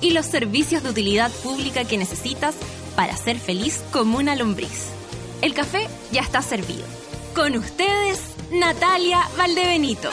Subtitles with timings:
[0.00, 2.54] y los servicios de utilidad pública que necesitas
[2.96, 4.88] para ser feliz como una lombriz.
[5.42, 6.84] El café ya está servido.
[7.34, 8.20] Con ustedes,
[8.52, 10.10] Natalia Valdebenito.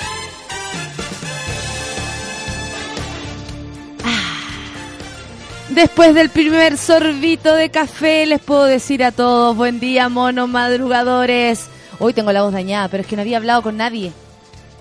[5.69, 11.67] Después del primer sorbito de café, les puedo decir a todos, buen día, monos madrugadores.
[11.99, 14.13] Hoy tengo la voz dañada, pero es que no había hablado con nadie.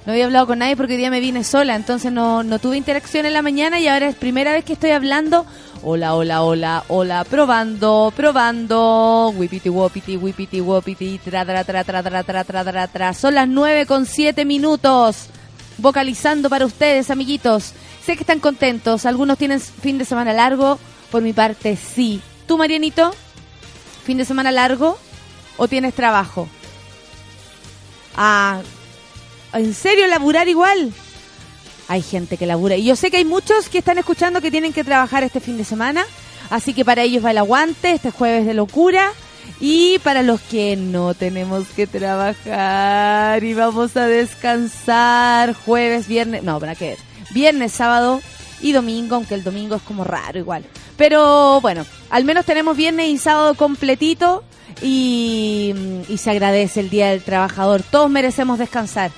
[0.06, 2.76] No había hablado con nadie porque hoy día me vine sola, entonces no, no tuve
[2.76, 5.44] interacción en la mañana y ahora es primera vez que estoy hablando.
[5.82, 9.32] Hola, hola, hola, hola, probando, probando.
[9.36, 13.14] Wipiti, wopiti, wipiti, wopiti, tra, tra, tra, tra, tra, tra, tra, tra, tra.
[13.14, 15.26] Son las nueve con siete minutos.
[15.78, 17.72] Vocalizando para ustedes, amiguitos.
[18.04, 19.06] Sé que están contentos.
[19.06, 20.78] Algunos tienen fin de semana largo.
[21.10, 22.20] Por mi parte, sí.
[22.46, 23.12] ¿Tú, Marianito?
[24.04, 24.98] ¿Fin de semana largo?
[25.56, 26.48] ¿O tienes trabajo?
[28.16, 28.60] Ah,
[29.58, 30.92] ¿en serio laburar igual?
[31.88, 32.76] Hay gente que labura.
[32.76, 35.56] Y yo sé que hay muchos que están escuchando que tienen que trabajar este fin
[35.56, 36.04] de semana.
[36.50, 39.12] Así que para ellos va el aguante, este jueves de locura.
[39.60, 46.60] Y para los que no tenemos que trabajar y vamos a descansar jueves, viernes, no,
[46.60, 46.96] para qué,
[47.30, 48.20] viernes, sábado
[48.60, 50.64] y domingo, aunque el domingo es como raro igual.
[50.98, 54.44] Pero bueno, al menos tenemos viernes y sábado completito
[54.82, 55.74] y,
[56.08, 57.82] y se agradece el Día del Trabajador.
[57.82, 59.10] Todos merecemos descansar.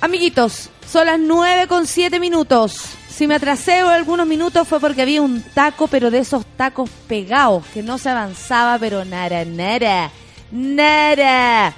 [0.00, 2.96] Amiguitos, son las 9 con 7 minutos.
[3.08, 7.66] Si me atrasé algunos minutos fue porque había un taco, pero de esos tacos pegados,
[7.74, 10.10] que no se avanzaba, pero nada, nada,
[10.50, 11.74] nada.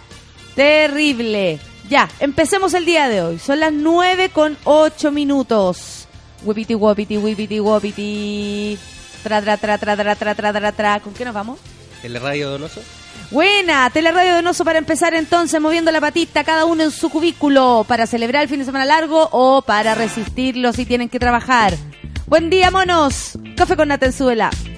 [0.54, 1.58] Terrible.
[1.88, 3.38] Ya, empecemos el día de hoy.
[3.40, 6.06] Son las 9 con 8 minutos.
[6.44, 8.78] Wipiti, wopiti, wipiti, wopiti.
[9.24, 11.00] Tra, tra, tra, tra, tra, tra, tra, tra, tra.
[11.00, 11.58] ¿Con qué nos vamos?
[12.04, 12.80] ¿El radio donoso?
[13.32, 18.06] Buena, Teleradio Donoso para empezar entonces, moviendo la patita cada uno en su cubículo para
[18.06, 21.72] celebrar el fin de semana largo o para resistirlo si tienen que trabajar.
[22.26, 23.38] Buen día, monos.
[23.56, 24.50] Café con Natenzuela.
[24.50, 24.71] Bailemos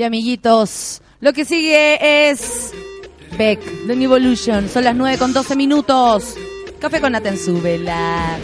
[0.00, 2.72] Y amiguitos, lo que sigue es
[3.36, 4.66] Beck, The Evolution.
[4.70, 6.36] Son las 9 con 12 minutos.
[6.80, 7.12] Café con
[7.60, 8.38] vela.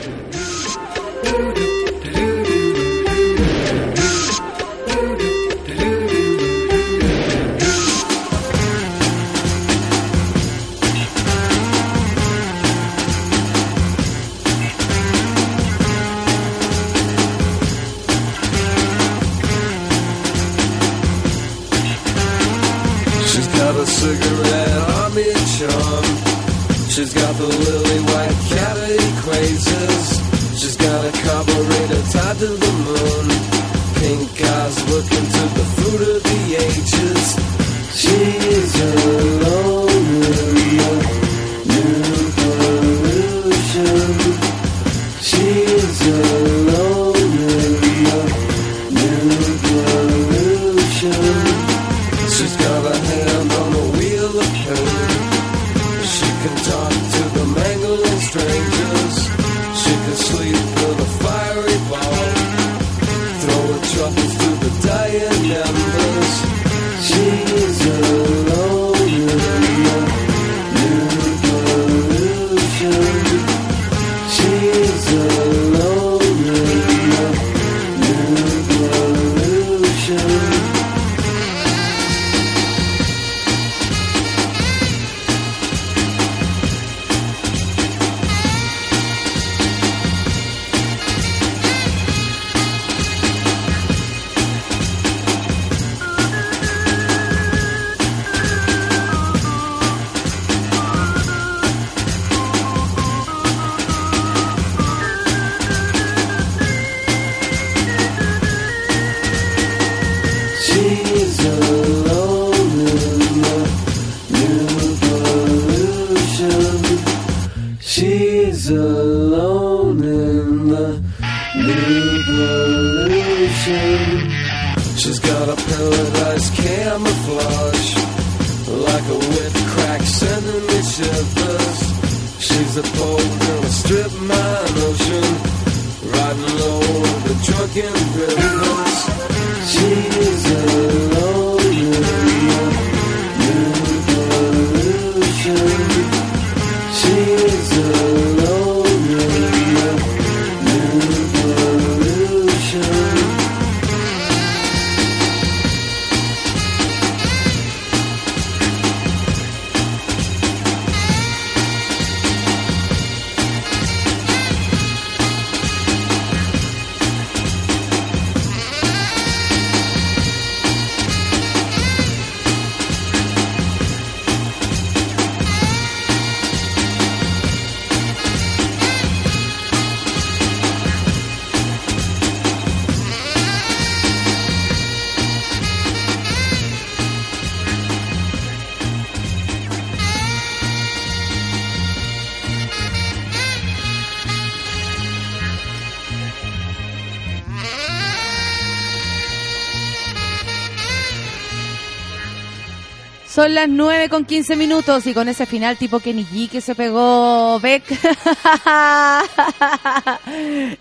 [203.47, 206.75] Son las 9 con 15 minutos y con ese final tipo Kenny G que se
[206.75, 207.85] pegó Beck.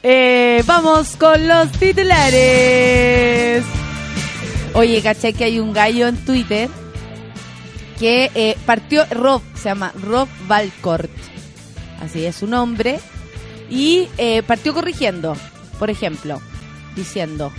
[0.01, 3.63] Eh, vamos con los titulares.
[4.73, 6.67] Oye, caché que hay un gallo en Twitter
[7.99, 11.11] que eh, partió, Rob, se llama Rob Valcourt.
[12.01, 12.99] Así es su nombre.
[13.69, 15.37] Y eh, partió corrigiendo,
[15.77, 16.41] por ejemplo,
[16.95, 17.51] diciendo,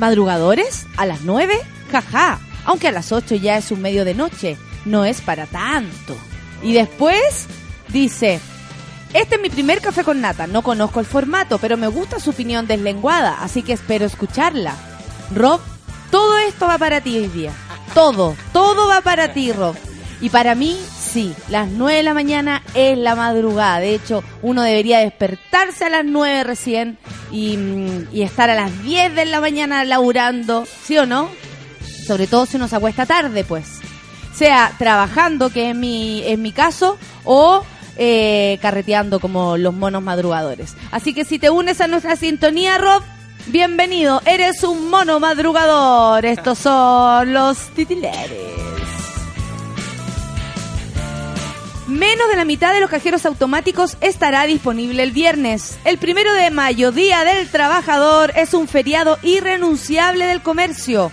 [0.00, 1.60] madrugadores a las 9,
[1.92, 2.40] jaja,
[2.72, 6.16] aunque a las 8 ya es un medio de noche, no es para tanto.
[6.62, 7.46] Y después
[7.88, 8.40] dice,
[9.12, 12.30] este es mi primer café con nata, no conozco el formato, pero me gusta su
[12.30, 14.74] opinión deslenguada, así que espero escucharla.
[15.34, 15.60] Rob,
[16.10, 17.52] todo esto va para ti hoy día.
[17.92, 19.76] Todo, todo va para ti, Rob.
[20.22, 23.80] Y para mí, sí, las 9 de la mañana es la madrugada.
[23.80, 26.96] De hecho, uno debería despertarse a las 9 recién
[27.30, 31.28] y, mm, y estar a las 10 de la mañana laburando, ¿sí o no?
[32.06, 33.80] Sobre todo si uno se acuesta tarde, pues.
[34.34, 37.64] Sea trabajando, que es mi, mi caso, o
[37.96, 40.74] eh, carreteando como los monos madrugadores.
[40.90, 43.02] Así que si te unes a nuestra sintonía, Rob,
[43.46, 44.22] bienvenido.
[44.24, 46.24] Eres un mono madrugador.
[46.24, 48.62] Estos son los titulares.
[51.86, 55.78] Menos de la mitad de los cajeros automáticos estará disponible el viernes.
[55.84, 61.12] El primero de mayo, Día del Trabajador, es un feriado irrenunciable del comercio.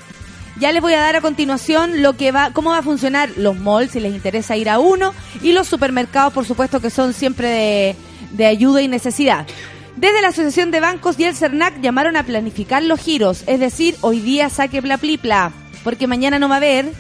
[0.60, 3.58] Ya les voy a dar a continuación lo que va, cómo va a funcionar los
[3.58, 7.48] malls, si les interesa ir a uno, y los supermercados, por supuesto, que son siempre
[7.48, 7.96] de,
[8.32, 9.48] de ayuda y necesidad.
[9.96, 13.96] Desde la Asociación de Bancos y el CERNAC llamaron a planificar los giros, es decir,
[14.01, 16.92] hoy día saque bla plipla, porque mañana no va a haber,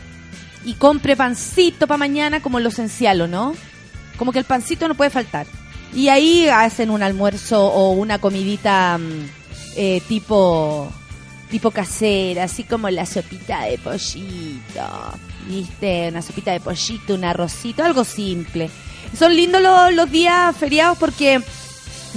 [0.63, 3.53] y compre pancito para mañana como lo esencial, ¿o no?
[4.17, 5.47] Como que el pancito no puede faltar.
[5.93, 9.29] Y ahí hacen un almuerzo o una comidita mm,
[9.75, 10.91] eh, tipo
[11.49, 14.81] tipo casera, así como la sopita de pollito,
[15.47, 16.09] ¿viste?
[16.09, 18.69] Una sopita de pollito, un arrocito, algo simple.
[19.17, 21.41] Son lindos los, los días feriados porque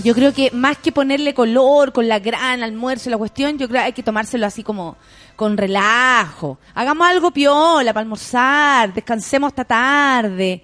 [0.02, 3.80] yo creo que más que ponerle color con la gran almuerzo la cuestión, yo creo
[3.80, 4.96] que hay que tomárselo así como
[5.36, 6.58] con relajo.
[6.74, 10.62] Hagamos algo piola para almorzar, descansemos hasta tarde.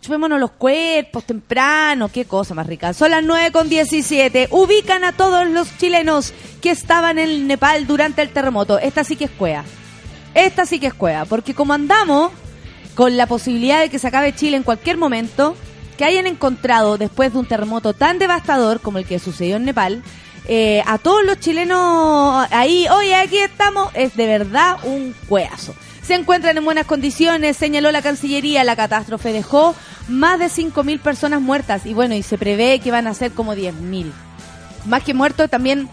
[0.00, 2.94] Chupémonos los cuerpos temprano, qué cosa más rica.
[2.94, 4.48] Son las 9 con 17.
[4.50, 8.78] Ubican a todos los chilenos que estaban en Nepal durante el terremoto.
[8.78, 9.62] Esta sí que es cuea.
[10.34, 11.26] Esta sí que es cuea.
[11.26, 12.32] Porque como andamos
[12.94, 15.54] con la posibilidad de que se acabe Chile en cualquier momento,
[15.98, 20.02] que hayan encontrado después de un terremoto tan devastador como el que sucedió en Nepal,
[20.48, 25.74] eh, a todos los chilenos ahí, oye, aquí estamos, es de verdad un cueazo.
[26.02, 28.64] Se encuentran en buenas condiciones, señaló la Cancillería.
[28.64, 29.74] La catástrofe dejó
[30.08, 33.54] más de 5.000 personas muertas y bueno, y se prevé que van a ser como
[33.54, 34.10] 10.000.
[34.86, 35.88] Más que muertos, también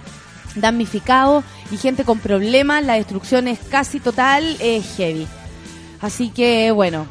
[0.55, 2.83] damnificados y gente con problemas.
[2.83, 5.27] La destrucción es casi total, es heavy.
[6.01, 7.07] Así que bueno,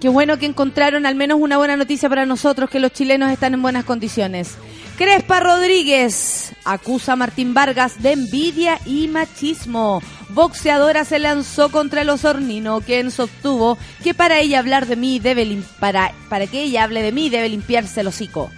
[0.00, 3.54] qué bueno que encontraron al menos una buena noticia para nosotros, que los chilenos están
[3.54, 4.56] en buenas condiciones.
[4.98, 10.02] Crespa Rodríguez acusa a Martín Vargas de envidia y machismo.
[10.30, 15.62] Boxeadora se lanzó contra el osornino, quien sostuvo que para ella hablar de mí debe
[15.78, 18.50] para, para que ella hable de mí debe limpiarse el hocico.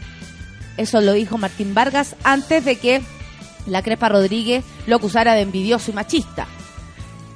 [0.79, 3.03] Eso lo dijo Martín Vargas antes de que
[3.67, 6.47] la Crespa Rodríguez lo acusara de envidioso y machista.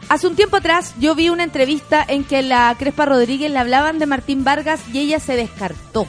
[0.08, 3.98] Hace un tiempo atrás yo vi una entrevista en que la Crespa Rodríguez le hablaban
[3.98, 6.06] de Martín Vargas y ella se descartó.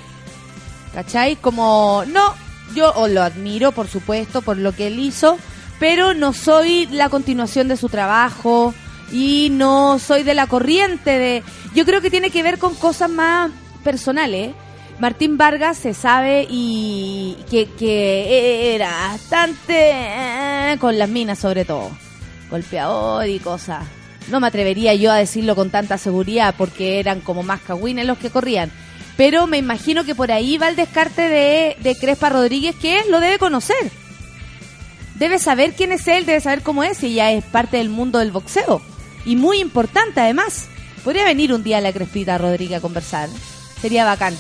[0.94, 1.36] ¿Cachai?
[1.36, 2.45] Como, no,
[2.76, 5.40] yo o lo admiro, por supuesto, por lo que él hizo,
[5.80, 8.74] pero no soy la continuación de su trabajo
[9.12, 11.44] y no soy de la corriente de...
[11.74, 13.52] Yo creo que tiene que ver con cosas más
[13.84, 14.54] personales.
[15.00, 21.90] Martín Vargas se sabe y que, que era bastante eh, con las minas sobre todo,
[22.50, 23.84] golpeador y cosas.
[24.30, 28.18] No me atrevería yo a decirlo con tanta seguridad porque eran como más cagüines los
[28.18, 28.72] que corrían.
[29.18, 33.20] Pero me imagino que por ahí va el descarte de, de Crespa Rodríguez, que lo
[33.20, 33.92] debe conocer.
[35.16, 38.20] Debe saber quién es él, debe saber cómo es, y ya es parte del mundo
[38.20, 38.82] del boxeo.
[39.26, 40.68] Y muy importante además.
[41.04, 43.30] Podría venir un día la Crespita Rodríguez a conversar.
[43.80, 44.36] Sería bacán.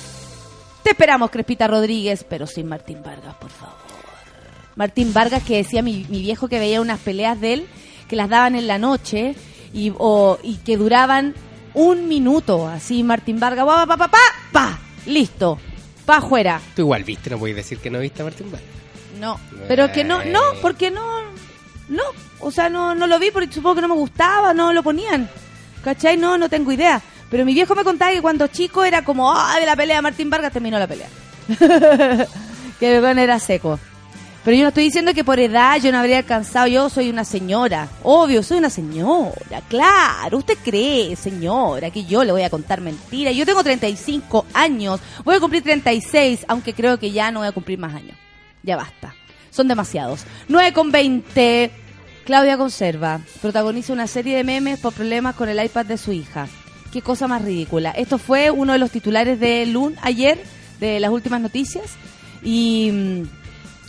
[0.84, 3.75] Te esperamos, Crespita Rodríguez, pero sin Martín Vargas, por favor.
[4.75, 7.67] Martín Vargas, que decía mi, mi viejo que veía unas peleas de él,
[8.10, 9.36] que las daban en la noche
[9.74, 11.34] y, o- y que duraban
[11.75, 12.67] un minuto.
[12.67, 14.20] Así, Martín Vargas, pa, pa, pa, pa,
[14.51, 15.60] pa, listo,
[16.05, 16.60] pa afuera.
[16.75, 18.70] Tú igual viste, no puedes decir que no viste a Martín Vargas.
[19.20, 21.05] No, pero que no, no, porque no,
[21.88, 22.03] no,
[22.39, 25.29] o sea, no, no lo vi porque supongo que no me gustaba, no lo ponían,
[25.84, 26.17] ¿cachai?
[26.17, 27.01] No, no tengo idea.
[27.29, 30.01] Pero mi viejo me contaba que cuando chico era como, ah, de la pelea de
[30.01, 31.08] Martín Vargas terminó la pelea.
[32.79, 33.79] que el weón era seco.
[34.45, 37.25] Pero yo no estoy diciendo que por edad yo no habría alcanzado, yo soy una
[37.25, 42.79] señora, obvio, soy una señora, claro, usted cree, señora, que yo le voy a contar
[42.79, 43.35] mentiras.
[43.35, 47.53] Yo tengo 35 años, voy a cumplir 36, aunque creo que ya no voy a
[47.53, 48.15] cumplir más años.
[48.61, 49.15] Ya basta.
[49.49, 50.25] Son demasiados.
[50.47, 51.71] 9 con 20.
[52.23, 56.47] Claudia Conserva protagoniza una serie de memes por problemas con el iPad de su hija.
[56.93, 57.89] Qué cosa más ridícula.
[57.91, 60.37] Esto fue uno de los titulares de Lun ayer,
[60.79, 61.93] de las últimas noticias.
[62.43, 63.44] Y, mm,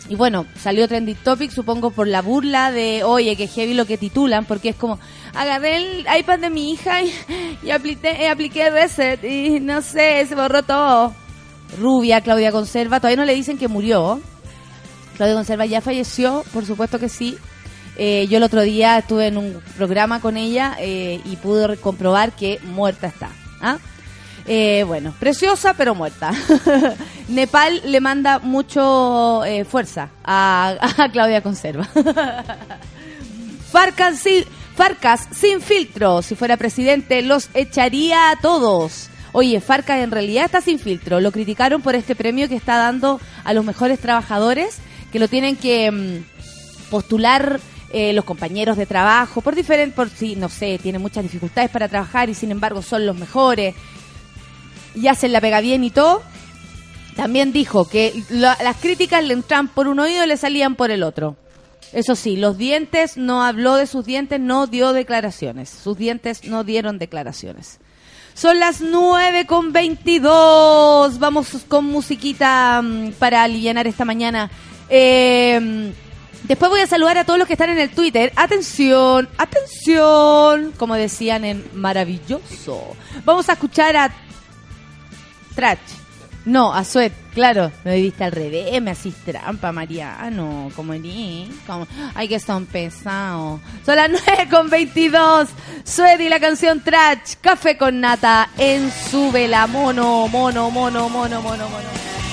[0.09, 3.99] y bueno, salió Trending Topic, supongo por la burla de, oye, que heavy lo que
[3.99, 4.99] titulan, porque es como,
[5.35, 7.13] agarré el iPad de mi hija y,
[7.63, 11.15] y apliqué, y apliqué reset y no sé, se borró todo.
[11.81, 14.21] Rubia, Claudia Conserva, todavía no le dicen que murió.
[15.17, 17.37] Claudia Conserva ya falleció, por supuesto que sí.
[17.99, 22.33] Eh, yo el otro día estuve en un programa con ella eh, y pude comprobar
[22.33, 23.31] que muerta está.
[23.61, 23.79] ¿ah?
[24.49, 26.33] Eh, bueno, preciosa pero muerta.
[27.29, 31.89] Nepal le manda mucho eh, fuerza a, Claudia Conserva.
[33.71, 34.45] Farcas sin,
[34.77, 36.23] Farcas sin filtro.
[36.23, 39.11] Si fuera presidente, los echaría a todos.
[39.33, 41.21] Oye, Farcas en realidad está sin filtro.
[41.21, 44.79] Lo criticaron por este premio que está dando a los mejores trabajadores,
[45.11, 47.61] que lo tienen que mm, postular
[47.91, 51.89] eh, los compañeros de trabajo, por diferente, por si, no sé, tienen muchas dificultades para
[51.89, 53.75] trabajar y sin embargo son los mejores
[54.97, 56.23] y hacen la pega bien y todo.
[57.15, 61.03] También dijo que las críticas le entran por un oído y le salían por el
[61.03, 61.37] otro.
[61.93, 65.71] Eso sí, los dientes, no habló de sus dientes, no dio declaraciones.
[65.71, 67.79] Sus dientes no dieron declaraciones.
[68.35, 71.19] Son las 9 con 22.
[71.19, 74.51] Vamos con musiquita mm, para aliviar esta mañana.
[74.91, 75.91] Eh,
[76.43, 78.33] después voy a saludar a todos los que están en el Twitter.
[78.37, 80.73] Atención, atención.
[80.77, 82.95] Como decían en Maravilloso.
[83.25, 84.13] Vamos a escuchar a
[85.57, 85.79] Trach.
[86.45, 87.73] No, a Suet, claro.
[87.83, 90.71] Me viste al revés, me hacís trampa, Mariano.
[90.77, 93.61] Como ni, como, ay, que son pesados.
[93.85, 95.49] Son las 9 con 22.
[95.83, 99.67] Suet y la canción Trach, Café con Nata, en su vela.
[99.67, 102.26] Mono, mono, mono, mono, mono, mono.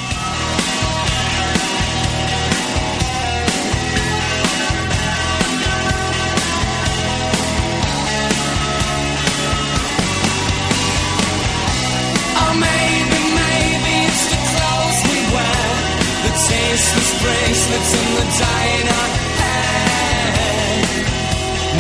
[17.33, 19.09] Bracelets and the dye in our
[19.39, 20.33] hair.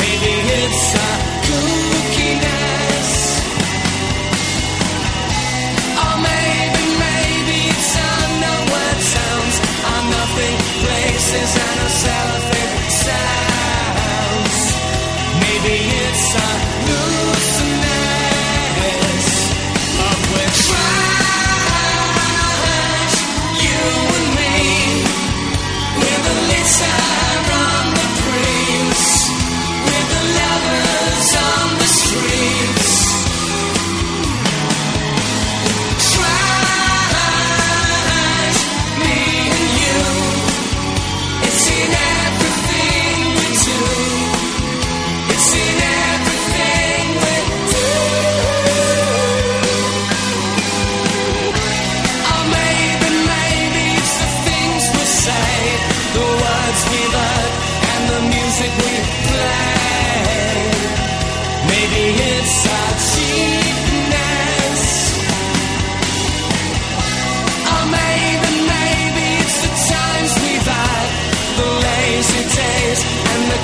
[0.01, 1.22] Maybe it's our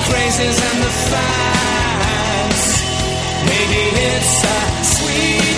[0.10, 2.64] praises and the fans.
[3.46, 5.49] Maybe it's a sweet.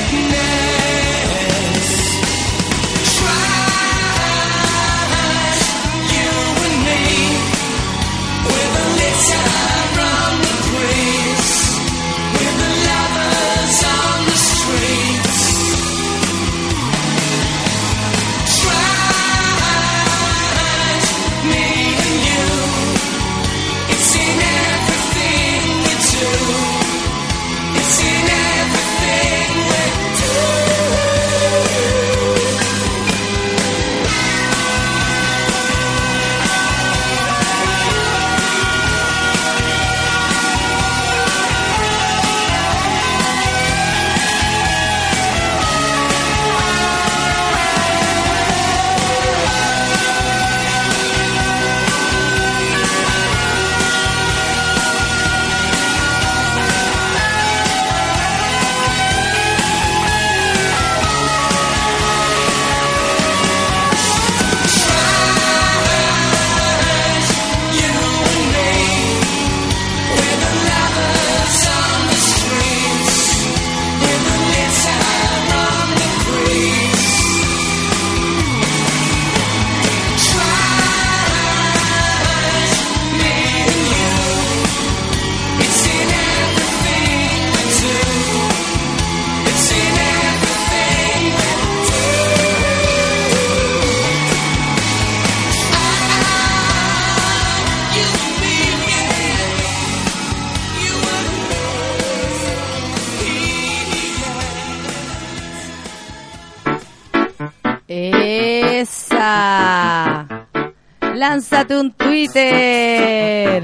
[111.62, 113.64] Lánzate un Twitter.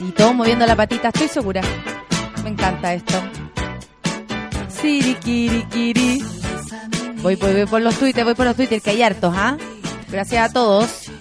[0.00, 1.62] Y todo moviendo la patita, estoy segura.
[2.42, 3.14] Me encanta esto.
[4.68, 6.20] Sirikirikiri.
[7.22, 9.56] Voy, voy, voy por los Twitter, voy por los Twitter, que hay hartos, ¿ah?
[10.08, 11.12] Gracias a todos.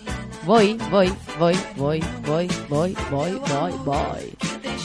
[0.44, 4.36] Voy, voy, voy, voy, voy, voy, voy, voy, voy.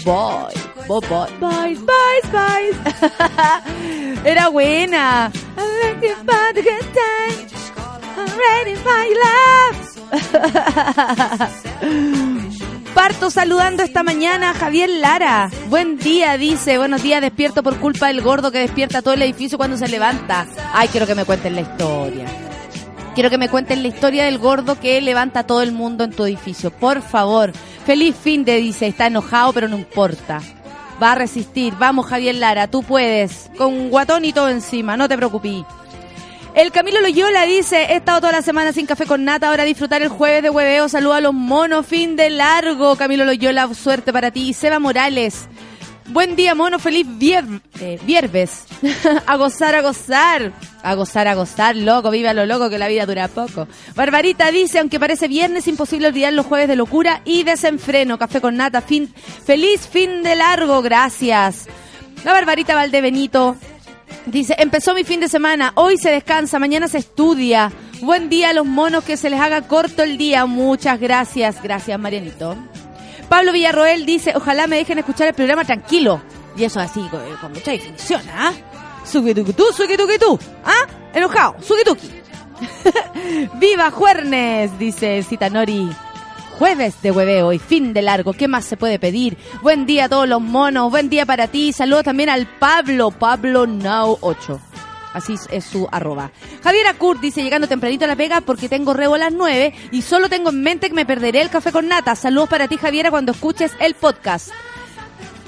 [0.05, 0.53] Voy,
[0.87, 1.77] voy, voy, voy, voy,
[2.31, 4.21] voy.
[4.25, 5.33] Era buena.
[8.39, 9.79] Ready for your love.
[12.95, 15.51] Parto saludando esta mañana a Javier Lara.
[15.69, 16.79] Buen día, dice.
[16.79, 20.47] Buenos días, despierto por culpa del gordo que despierta todo el edificio cuando se levanta.
[20.73, 22.27] Ay, quiero que me cuenten la historia.
[23.15, 26.25] Quiero que me cuenten la historia del gordo que levanta todo el mundo en tu
[26.25, 26.71] edificio.
[26.71, 27.53] Por favor.
[27.85, 28.87] Feliz fin de dice.
[28.87, 30.41] Está enojado, pero no importa.
[31.03, 31.75] Va a resistir.
[31.77, 32.69] Vamos, Javier Lara.
[32.69, 33.51] Tú puedes.
[33.59, 34.97] Con un guatón y todo encima.
[34.97, 35.65] No te preocupes.
[36.59, 40.03] El Camilo Loyola dice, he estado toda la semana sin café con nata, ahora disfrutar
[40.03, 42.97] el jueves de hueveo, saluda a los monos, fin de largo.
[42.97, 44.53] Camilo Loyola, suerte para ti.
[44.53, 45.47] Seba Morales,
[46.09, 47.07] buen día mono, feliz
[47.79, 48.65] eh, viernes.
[49.27, 50.53] a gozar, a gozar.
[50.83, 53.69] A gozar, a gozar, loco, viva lo loco, que la vida dura poco.
[53.95, 58.19] Barbarita dice, aunque parece viernes, imposible olvidar los jueves de locura y desenfreno.
[58.19, 61.69] Café con nata, fin, feliz fin de largo, gracias.
[62.25, 63.57] La Barbarita Valdebenito
[64.31, 67.73] Dice, empezó mi fin de semana, hoy se descansa, mañana se estudia.
[68.03, 70.45] Buen día a los monos, que se les haga corto el día.
[70.45, 72.55] Muchas gracias, gracias Marianito.
[73.31, 76.21] Pablo Villarroel dice, ojalá me dejen escuchar el programa tranquilo.
[76.59, 78.53] Y eso así, con, con mucha definición, ¿ah?
[79.11, 80.87] Suquituquitú, suquituquitú, ¿ah?
[81.15, 82.11] Enojado, suquituki.
[83.55, 84.79] ¡Viva Juernes!
[84.79, 85.89] Dice Citanori.
[86.59, 88.33] Jueves de hueveo y fin de largo.
[88.33, 89.37] ¿Qué más se puede pedir?
[89.63, 90.91] Buen día a todos los monos.
[90.91, 91.73] Buen día para ti.
[91.73, 93.13] Saludos también al Pablo.
[93.13, 94.61] Pablo Now 8.
[95.15, 96.33] Así es- su arroba.
[96.63, 100.03] Javier Acur dice, llegando tempranito a la pega porque tengo rebo a las 9 y
[100.03, 102.15] solo tengo en mente que me perderé el café con nata.
[102.17, 104.51] Saludos para ti, Javiera, cuando escuches el podcast.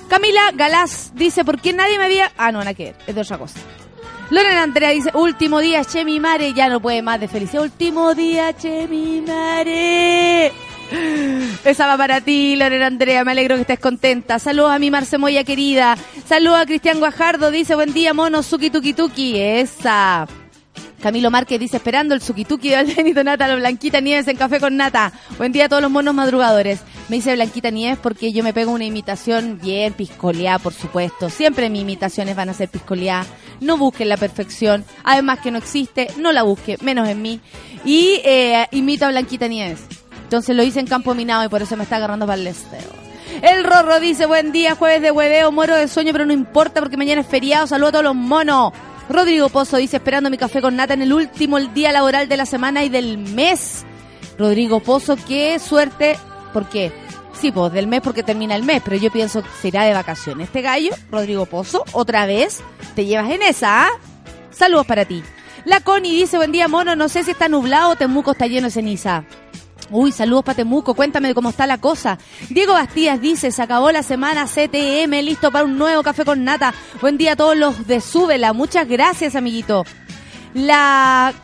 [0.08, 2.32] Camila Galás dice, ¿por qué nadie me había...?
[2.38, 3.58] Ah, no, nada que es de otra cosa.
[4.30, 7.62] Lorena Andrea dice, último día, che mi mare, ya no puede más de felicidad.
[7.64, 10.52] Último día, che mi mare.
[11.64, 14.38] Esa va para ti, Lorena Andrea, me alegro que estés contenta.
[14.38, 15.96] Saludos a mi Marce Moya querida.
[16.26, 19.38] Saludos a Cristian Guajardo, dice, buen día, mono, suki tuki tuki.
[19.38, 20.26] Esa.
[21.00, 24.76] Camilo Márquez dice, esperando el sukituki de Benito Nata, la Blanquita Nieves en Café con
[24.76, 25.12] Nata.
[25.38, 26.80] Buen día a todos los monos madrugadores.
[27.08, 31.30] Me dice Blanquita Nieves porque yo me pego una imitación bien piscoleada, por supuesto.
[31.30, 33.26] Siempre mis imitaciones van a ser piscoleadas.
[33.60, 34.84] No busquen la perfección.
[35.02, 37.40] Además que no existe, no la busque, menos en mí.
[37.84, 39.99] Y eh, imito a Blanquita Nieves.
[40.30, 42.78] Entonces lo hice en campo minado y por eso me está agarrando para el esteo.
[43.42, 46.96] El Rorro dice, buen día, jueves de hueveo, muero de sueño, pero no importa porque
[46.96, 47.66] mañana es feriado.
[47.66, 48.72] Saludos a todos los monos.
[49.08, 52.46] Rodrigo Pozo dice, esperando mi café con nata en el último día laboral de la
[52.46, 53.84] semana y del mes.
[54.38, 56.16] Rodrigo Pozo, qué suerte.
[56.52, 56.92] ¿Por qué?
[57.32, 59.94] Sí, pues del mes porque termina el mes, pero yo pienso que se irá de
[59.94, 60.46] vacaciones.
[60.46, 62.62] Este gallo, Rodrigo Pozo, otra vez,
[62.94, 63.88] te llevas en esa, ¿ah?
[64.52, 65.24] Saludos para ti.
[65.64, 68.68] La Connie dice, buen día, mono, no sé si está nublado o Temuco está lleno
[68.68, 69.24] de ceniza.
[69.90, 72.16] Uy, saludos para Temuco, cuéntame cómo está la cosa.
[72.48, 76.72] Diego Bastías dice, se acabó la semana CTM, listo para un nuevo café con nata.
[77.00, 79.84] Buen día a todos los de Súbela, muchas gracias, amiguito.
[80.54, 81.34] La...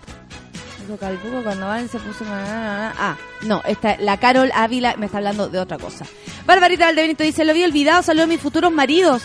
[1.43, 2.25] Cuando van se puso...
[2.29, 6.07] Ah, no, esta, la Carol Ávila me está hablando de otra cosa.
[6.47, 9.25] Barbarita Valdebenito dice, lo había olvidado, saludos a mis futuros maridos.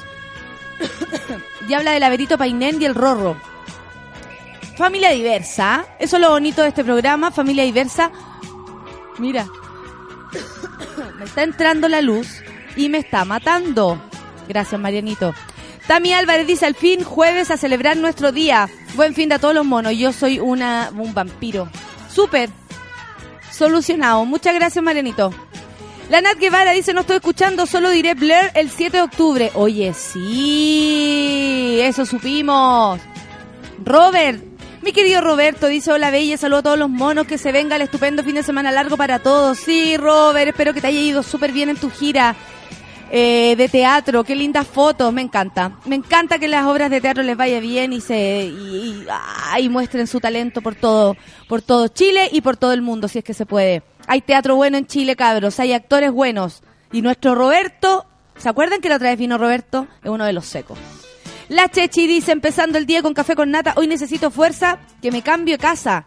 [1.69, 3.37] y habla del Averito Painén y el Rorro.
[4.75, 8.09] Familia diversa, eso es lo bonito de este programa, familia diversa.
[9.21, 9.47] Mira,
[11.19, 12.27] me está entrando la luz
[12.75, 14.01] y me está matando.
[14.47, 15.35] Gracias, Marianito.
[15.85, 18.67] Tami Álvarez dice, al fin jueves a celebrar nuestro día.
[18.95, 19.93] Buen fin de a todos los monos.
[19.95, 21.69] Yo soy una un vampiro.
[22.11, 22.49] Súper.
[23.51, 24.25] Solucionado.
[24.25, 25.31] Muchas gracias, Marianito.
[26.09, 29.51] La Nat Guevara dice, no estoy escuchando, solo diré Blair el 7 de octubre.
[29.53, 32.99] Oye, sí, eso supimos.
[33.85, 34.50] Robert,
[34.83, 37.83] mi querido Roberto dice, hola Bella, saludo a todos los monos, que se venga el
[37.83, 39.59] estupendo fin de semana largo para todos.
[39.59, 42.35] Sí, Robert, espero que te haya ido súper bien en tu gira
[43.11, 45.77] eh, de teatro, qué lindas fotos, me encanta.
[45.85, 49.05] Me encanta que las obras de teatro les vaya bien y se y, y-
[49.51, 51.15] ay, muestren su talento por todo,
[51.47, 53.83] por todo Chile y por todo el mundo, si es que se puede.
[54.07, 56.63] Hay teatro bueno en Chile, cabros, hay actores buenos.
[56.91, 58.05] Y nuestro Roberto,
[58.37, 59.87] ¿se acuerdan que la otra vez vino Roberto?
[60.03, 60.79] Es uno de los secos.
[61.51, 65.21] La Chechi dice, empezando el día con café con nata, hoy necesito fuerza, que me
[65.21, 66.05] cambio casa.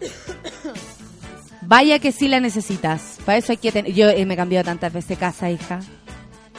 [1.62, 3.16] Vaya que sí la necesitas.
[3.24, 3.90] Para eso hay que.
[3.94, 5.80] Yo eh, me he cambiado tantas veces casa, hija.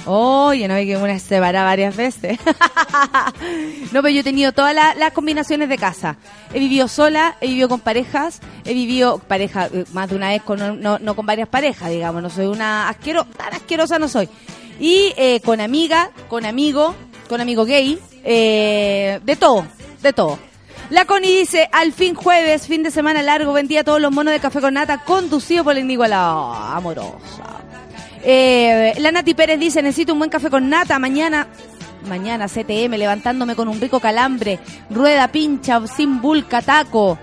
[0.08, 2.40] Oye, no hay que una se varias veces.
[3.92, 6.18] no, pero yo he tenido todas la- las combinaciones de casa.
[6.52, 10.42] He vivido sola, he vivido con parejas, he vivido pareja eh, más de una vez
[10.42, 12.24] con no, con varias parejas, digamos.
[12.24, 14.28] No soy una asquero, tan asquerosa no soy.
[14.80, 16.96] Y eh, con amiga, con amigo,
[17.30, 19.66] con amigo gay, eh, de todo,
[20.02, 20.40] de todo.
[20.90, 24.40] La Connie dice, al fin jueves, fin de semana largo, vendía todos los monos de
[24.40, 27.62] café con nata, conducido por la inigualable amorosa.
[28.24, 31.48] Eh, la Nati Pérez dice, necesito un buen café con nata, mañana,
[32.08, 37.20] mañana CTM, levantándome con un rico calambre, rueda pincha, sin bulca, taco.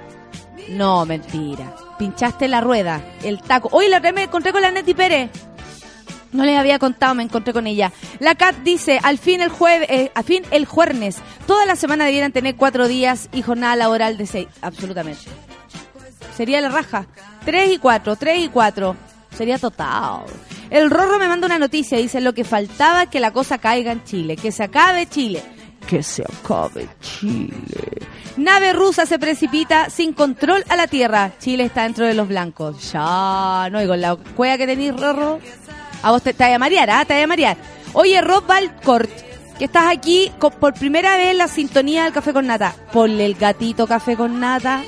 [0.71, 1.75] No, mentira.
[1.99, 3.69] Pinchaste la rueda, el taco.
[3.73, 5.31] Hoy la otra me encontré con la Nati Pérez.
[6.33, 7.93] No les había contado, me encontré con ella.
[8.19, 11.19] La Cat dice, al fin el jueves, eh, al fin el jueves.
[11.47, 14.49] Toda la semana debieran tener cuatro días y jornada laboral de seis.
[14.61, 15.23] Absolutamente.
[16.37, 17.07] Sería la raja.
[17.47, 18.97] 3 y 4, 3 y 4.
[19.35, 20.25] Sería total.
[20.69, 23.93] El Rorro me manda una noticia, dice lo que faltaba es que la cosa caiga
[23.93, 25.43] en Chile, que se acabe Chile.
[25.87, 27.55] Que se acabe Chile.
[28.37, 31.33] Nave rusa se precipita sin control a la Tierra.
[31.39, 32.93] Chile está dentro de los blancos.
[32.93, 35.39] Ya, no, y con la cueva que tenéis, Rorro.
[36.03, 37.05] A vos te, te voy a marear, ¿ah?
[37.05, 37.57] Te voy a marear.
[37.93, 39.11] Oye, Rob Valcourt,
[39.59, 40.31] que estás aquí
[40.61, 42.75] por primera vez en la sintonía del Café con Nata.
[42.93, 44.83] Ponle el gatito Café con Nata,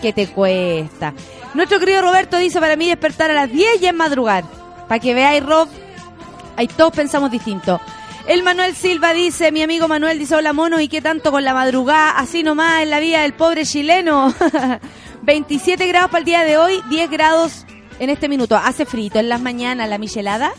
[0.00, 1.12] que te cuesta.
[1.54, 4.44] Nuestro querido Roberto dice para mí despertar a las 10 y es madrugar.
[4.88, 5.68] Para que veáis, Rob,
[6.56, 7.80] ahí todos pensamos distinto.
[8.26, 11.52] El Manuel Silva dice, mi amigo Manuel dice, hola mono, ¿y qué tanto con la
[11.52, 12.12] madrugada?
[12.12, 14.34] Así nomás en la vida del pobre chileno.
[15.22, 17.66] 27 grados para el día de hoy, 10 grados
[17.98, 18.56] en este minuto.
[18.56, 20.52] Hace frito en las mañanas, la michelada,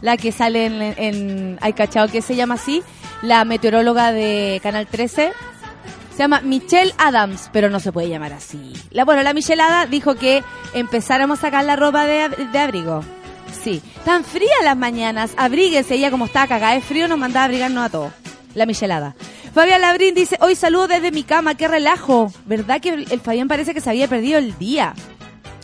[0.00, 2.82] la que sale en, en ¿hay cachado que se llama así?
[3.22, 5.32] La meteoróloga de Canal 13.
[6.12, 8.72] Se llama Michelle Adams, pero no se puede llamar así.
[8.90, 10.42] La, bueno, la Michelada dijo que
[10.74, 13.04] empezáramos a sacar la ropa de, ab- de abrigo.
[13.62, 17.44] Sí, tan fría las mañanas, abríguese, ella como está cagada de frío nos mandaba a
[17.46, 18.12] abrigarnos a todos.
[18.54, 19.14] La Michelada.
[19.54, 22.32] Fabián Labrín dice, hoy saludo desde mi cama, qué relajo.
[22.46, 24.94] ¿Verdad que el, el Fabián parece que se había perdido el día?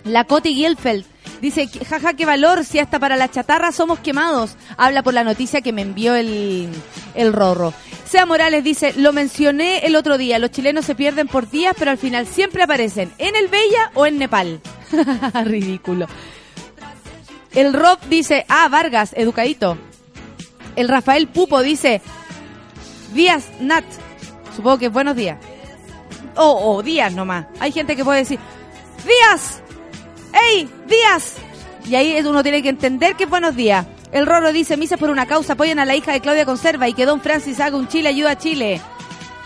[0.04, 1.04] La Coti Gielfeld
[1.44, 4.57] dice, jaja, qué valor, si hasta para la chatarra somos quemados.
[4.78, 6.70] Habla por la noticia que me envió el,
[7.14, 7.74] el Rorro.
[8.07, 11.90] Sea Morales dice, lo mencioné el otro día, los chilenos se pierden por días, pero
[11.90, 14.61] al final siempre aparecen en el Bella o en Nepal.
[15.44, 16.07] Ridículo.
[17.52, 19.76] El Rob dice, ah, Vargas, educadito.
[20.76, 22.00] El Rafael Pupo dice,
[23.12, 23.85] días, Nat.
[24.57, 25.38] Supongo que buenos días.
[26.37, 27.46] O oh, días nomás.
[27.61, 28.40] Hay gente que puede decir,
[29.07, 29.62] días,
[30.35, 30.68] ¡Ey!
[30.87, 31.37] ¡Díaz!
[31.87, 33.87] Y ahí uno tiene que entender que es buenos días.
[34.12, 36.94] El Roro dice, misas por una causa, apoyan a la hija de Claudia Conserva y
[36.94, 38.81] que Don Francis haga un Chile, ayuda a Chile.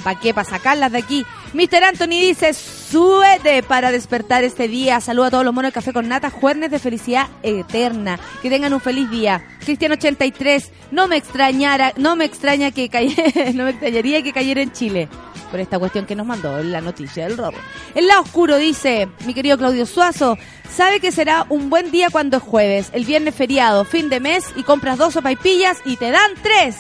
[0.05, 0.35] ¿Para qué?
[0.35, 1.27] Para sacarlas de aquí.
[1.53, 1.85] Mr.
[1.85, 2.53] Anthony dice,
[2.90, 5.01] súbete para despertar este día.
[5.01, 8.18] Saluda a todos los monos del café con nata, juernes de felicidad eterna.
[8.42, 9.44] Que tengan un feliz día.
[9.61, 14.62] Cristian 83, no me extrañara, no me extraña que cayera, no me extrañaría que cayera
[14.62, 15.09] en Chile.
[15.51, 17.57] Por esta cuestión que nos mandó la noticia del robo.
[17.94, 20.37] El lado oscuro dice, mi querido Claudio Suazo,
[20.70, 24.44] sabe que será un buen día cuando es jueves, el viernes feriado, fin de mes
[24.57, 26.77] y compras dos sopaipillas y te dan tres.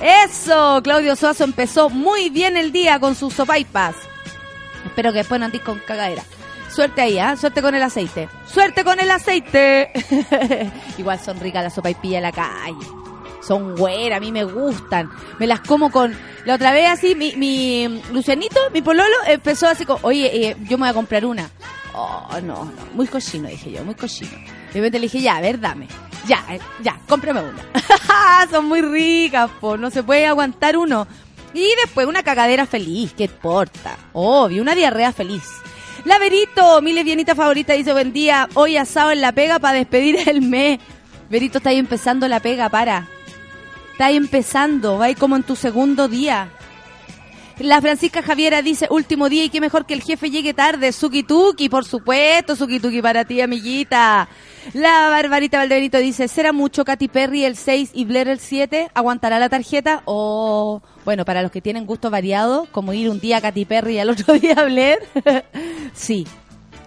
[0.00, 3.96] Eso, Claudio Suazo empezó muy bien el día con sus sopaipas.
[4.84, 6.22] Espero que después no andes con cagadera.
[6.68, 7.36] Suerte ahí, ¿ah?
[7.36, 8.28] Suerte con el aceite.
[8.46, 9.92] ¡Suerte con el aceite!
[10.98, 12.86] Igual son ricas las sopaipillas de la calle.
[13.46, 15.10] Son buenas, a mí me gustan.
[15.38, 16.16] Me las como con...
[16.44, 20.76] La otra vez así, mi, mi Lucianito, mi pololo, empezó así como, oye, eh, yo
[20.76, 21.48] me voy a comprar una.
[21.94, 24.32] Oh, no, no, muy cochino, dije yo, muy cochino.
[24.32, 25.86] De repente le dije, ya, a ver, dame.
[26.26, 27.62] Ya, eh, ya, cómprame una.
[28.50, 31.06] Son muy ricas, po, no se puede aguantar uno.
[31.54, 33.96] Y después una cagadera feliz, ¿qué importa?
[34.12, 35.44] Obvio, una diarrea feliz.
[36.04, 38.48] Laverito, mi lesbianita favorita, dice buen día.
[38.54, 40.80] Hoy asado en la pega para despedir el mes.
[41.30, 43.06] Verito, está ahí empezando la pega, para.
[43.92, 46.48] Está ahí empezando, va ahí como en tu segundo día.
[47.60, 50.90] La Francisca Javiera dice, último día y qué mejor que el jefe llegue tarde.
[50.90, 54.28] Suki Tuki, por supuesto, Suki Tuki para ti, amiguita.
[54.72, 58.90] La Barbarita Valdebenito dice, ¿será mucho Katy Perry el 6 y Blair el 7?
[58.92, 60.02] ¿Aguantará la tarjeta?
[60.04, 63.94] O, bueno, para los que tienen gusto variado, como ir un día a Katy Perry
[63.94, 64.98] y al otro día a Blair.
[65.92, 66.26] sí,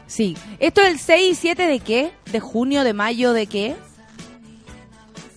[0.06, 0.36] sí.
[0.60, 2.12] ¿Esto es el 6 y 7 de qué?
[2.30, 3.76] ¿De junio, de mayo, de qué?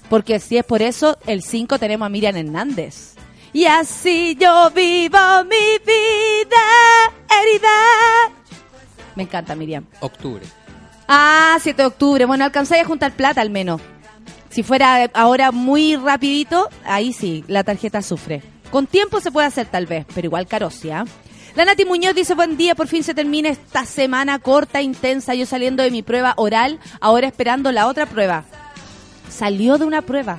[0.08, 3.14] Porque si es por eso, el 5 tenemos a Miriam Hernández.
[3.52, 8.32] Y así yo vivo mi vida herida.
[9.16, 9.84] Me encanta, Miriam.
[10.00, 10.44] Octubre.
[11.08, 12.24] Ah, 7 de octubre.
[12.24, 13.80] Bueno, alcanzáis a juntar plata al menos.
[14.50, 18.42] Si fuera ahora muy rapidito, ahí sí, la tarjeta sufre.
[18.70, 21.04] Con tiempo se puede hacer tal vez, pero igual carosia.
[21.56, 25.46] La Nati Muñoz dice, buen día, por fin se termina esta semana corta, intensa, yo
[25.46, 28.44] saliendo de mi prueba oral, ahora esperando la otra prueba.
[29.28, 30.38] Salió de una prueba.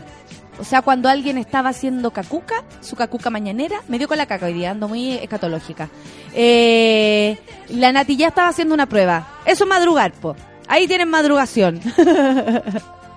[0.62, 4.46] O sea, cuando alguien estaba haciendo cacuca, su cacuca mañanera, me dio con la caca
[4.46, 5.90] hoy día, ando muy escatológica.
[6.36, 7.36] Eh,
[7.70, 9.28] la Nati ya estaba haciendo una prueba.
[9.44, 10.36] Eso es madrugar, po.
[10.68, 11.82] Ahí tienen madrugación.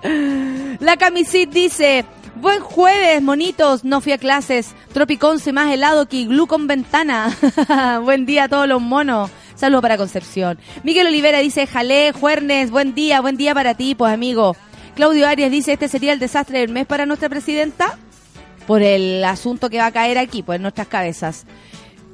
[0.81, 4.75] la Camisit dice, buen jueves, monitos, no fui a clases.
[4.95, 7.31] Tropiconce más helado que iglú con ventana.
[8.05, 9.31] buen día a todos los monos.
[9.55, 10.59] Saludos para Concepción.
[10.83, 14.57] Miguel Olivera dice, jalé, juernes, buen día, buen día para ti, pues amigo.
[14.95, 17.99] Claudio Arias dice, este sería el desastre del mes para nuestra presidenta
[18.67, 21.45] por el asunto que va a caer aquí, pues en nuestras cabezas.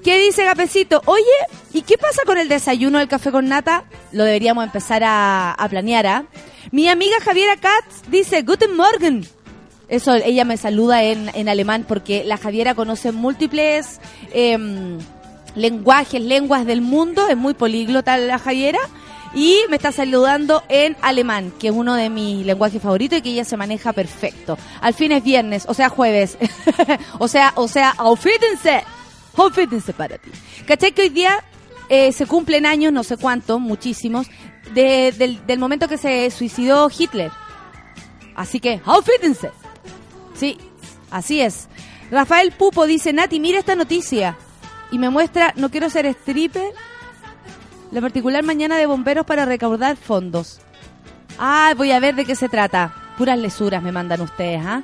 [0.03, 1.03] ¿Qué dice Gapecito?
[1.05, 1.25] Oye,
[1.75, 3.85] ¿y qué pasa con el desayuno del café con nata?
[4.13, 6.25] Lo deberíamos empezar a, planear, ¿ah?
[6.73, 9.27] Mi amiga Javiera Katz dice, Guten Morgen.
[9.89, 14.01] Eso, ella me saluda en, en alemán porque la Javiera conoce múltiples
[14.33, 14.99] em,
[15.55, 18.79] lenguajes, lenguas del mundo, es muy políglota la Javiera.
[19.35, 23.31] Y me está saludando en alemán, que es uno de mis lenguajes favoritos y que
[23.31, 24.59] ella se maneja perfecto.
[24.81, 26.37] Al fin es viernes, o sea, jueves.
[27.19, 28.83] o sea, o sea, aufídense.
[29.37, 30.31] Aufídense para ti.
[30.67, 31.45] ¿Cachai que hoy día
[31.89, 34.27] eh, se cumplen años, no sé cuántos, muchísimos,
[34.75, 37.31] de- del, del momento que se suicidó Hitler?
[38.35, 39.51] Así que, aufídense.
[40.35, 40.59] Sí,
[41.11, 41.69] así es.
[42.11, 44.37] Rafael Pupo dice, Nati, mira esta noticia.
[44.91, 46.73] Y me muestra, no quiero ser stripper,
[47.91, 50.61] la particular mañana de bomberos para recaudar fondos.
[51.39, 52.95] Ah, voy a ver de qué se trata.
[53.17, 54.83] Puras lesuras me mandan ustedes, ¿ah?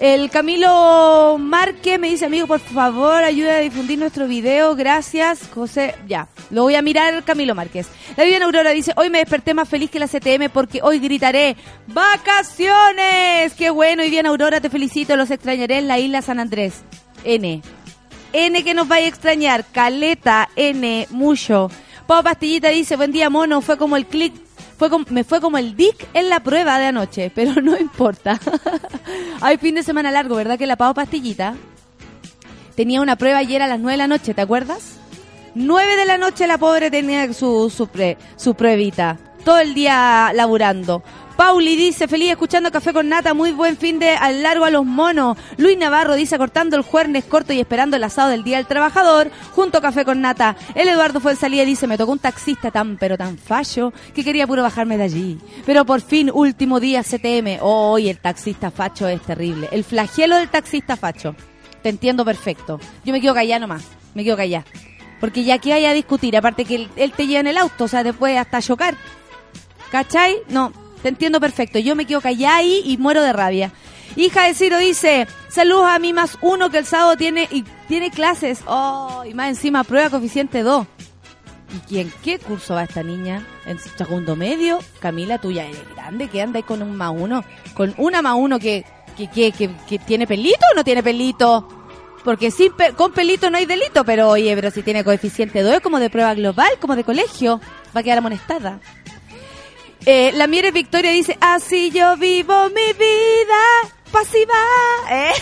[0.00, 4.74] El Camilo Márquez me dice, amigo, por favor, ayuda a difundir nuestro video.
[4.74, 5.94] Gracias, José.
[6.08, 7.86] Ya, lo voy a mirar, Camilo Márquez.
[8.16, 11.54] La Viviana Aurora dice, hoy me desperté más feliz que la CTM porque hoy gritaré,
[11.88, 13.52] ¡Vacaciones!
[13.58, 14.02] ¡Qué bueno!
[14.04, 15.16] Bien, Aurora, te felicito.
[15.16, 16.80] Los extrañaré en la isla San Andrés.
[17.24, 17.60] N.
[18.32, 19.66] N que nos vaya a extrañar.
[19.70, 21.70] Caleta, N, mucho.
[22.10, 23.60] Pau Pastillita dice, buen día, mono.
[23.60, 24.34] Fue como el click.
[24.76, 28.40] Fue como- me fue como el dick en la prueba de anoche, pero no importa.
[29.40, 30.58] Hay fin de semana largo, ¿verdad?
[30.58, 31.54] Que la Pau Pastillita
[32.74, 34.94] tenía una prueba ayer a las 9 de la noche, ¿te acuerdas?
[35.54, 39.16] 9 de la noche la pobre tenía su, su, pre- su pruebita.
[39.44, 41.02] Todo el día laburando.
[41.40, 44.84] Pauli dice, feliz escuchando Café con Nata, muy buen fin de al largo a los
[44.84, 45.38] monos.
[45.56, 49.30] Luis Navarro dice, cortando el juernes corto y esperando el asado del Día del Trabajador,
[49.52, 50.54] junto a Café con Nata.
[50.74, 53.90] El Eduardo fue en salida y dice, me tocó un taxista tan, pero tan fallo,
[54.14, 55.38] que quería puro bajarme de allí.
[55.64, 57.60] Pero por fin, último día CTM.
[57.62, 59.70] Hoy el taxista facho es terrible.
[59.72, 61.34] El flagelo del taxista facho.
[61.82, 62.78] Te entiendo perfecto.
[63.02, 63.84] Yo me quedo callada nomás.
[64.12, 64.66] Me quedo callada.
[65.20, 67.84] Porque ya que haya a discutir, aparte que él, él te lleva en el auto,
[67.84, 68.94] o sea, puede hasta chocar.
[69.90, 70.36] ¿Cachai?
[70.48, 70.72] No,
[71.02, 71.78] te entiendo perfecto.
[71.78, 73.72] Yo me quedo callada ahí y muero de rabia.
[74.16, 78.10] Hija de Ciro dice, saludos a mí más uno que el sábado tiene y tiene
[78.10, 78.60] clases.
[78.66, 80.86] Oh, y más encima prueba coeficiente 2.
[81.72, 83.46] ¿Y quién qué curso va esta niña?
[83.66, 84.80] ¿En segundo medio?
[84.98, 87.44] Camila, tú ya eres grande, que anda ahí con un más uno.
[87.74, 88.84] Con una más uno que,
[89.16, 91.68] que, que, que, que tiene pelito o no tiene pelito.
[92.24, 95.74] Porque sin pe- con pelito no hay delito, pero oye, pero si tiene coeficiente 2
[95.76, 97.60] es como de prueba global, como de colegio,
[97.96, 98.80] va a quedar amonestada.
[100.06, 104.54] Eh, la Mieres Victoria dice, así yo vivo mi vida pasiva.
[105.10, 105.32] ¿eh?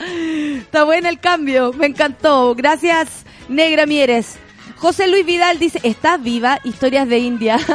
[0.58, 2.54] Está bueno el cambio, me encantó.
[2.54, 4.38] Gracias, Negra Mieres.
[4.76, 6.60] José Luis Vidal dice, ¿estás viva?
[6.64, 7.58] Historias de India.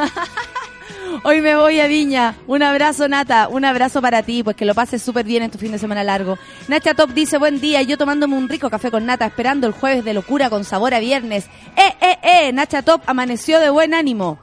[1.22, 2.34] Hoy me voy a Viña.
[2.46, 3.48] Un abrazo, Nata.
[3.48, 4.42] Un abrazo para ti.
[4.42, 6.38] Pues que lo pases súper bien en tu fin de semana largo.
[6.68, 7.82] Nacha Top dice, buen día.
[7.82, 10.98] Yo tomándome un rico café con Nata, esperando el jueves de locura con sabor a
[10.98, 11.46] viernes.
[11.76, 12.52] ¡Eh, eh, eh!
[12.52, 14.38] Nacha Top amaneció de buen ánimo.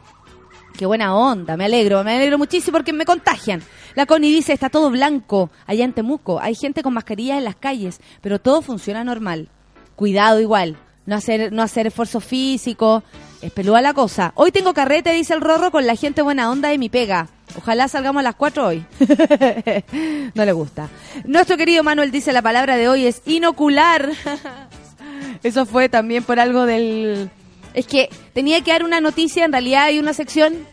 [0.78, 3.62] Qué buena onda, me alegro, me alegro muchísimo porque me contagian.
[3.96, 7.56] La Connie dice, está todo blanco allá en Temuco, hay gente con mascarillas en las
[7.56, 9.50] calles, pero todo funciona normal.
[9.96, 13.04] Cuidado igual, no hacer, no hacer esfuerzo físico,
[13.42, 14.32] es peluda la cosa.
[14.36, 17.28] Hoy tengo carrete, dice el Rorro, con la gente buena onda de mi pega.
[17.58, 18.86] Ojalá salgamos a las 4 hoy.
[20.36, 20.90] no le gusta.
[21.26, 24.12] Nuestro querido Manuel dice, la palabra de hoy es inocular.
[25.44, 27.30] Eso fue también por algo del...
[27.74, 30.68] Es que tenía que dar una noticia, en realidad hay una sección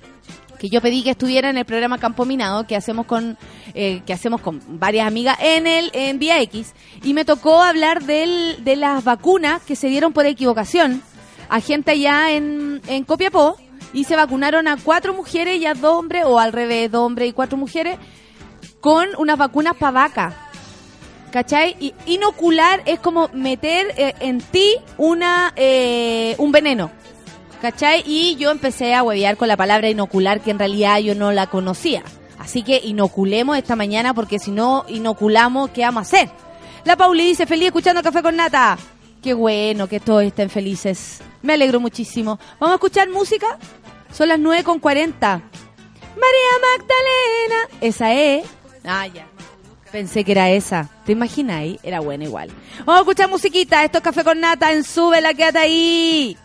[0.59, 3.38] que yo pedí que estuviera en el programa Campo Minado que hacemos con
[3.74, 6.74] eh, que hacemos con varias amigas en el en Vía X
[7.05, 11.03] y me tocó hablar del, de las vacunas que se dieron por equivocación
[11.49, 13.57] a gente allá en, en Copiapó
[13.92, 17.30] y se vacunaron a cuatro mujeres y a dos hombres o al revés dos hombres
[17.30, 17.96] y cuatro mujeres
[18.80, 20.47] con unas vacunas para vaca
[21.31, 21.76] ¿Cachai?
[21.79, 26.91] Y inocular es como meter eh, en ti una eh, un veneno.
[27.61, 28.03] ¿Cachai?
[28.07, 31.49] Y yo empecé a huevear con la palabra inocular que en realidad yo no la
[31.49, 32.03] conocía.
[32.39, 36.31] Así que inoculemos esta mañana porque si no inoculamos, ¿qué vamos a hacer?
[36.85, 38.79] La Pauli dice, feliz escuchando Café con Nata.
[39.22, 41.20] Qué bueno que todos estén felices.
[41.43, 42.39] Me alegro muchísimo.
[42.61, 43.59] ¿Vamos a escuchar música?
[44.12, 45.43] Son las 9 con 40.
[46.16, 47.79] María Magdalena.
[47.81, 48.47] Esa es.
[48.85, 49.07] Ah.
[49.91, 50.89] Pensé que era esa.
[51.05, 51.78] ¿Te imagináis?
[51.82, 52.51] Era buena igual.
[52.80, 53.84] Vamos a escuchar musiquita.
[53.84, 56.36] Esto es Café con Nata en Súbela, quédate ahí.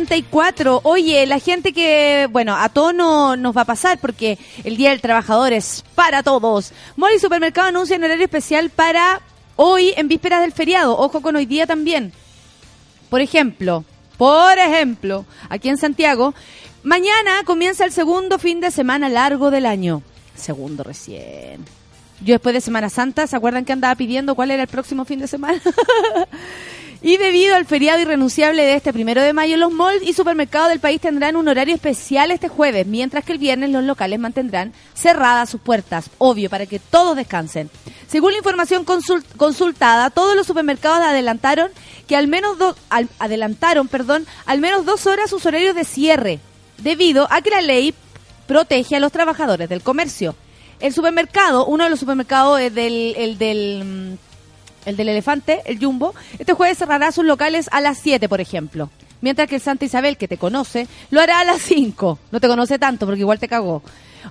[0.00, 0.80] 9 con 44.
[0.84, 4.90] Oye, la gente que, bueno, a todos no nos va a pasar porque el Día
[4.90, 6.72] del Trabajador es para todos.
[7.14, 9.20] Y Supermercado anuncian horario especial para
[9.56, 10.96] hoy en vísperas del feriado.
[10.96, 12.12] Ojo con hoy día también.
[13.08, 13.84] Por ejemplo,
[14.16, 16.34] por ejemplo, aquí en Santiago,
[16.82, 20.02] mañana comienza el segundo fin de semana largo del año.
[20.36, 21.64] Segundo recién.
[22.22, 25.20] Yo después de Semana Santa, ¿se acuerdan que andaba pidiendo cuál era el próximo fin
[25.20, 25.60] de semana?
[27.02, 30.80] y debido al feriado irrenunciable de este primero de mayo, los malls y supermercados del
[30.80, 35.48] país tendrán un horario especial este jueves, mientras que el viernes los locales mantendrán cerradas
[35.48, 37.70] sus puertas, obvio, para que todos descansen.
[38.06, 41.70] Según la información consul- consultada, todos los supermercados adelantaron
[42.06, 46.38] que al menos dos, al- adelantaron, perdón, al menos dos horas sus horarios de cierre,
[46.78, 47.94] debido a que la ley
[48.46, 50.34] protege a los trabajadores del comercio.
[50.80, 54.29] El supermercado, uno de los supermercados es del, el del, mm,
[54.84, 58.90] el del elefante, el Jumbo, este jueves cerrará sus locales a las 7, por ejemplo.
[59.20, 62.18] Mientras que el Santa Isabel, que te conoce, lo hará a las 5.
[62.30, 63.82] No te conoce tanto porque igual te cagó.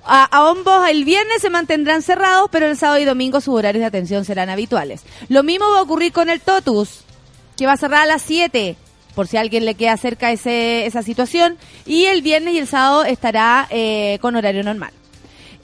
[0.04, 3.82] A, a ambos el viernes se mantendrán cerrados, pero el sábado y domingo sus horarios
[3.82, 5.04] de atención serán habituales.
[5.28, 7.02] Lo mismo va a ocurrir con el Totus,
[7.58, 8.76] que va a cerrar a las 7,
[9.16, 11.58] por si a alguien le queda cerca ese, esa situación.
[11.86, 14.92] Y el viernes y el sábado estará eh, con horario normal.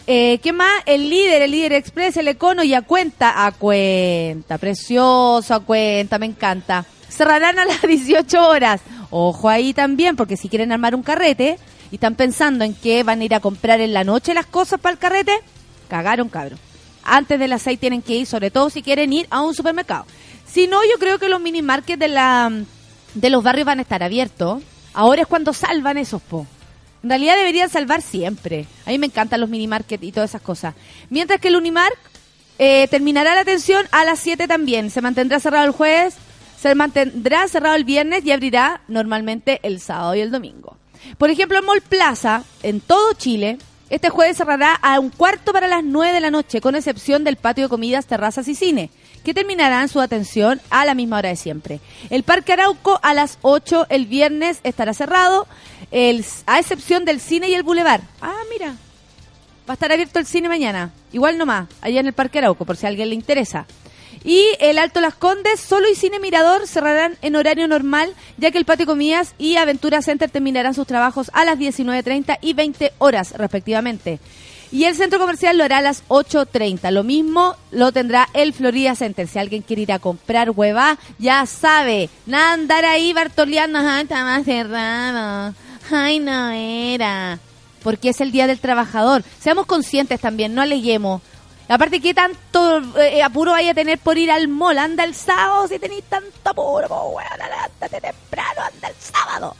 [0.07, 0.83] Eh, ¿Qué más?
[0.85, 6.19] El líder, el líder express, el econo y a cuenta, a cuenta, precioso, a cuenta,
[6.19, 6.85] me encanta.
[7.09, 8.81] Cerrarán a las 18 horas.
[9.09, 11.57] Ojo ahí también, porque si quieren armar un carrete
[11.91, 14.79] y están pensando en que van a ir a comprar en la noche las cosas
[14.79, 15.39] para el carrete,
[15.87, 16.59] cagaron, cabrón.
[17.03, 20.05] Antes de las 6 tienen que ir, sobre todo si quieren ir a un supermercado.
[20.45, 22.51] Si no, yo creo que los mini markets de, la,
[23.13, 24.61] de los barrios van a estar abiertos.
[24.93, 26.45] Ahora es cuando salvan esos, po.
[27.05, 28.65] En realidad deberían salvar siempre.
[28.83, 30.73] A mí me encantan los mini market y todas esas cosas.
[31.11, 31.95] Mientras que el Unimark
[32.57, 34.89] eh, terminará la atención a las 7 también.
[34.89, 36.15] Se mantendrá cerrado el jueves,
[36.59, 40.77] se mantendrá cerrado el viernes y abrirá normalmente el sábado y el domingo.
[41.19, 43.59] Por ejemplo, el Mall Plaza, en todo Chile,
[43.91, 47.35] este jueves cerrará a un cuarto para las 9 de la noche, con excepción del
[47.35, 48.89] patio de comidas, terrazas y cine,
[49.23, 51.79] que terminarán su atención a la misma hora de siempre.
[52.09, 55.47] El Parque Arauco a las 8 el viernes estará cerrado,
[55.95, 58.01] el, a excepción del cine y el Boulevard.
[58.21, 58.75] Ah, mira,
[59.67, 62.75] va a estar abierto el cine mañana, igual nomás, allá en el Parque Arauco, por
[62.75, 63.65] si a alguien le interesa.
[64.21, 68.57] Y el Alto Las Condes, solo y Cine Mirador cerrarán en horario normal, ya que
[68.57, 73.31] el Patio Comillas y Aventura Center terminarán sus trabajos a las 19.30 y 20 horas,
[73.37, 74.19] respectivamente.
[74.71, 76.91] Y el centro comercial lo hará a las 8.30.
[76.91, 79.27] Lo mismo lo tendrá el Florida Center.
[79.27, 82.09] Si alguien quiere ir a comprar hueva, ya sabe.
[82.25, 83.79] Nada andar ahí bartoleando.
[84.01, 85.53] Está más cerrado.
[85.91, 87.39] Ay, no era.
[87.83, 89.23] Porque es el Día del Trabajador.
[89.39, 91.21] Seamos conscientes también, no aleguemos.
[91.67, 94.77] Aparte, ¿qué tanto eh, apuro vaya a tener por ir al mall?
[94.77, 97.17] Anda el sábado si tenéis tanto apuro, po,
[97.89, 99.55] temprano, anda el sábado.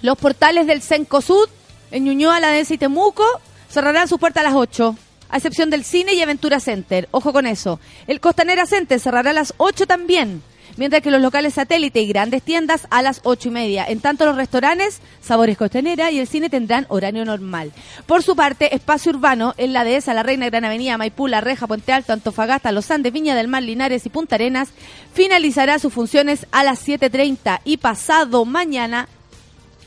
[0.00, 1.48] Los portales del Cencosud,
[1.90, 3.24] en Ñuñoa, La Densa y Temuco,
[3.68, 4.96] cerrarán sus puertas a las 8,
[5.28, 7.08] a excepción del Cine y Aventura Center.
[7.10, 7.78] Ojo con eso.
[8.06, 10.42] El Costanera Center cerrará a las 8 también,
[10.76, 13.84] mientras que los locales satélite y grandes tiendas a las 8 y media.
[13.88, 17.72] En tanto, los restaurantes, Sabores Costanera y el cine tendrán horario normal.
[18.06, 21.66] Por su parte, Espacio Urbano, en la Dehesa, La Reina, Gran Avenida, Maipú, La Reja,
[21.66, 24.68] Puente Alto, Antofagasta, Los Andes, Viña del Mar, Linares y Punta Arenas,
[25.12, 29.08] finalizará sus funciones a las 7.30 y pasado mañana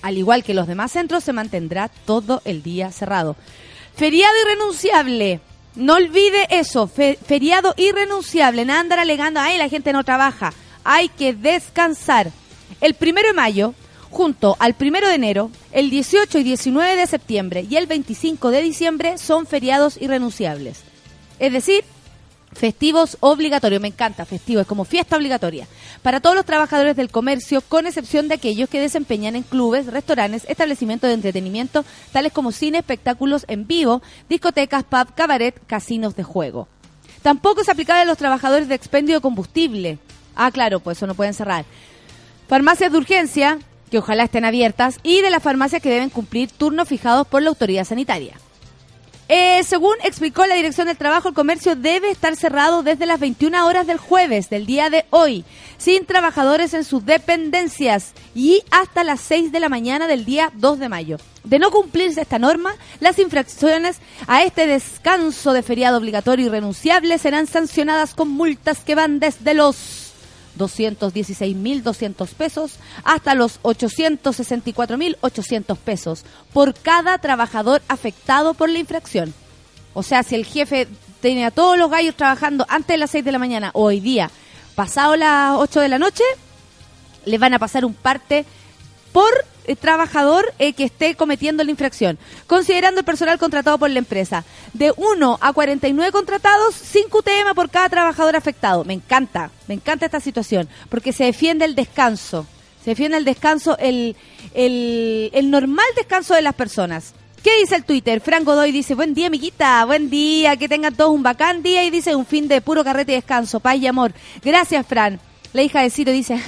[0.01, 3.35] al igual que los demás centros, se mantendrá todo el día cerrado.
[3.97, 5.41] Feriado irrenunciable.
[5.75, 8.63] No olvide eso, fe- feriado irrenunciable.
[8.63, 10.53] Nada andar alegando, ay, la gente no trabaja.
[10.91, 12.31] Hay que descansar.
[12.81, 13.75] El primero de mayo,
[14.09, 18.63] junto al primero de enero, el 18 y 19 de septiembre y el 25 de
[18.63, 20.81] diciembre son feriados irrenunciables.
[21.37, 21.83] Es decir,
[22.51, 25.67] Festivos obligatorios, me encanta, festivo, es como fiesta obligatoria.
[26.01, 30.45] Para todos los trabajadores del comercio, con excepción de aquellos que desempeñan en clubes, restaurantes,
[30.49, 36.67] establecimientos de entretenimiento, tales como cine, espectáculos en vivo, discotecas, pub, cabaret, casinos de juego.
[37.21, 39.99] Tampoco es aplicable a los trabajadores de expendio de combustible.
[40.41, 41.65] Ah, claro, pues eso no pueden cerrar.
[42.47, 43.59] Farmacias de urgencia,
[43.91, 47.49] que ojalá estén abiertas, y de las farmacias que deben cumplir turnos fijados por la
[47.49, 48.35] autoridad sanitaria.
[49.27, 53.67] Eh, según explicó la Dirección del Trabajo, el comercio debe estar cerrado desde las 21
[53.67, 55.43] horas del jueves del día de hoy,
[55.77, 60.79] sin trabajadores en sus dependencias y hasta las 6 de la mañana del día 2
[60.79, 61.17] de mayo.
[61.43, 67.17] De no cumplirse esta norma, las infracciones a este descanso de feriado obligatorio y renunciable
[67.17, 69.75] serán sancionadas con multas que van desde los
[70.59, 79.33] 216.200 pesos hasta los 864.800 pesos por cada trabajador afectado por la infracción.
[79.93, 80.87] O sea, si el jefe
[81.21, 83.99] tiene a todos los gallos trabajando antes de las 6 de la mañana o hoy
[83.99, 84.29] día,
[84.75, 86.23] pasado las 8 de la noche,
[87.25, 88.45] le van a pasar un parte
[89.11, 89.29] por
[89.65, 94.43] eh, trabajador eh, que esté cometiendo la infracción, considerando el personal contratado por la empresa.
[94.73, 98.83] De 1 a 49 contratados, 5 UTM por cada trabajador afectado.
[98.83, 102.47] Me encanta, me encanta esta situación, porque se defiende el descanso,
[102.83, 104.15] se defiende el descanso, el,
[104.53, 107.13] el, el normal descanso de las personas.
[107.43, 108.19] ¿Qué dice el Twitter?
[108.21, 111.89] Fran Godoy dice, buen día, amiguita, buen día, que tengan todos un bacán día y
[111.89, 114.13] dice un fin de puro carrete y descanso, paz y amor.
[114.43, 115.21] Gracias, Fran.
[115.51, 116.39] La hija de Ciro dice,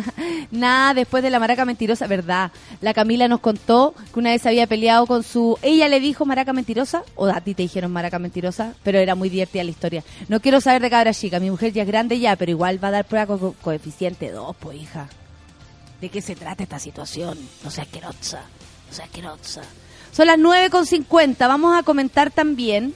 [0.50, 2.50] nada, después de la maraca mentirosa, verdad.
[2.80, 5.56] La Camila nos contó que una vez había peleado con su...
[5.62, 9.28] Ella le dijo maraca mentirosa, o a ti te dijeron maraca mentirosa, pero era muy
[9.28, 10.02] divertida la historia.
[10.28, 12.88] No quiero saber de cabra chica, mi mujer ya es grande ya, pero igual va
[12.88, 15.08] a dar prueba con co- coeficiente 2, pues hija.
[16.00, 17.38] ¿De qué se trata esta situación?
[17.62, 18.40] No seas asquerosa,
[18.88, 19.62] no seas asquerosa.
[20.10, 22.92] Son las 9.50, vamos a comentar también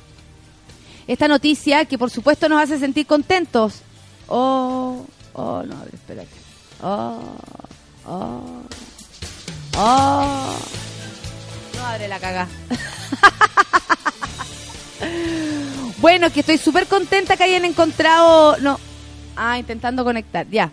[1.06, 3.80] esta noticia que por supuesto nos hace sentir contentos.
[4.26, 5.04] Oh,
[5.34, 6.30] oh, no, a ver, espérate.
[6.82, 7.20] Oh,
[8.06, 8.62] oh,
[9.76, 10.56] oh.
[11.76, 12.48] No abre la caga.
[15.98, 18.56] bueno, que estoy súper contenta que hayan encontrado...
[18.58, 18.78] No.
[19.36, 20.46] Ah, intentando conectar.
[20.48, 20.70] Ya.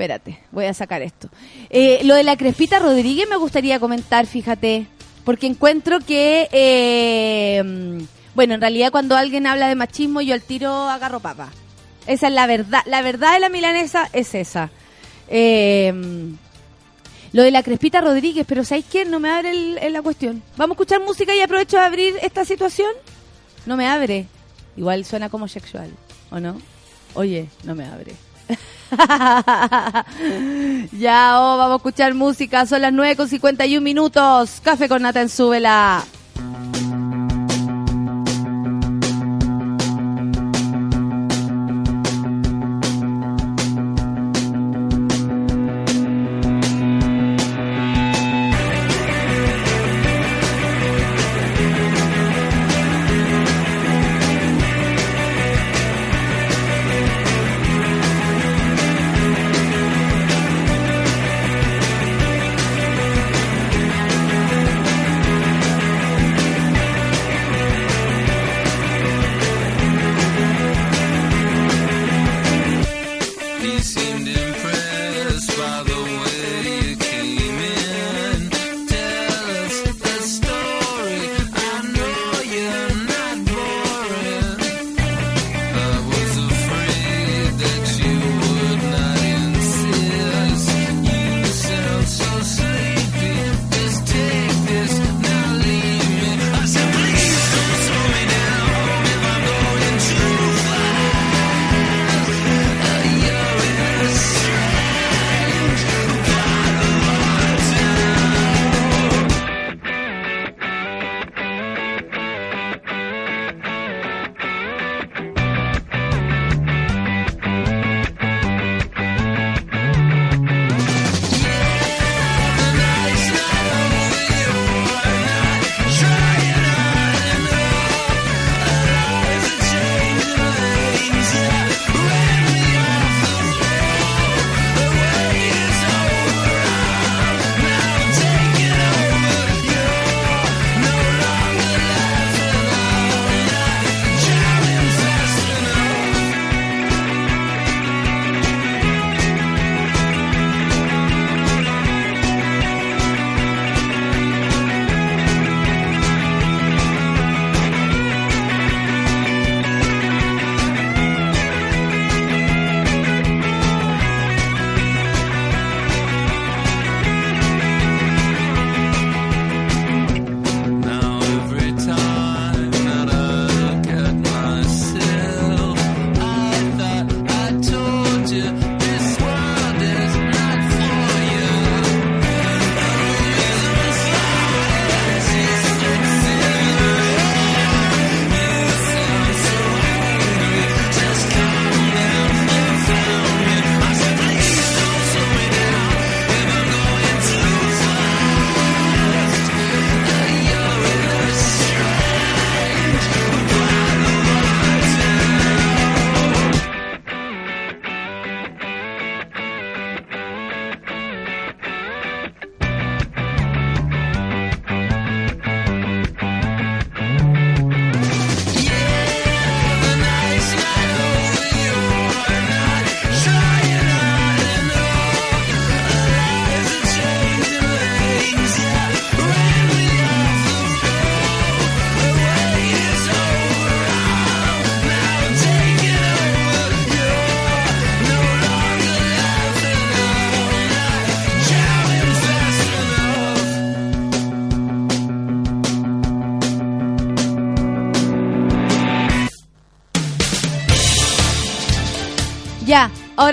[0.00, 1.28] Espérate, voy a sacar esto.
[1.68, 4.86] Eh, lo de la Crespita Rodríguez me gustaría comentar, fíjate,
[5.24, 8.04] porque encuentro que, eh, mm,
[8.34, 11.50] bueno, en realidad cuando alguien habla de machismo yo al tiro agarro papa.
[12.10, 12.82] Esa es la verdad.
[12.86, 14.68] La verdad de la milanesa es esa.
[15.28, 15.94] Eh,
[17.32, 19.04] lo de la Crespita Rodríguez, pero ¿sabéis qué?
[19.04, 20.42] No me abre la cuestión.
[20.56, 22.90] ¿Vamos a escuchar música y aprovecho de abrir esta situación?
[23.64, 24.26] No me abre.
[24.76, 25.88] Igual suena como sexual,
[26.32, 26.60] ¿o no?
[27.14, 28.12] Oye, no me abre.
[30.98, 32.66] ya, oh, vamos a escuchar música.
[32.66, 34.60] Son las 9 con 51 minutos.
[34.64, 36.04] Café con nata en súbela.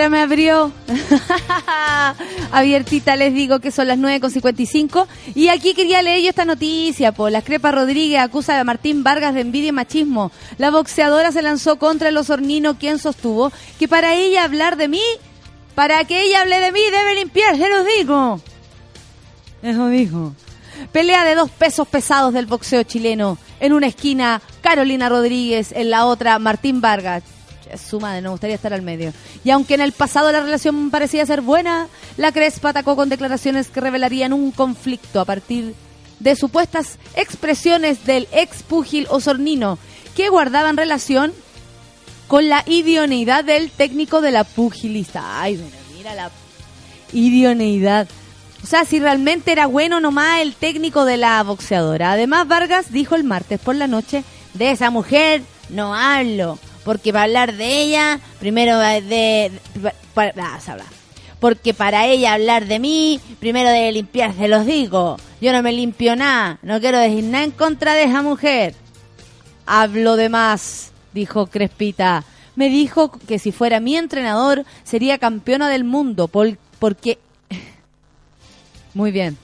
[0.09, 0.71] Me abrió.
[2.51, 5.07] Abiertita les digo que son las 9.55.
[5.35, 7.11] Y aquí quería leer yo esta noticia.
[7.11, 7.29] Po.
[7.29, 10.31] La Crepa Rodríguez acusa a Martín Vargas de envidia y machismo.
[10.57, 15.03] La boxeadora se lanzó contra el osornino quien sostuvo que para ella hablar de mí,
[15.75, 18.41] para que ella hable de mí debe limpiarse los digo.
[19.61, 20.33] Eso dijo.
[20.91, 23.37] Pelea de dos pesos pesados del boxeo chileno.
[23.59, 25.71] En una esquina, Carolina Rodríguez.
[25.71, 27.23] En la otra, Martín Vargas.
[27.77, 29.13] Su madre, no gustaría estar al medio.
[29.43, 31.87] Y aunque en el pasado la relación parecía ser buena,
[32.17, 35.75] la Crespa atacó con declaraciones que revelarían un conflicto a partir
[36.19, 39.77] de supuestas expresiones del ex púgil osornino
[40.15, 41.33] que guardaban relación
[42.27, 45.41] con la idoneidad del técnico de la pugilista.
[45.41, 45.61] Ay,
[45.95, 46.31] mira la
[47.13, 48.07] idoneidad.
[48.63, 52.11] O sea, si realmente era bueno nomás el técnico de la boxeadora.
[52.13, 54.23] Además, Vargas dijo el martes por la noche,
[54.55, 56.57] de esa mujer no hablo,
[56.87, 59.01] porque para hablar de ella, primero de...
[59.01, 59.51] de-
[60.13, 60.85] para, ah, se habla.
[61.37, 65.17] Porque para ella hablar de mí, primero debe limpiarse los digo.
[65.41, 68.73] Yo no me limpio nada, no quiero decir nada en contra de esa mujer.
[69.65, 72.23] Hablo de más, dijo Crespita.
[72.55, 77.19] Me dijo que si fuera mi entrenador sería campeona del mundo, porque...
[78.93, 79.37] Muy bien.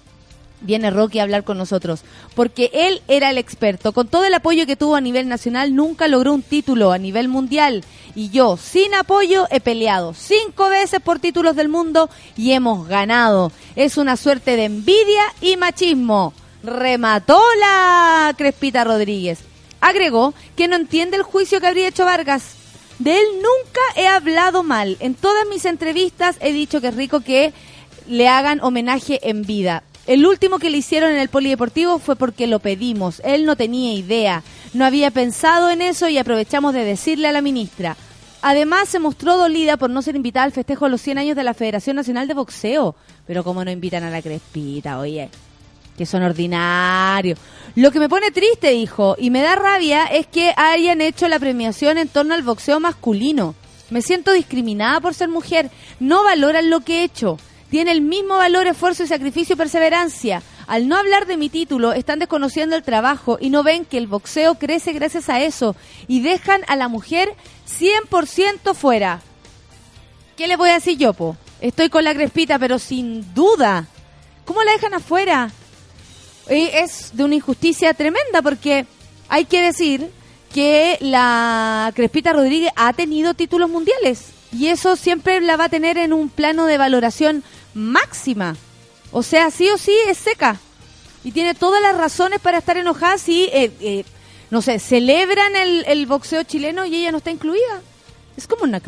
[0.63, 2.03] Viene Rocky a hablar con nosotros,
[2.35, 3.91] porque él era el experto.
[3.91, 7.27] Con todo el apoyo que tuvo a nivel nacional, nunca logró un título a nivel
[7.27, 7.83] mundial.
[8.15, 13.51] Y yo, sin apoyo, he peleado cinco veces por títulos del mundo y hemos ganado.
[13.75, 16.33] Es una suerte de envidia y machismo.
[16.63, 19.39] Remató la Crespita Rodríguez.
[19.81, 22.55] Agregó que no entiende el juicio que habría hecho Vargas.
[22.99, 24.95] De él nunca he hablado mal.
[25.01, 27.51] En todas mis entrevistas he dicho que es rico que
[28.07, 29.83] le hagan homenaje en vida.
[30.05, 33.21] El último que le hicieron en el polideportivo fue porque lo pedimos.
[33.23, 34.43] Él no tenía idea.
[34.73, 37.95] No había pensado en eso y aprovechamos de decirle a la ministra.
[38.41, 41.45] Además, se mostró dolida por no ser invitada al festejo de los 100 años de
[41.45, 42.95] la Federación Nacional de Boxeo.
[43.25, 45.29] Pero como no invitan a la Crespita, oye
[45.97, 47.39] que son ordinarios.
[47.75, 51.39] Lo que me pone triste, dijo, y me da rabia es que hayan hecho la
[51.39, 53.55] premiación en torno al boxeo masculino.
[53.89, 55.69] Me siento discriminada por ser mujer.
[55.99, 57.37] No valoran lo que he hecho.
[57.73, 60.43] Tiene el mismo valor, esfuerzo y sacrificio y perseverancia.
[60.67, 64.05] Al no hablar de mi título, están desconociendo el trabajo y no ven que el
[64.05, 65.75] boxeo crece gracias a eso
[66.07, 67.33] y dejan a la mujer
[67.67, 69.21] 100% fuera.
[70.37, 71.35] ¿Qué le voy a decir yo, po?
[71.61, 73.87] Estoy con la crespita, pero sin duda.
[74.45, 75.49] ¿Cómo la dejan afuera?
[76.49, 78.85] Es de una injusticia tremenda porque
[79.29, 80.11] hay que decir
[80.53, 85.97] que la Crespita Rodríguez ha tenido títulos mundiales y eso siempre la va a tener
[85.97, 87.43] en un plano de valoración
[87.73, 88.55] máxima.
[89.11, 90.59] O sea, sí o sí es seca
[91.23, 94.05] y tiene todas las razones para estar enojada si, eh, eh,
[94.49, 97.81] no sé, celebran el, boxeo chileno y ella no está incluida.
[98.35, 98.81] Es como una.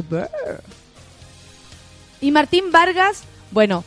[2.22, 3.22] Y Martín Vargas,
[3.52, 3.84] bueno,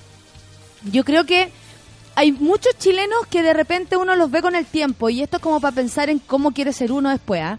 [0.90, 1.50] yo creo que
[2.14, 5.42] hay muchos chilenos que de repente uno los ve con el tiempo y esto es
[5.42, 7.58] como para pensar en cómo quiere ser uno después, ¿ah?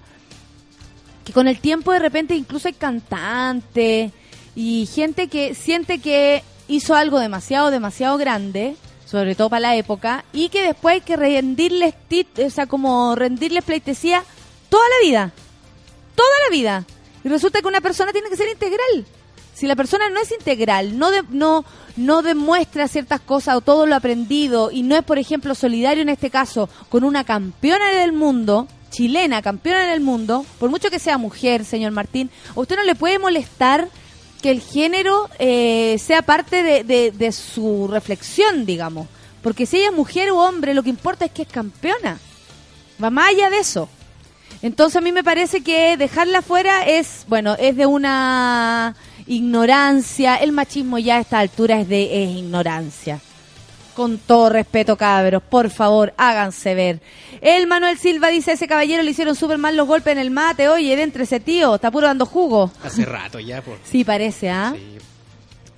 [1.23, 4.11] Que con el tiempo de repente incluso hay cantantes
[4.55, 10.23] y gente que siente que hizo algo demasiado, demasiado grande, sobre todo para la época,
[10.31, 14.23] y que después hay que rendirles, tit- o sea, como rendirles pleitesía
[14.69, 15.31] toda la vida.
[16.15, 16.85] Toda la vida.
[17.23, 19.05] Y resulta que una persona tiene que ser integral.
[19.53, 21.65] Si la persona no es integral, no, de- no,
[21.97, 26.09] no demuestra ciertas cosas o todo lo aprendido y no es, por ejemplo, solidario en
[26.09, 31.17] este caso con una campeona del mundo, chilena, campeona del mundo, por mucho que sea
[31.17, 33.89] mujer, señor Martín, usted no le puede molestar
[34.41, 39.07] que el género eh, sea parte de, de- su reflexión, digamos.
[39.41, 42.19] Porque si ella es mujer o hombre, lo que importa es que es campeona.
[43.01, 43.87] Va más allá de eso.
[44.61, 50.35] Entonces a mí me parece que dejarla fuera es, bueno, es de una ignorancia.
[50.35, 53.19] El machismo ya a esta altura es de ignorancia.
[53.99, 57.01] Con todo respeto, cabros, por favor, háganse ver.
[57.41, 60.69] El Manuel Silva dice, ese caballero le hicieron súper mal los golpes en el mate.
[60.69, 62.71] Oye, dentre ese tío, está puro dando jugo.
[62.81, 63.77] Hace rato ya, pues.
[63.83, 64.73] Sí, parece, ¿ah?
[64.73, 64.99] Sí,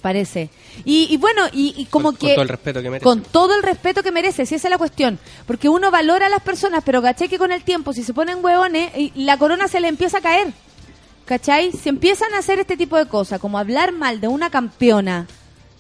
[0.04, 0.52] Parece.
[0.86, 2.36] Y, y bueno, y, y como con, que...
[2.36, 3.04] con todo el respeto que merece.
[3.04, 5.18] Con todo el respeto que merece, si esa es la cuestión.
[5.48, 8.46] Porque uno valora a las personas, pero caché que con el tiempo, si se ponen
[8.46, 10.54] hueones, y la corona se le empieza a caer.
[11.26, 11.72] ¿Cachai?
[11.72, 15.26] Si empiezan a hacer este tipo de cosas, como hablar mal de una campeona,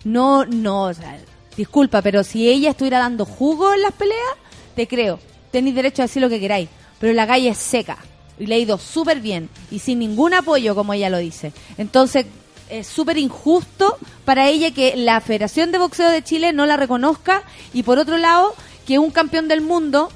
[0.03, 1.19] no, no, o sea,
[1.57, 4.35] disculpa, pero si ella estuviera dando jugo en las peleas,
[4.75, 5.19] te creo.
[5.51, 6.69] Tenéis derecho a decir lo que queráis.
[6.99, 7.97] Pero la calle es seca.
[8.39, 9.49] Y le ha ido súper bien.
[9.69, 11.51] Y sin ningún apoyo, como ella lo dice.
[11.77, 12.25] Entonces,
[12.69, 17.43] es súper injusto para ella que la Federación de Boxeo de Chile no la reconozca.
[17.73, 20.09] Y por otro lado, que un campeón del mundo,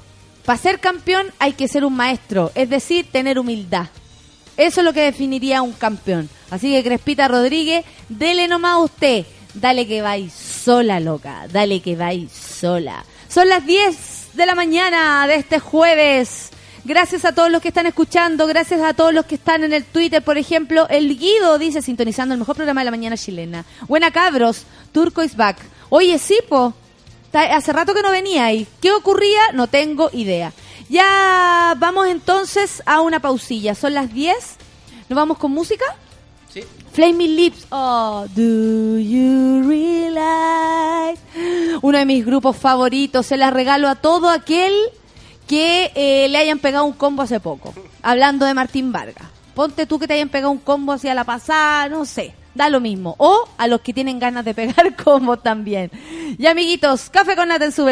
[0.44, 2.50] para ser campeón hay que ser un maestro.
[2.54, 3.88] Es decir, tener humildad.
[4.56, 6.30] Eso es lo que definiría un campeón.
[6.50, 9.26] Así que Crespita Rodríguez, dele nomás a usted.
[9.60, 11.46] Dale que vais sola, loca.
[11.50, 13.04] Dale que vais sola.
[13.28, 16.50] Son las 10 de la mañana de este jueves.
[16.84, 19.84] Gracias a todos los que están escuchando, gracias a todos los que están en el
[19.84, 23.64] Twitter, por ejemplo, el Guido dice sintonizando el mejor programa de la mañana chilena.
[23.88, 25.56] Buena cabros, Turco is back.
[25.88, 26.74] Oye, sí, po,
[27.32, 28.68] ta- hace rato que no venía ahí.
[28.80, 29.40] ¿Qué ocurría?
[29.52, 30.52] No tengo idea.
[30.88, 33.74] Ya vamos entonces a una pausilla.
[33.74, 34.36] Son las 10.
[35.08, 35.84] ¿Nos vamos con música?
[36.54, 36.62] Sí.
[36.96, 37.66] Flaming Lips.
[37.70, 41.20] Oh, do you realize?
[41.82, 43.26] Uno de mis grupos favoritos.
[43.26, 44.72] Se las regalo a todo aquel
[45.46, 47.74] que eh, le hayan pegado un combo hace poco.
[48.02, 49.28] Hablando de Martín Vargas.
[49.54, 52.34] Ponte tú que te hayan pegado un combo hacia la pasada, no sé.
[52.54, 53.14] Da lo mismo.
[53.18, 55.90] O a los que tienen ganas de pegar combo también.
[56.38, 57.84] Y amiguitos, café con nata en su.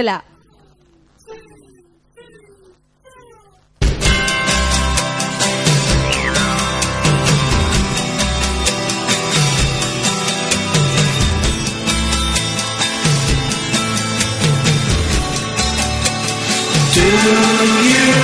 [16.94, 18.23] Do you?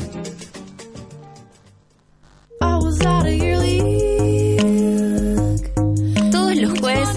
[3.05, 3.91] Of your league.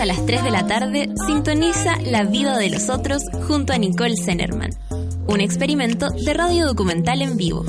[0.04, 4.16] a las 3 de la tarde, sintoniza La vida de los otros junto a Nicole
[4.16, 4.70] Zenerman.
[5.26, 7.64] Un experimento de radio documental en vivo.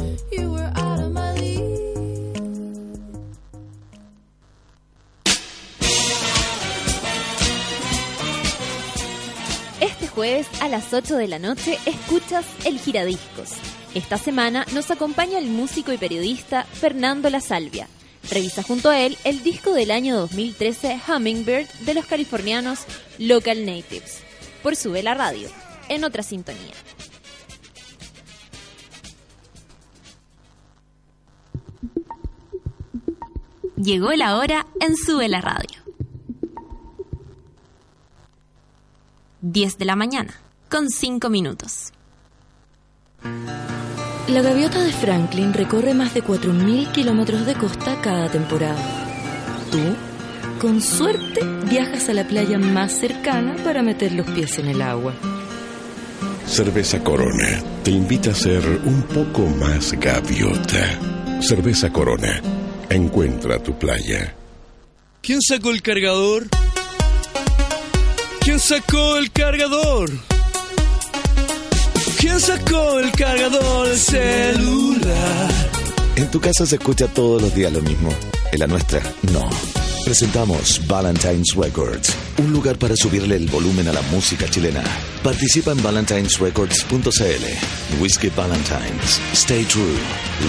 [9.79, 13.51] Este jueves a las 8 de la noche escuchas El Giradiscos.
[13.93, 17.87] Esta semana nos acompaña el músico y periodista Fernando La Salvia.
[18.29, 22.79] Revisa junto a él el disco del año 2013 Hummingbird de los californianos
[23.19, 24.21] Local Natives.
[24.63, 25.49] Por Sube la Radio,
[25.89, 26.73] en otra sintonía.
[33.75, 35.85] Llegó la hora en Sube la Radio.
[39.41, 40.33] 10 de la mañana,
[40.71, 41.91] con 5 minutos.
[44.27, 48.81] La gaviota de Franklin recorre más de 4.000 kilómetros de costa cada temporada.
[49.71, 49.79] Tú,
[50.59, 55.13] con suerte, viajas a la playa más cercana para meter los pies en el agua.
[56.47, 60.99] Cerveza Corona te invita a ser un poco más gaviota.
[61.41, 62.41] Cerveza Corona.
[62.89, 64.33] Encuentra tu playa.
[65.21, 66.47] ¿Quién sacó el cargador?
[68.41, 70.34] ¿Quién sacó el cargador?
[72.19, 75.51] ¿Quién sacó el cargador del celular?
[76.15, 78.09] En tu casa se escucha todos los días lo mismo.
[78.51, 79.01] En la nuestra,
[79.33, 79.49] no.
[80.05, 84.83] Presentamos Valentine's Records, un lugar para subirle el volumen a la música chilena.
[85.23, 87.99] Participa en valentinesrecords.cl.
[87.99, 89.19] Whiskey Valentines.
[89.33, 89.97] Stay true.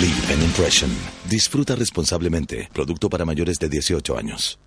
[0.01, 0.91] Leave an impression.
[1.29, 2.69] Disfruta responsablemente.
[2.73, 4.59] Producto para mayores de 18 años.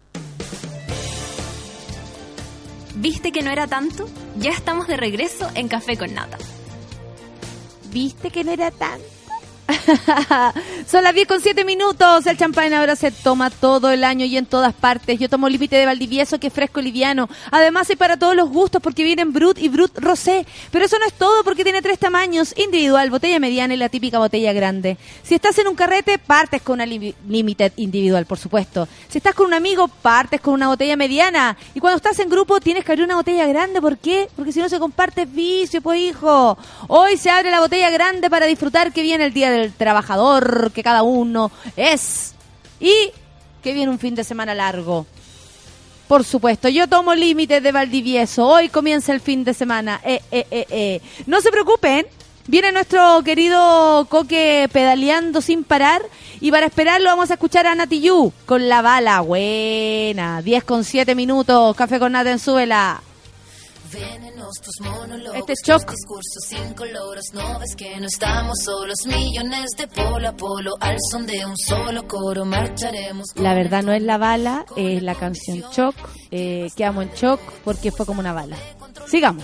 [2.95, 4.09] ¿Viste que no era tanto?
[4.39, 6.37] Ya estamos de regreso en Café con Nata.
[7.91, 9.18] ¿Viste que no era tanto?
[10.87, 12.25] Son las 10 con 7 minutos.
[12.25, 15.19] El champán ahora se toma todo el año y en todas partes.
[15.19, 17.29] Yo tomo límite de Valdivieso, que es fresco y liviano.
[17.51, 20.45] Además, hay para todos los gustos porque vienen Brut y Brut Rosé.
[20.71, 24.19] Pero eso no es todo porque tiene tres tamaños: individual, botella mediana y la típica
[24.19, 24.97] botella grande.
[25.23, 28.87] Si estás en un carrete, partes con una limited individual, por supuesto.
[29.07, 31.57] Si estás con un amigo, partes con una botella mediana.
[31.73, 33.81] Y cuando estás en grupo, tienes que abrir una botella grande.
[33.81, 34.27] ¿Por qué?
[34.35, 36.57] Porque si no se comparte es vicio, pues hijo.
[36.87, 40.83] Hoy se abre la botella grande para disfrutar que viene el Día del Trabajador, que
[40.83, 42.33] cada uno es.
[42.79, 43.11] Y
[43.61, 45.05] que viene un fin de semana largo.
[46.07, 48.47] Por supuesto, yo tomo límites de Valdivieso.
[48.47, 50.01] Hoy comienza el fin de semana.
[50.03, 51.01] Eh, eh, eh, eh.
[51.27, 52.07] No se preocupen.
[52.47, 56.01] Viene nuestro querido Coque pedaleando sin parar.
[56.41, 59.21] Y para esperarlo vamos a escuchar a Nati Yu con la bala.
[59.21, 60.41] Buena.
[60.41, 61.75] 10 con 7 minutos.
[61.75, 63.03] Café con Nata en Súbela.
[65.35, 65.89] Este es Choc.
[65.89, 71.25] discursos incoloros, no ves que no estamos solos, millones de polo a polo, al son
[71.25, 73.27] de un solo coro marcharemos.
[73.35, 75.95] La verdad no es la bala, es la canción Choc.
[76.31, 78.57] Eh, quedamos en shock porque fue como una bala.
[79.07, 79.43] Sigamos.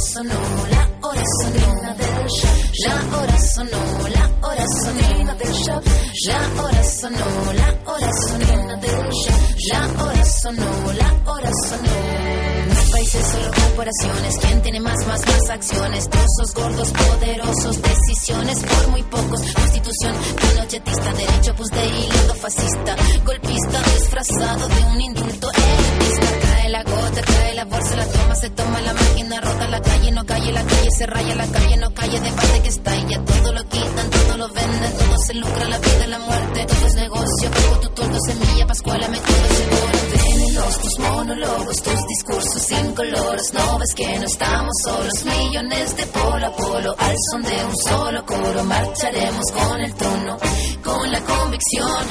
[0.00, 5.84] sonó, la hora sonó, del shock, la hora sonó, la hora sonó, del shock,
[6.26, 9.40] la hora sonó, la hora sonó, del shock,
[9.70, 12.90] la hora sonó, la hora sonó.
[12.92, 16.08] Países solo corporaciones, ¿quién tiene más, más, más acciones?
[16.08, 19.40] Trozos gordos, poderosos, decisiones por muy pocos.
[19.52, 26.49] Constitución pinochetista, derecho pues de hilo fascista, golpista disfrazado de un indulto elitista.
[26.70, 30.24] La gota, cae la bolsa, la toma, se toma la máquina, rota la calle, no
[30.24, 33.52] calle, la calle se raya, la calle no calle, debate que está y ya todo
[33.52, 37.50] lo quitan, todo lo venden, todo se lucra, la vida, la muerte, todo es negocio,
[37.50, 43.94] pago tu tordo, semilla, pascuala, me seguro, venenos, tus monólogos, tus discursos incoloros, no ves
[43.96, 48.62] que no estamos solos, millones de polo a polo, al son de un solo coro,
[48.62, 50.38] marcharemos con el trono,
[50.84, 52.04] con la convicción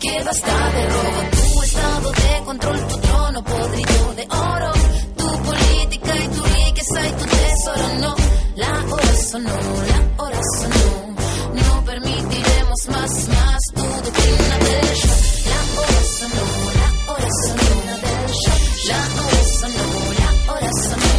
[0.00, 3.05] que basta de robo, tu estado de control, tu
[3.36, 4.72] trono podrido de oro,
[5.16, 8.14] tu política y tu riqueza y tu tesoro, no,
[8.56, 9.58] la hora sonó,
[9.88, 11.14] la hora sonó,
[11.54, 15.22] no permitiremos más, más tu doctrina del shock,
[15.52, 16.44] la hora sonó,
[16.80, 19.86] la hora sonó del shock, la hora sonó,
[20.18, 21.16] la hora sonó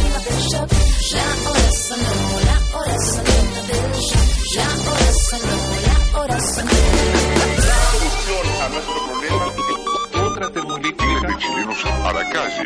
[1.14, 2.16] la hora sonó,
[2.46, 6.77] la sonó del shock, la hora sonó, la hora sonó.
[12.32, 12.64] calle,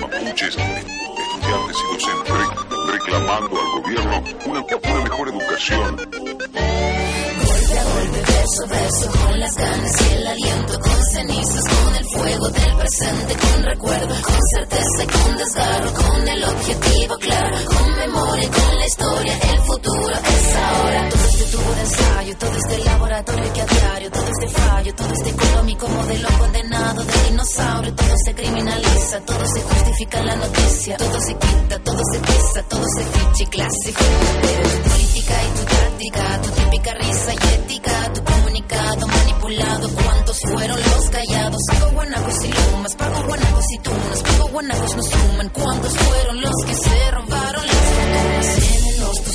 [0.00, 5.96] mapuches, estudiantes y docentes reclamando al gobierno una, una mejor educación.
[5.96, 11.94] Golpe a golpe, verso a verso, con las ganas y el aliento, con cenizas, con
[11.94, 17.56] el fuego del presente, con recuerdo, con certeza y con desgarro, con el objetivo claro,
[17.66, 21.08] con memoria con la historia, el futuro es ahora.
[21.52, 25.86] Tubo de ensayo, todo este laboratorio que a diario, todo este fallo, todo este económico
[25.86, 31.34] modelo condenado de dinosaurio, todo se criminaliza, todo se justifica en la noticia, todo se
[31.34, 34.04] quita, todo se pisa, todo se ficha y.
[34.40, 40.40] Pero tu política y tu táctica, tu típica risa y ética, tu comunicado manipulado, ¿cuántos
[40.40, 41.60] fueron los callados?
[41.68, 46.64] Pago guanacos y lumas, pago guanacos y tunas, pago guanacos no suman, ¿cuántos fueron los
[46.64, 47.92] que se robaron las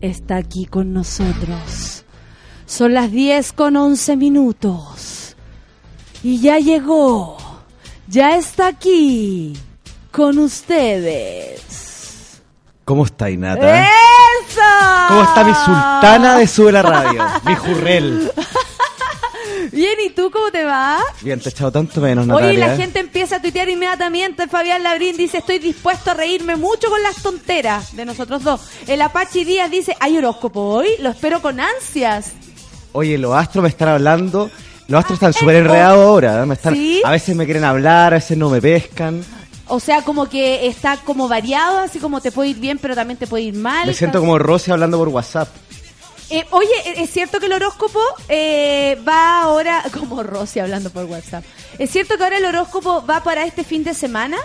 [0.00, 2.04] Está aquí con nosotros.
[2.66, 5.36] Son las 10 con 11 minutos.
[6.22, 7.36] Y ya llegó.
[8.06, 9.56] Ya está aquí.
[10.10, 11.62] Con ustedes.
[12.84, 13.82] ¿Cómo está, Inata?
[13.82, 14.60] ¡Eso!
[15.08, 17.24] ¿Cómo está mi sultana de Sube la Radio?
[17.44, 18.32] Mi jurrel.
[19.78, 20.98] Bien, ¿y tú cómo te va?
[21.20, 22.66] Bien, te he echado tanto menos, Oye, Natalia.
[22.66, 24.48] la gente empieza a tuitear inmediatamente.
[24.48, 28.60] Fabián Labrín dice, estoy dispuesto a reírme mucho con las tonteras de nosotros dos.
[28.88, 30.88] El Apache Díaz dice, ¿hay horóscopo hoy?
[30.98, 32.32] Lo espero con ansias.
[32.90, 34.50] Oye, los astros me están hablando.
[34.88, 36.42] Los astros están súper enredados ahora.
[36.42, 36.46] ¿eh?
[36.46, 37.00] Me están, ¿Sí?
[37.04, 39.24] A veces me quieren hablar, a veces no me pescan.
[39.68, 43.16] O sea, como que está como variado, así como te puede ir bien, pero también
[43.16, 43.86] te puede ir mal.
[43.86, 45.48] Me siento como Rosy hablando por WhatsApp.
[46.30, 51.44] Eh, oye, ¿es cierto que el horóscopo eh, va ahora, como Rosy hablando por WhatsApp,
[51.78, 54.36] ¿es cierto que ahora el horóscopo va para este fin de semana?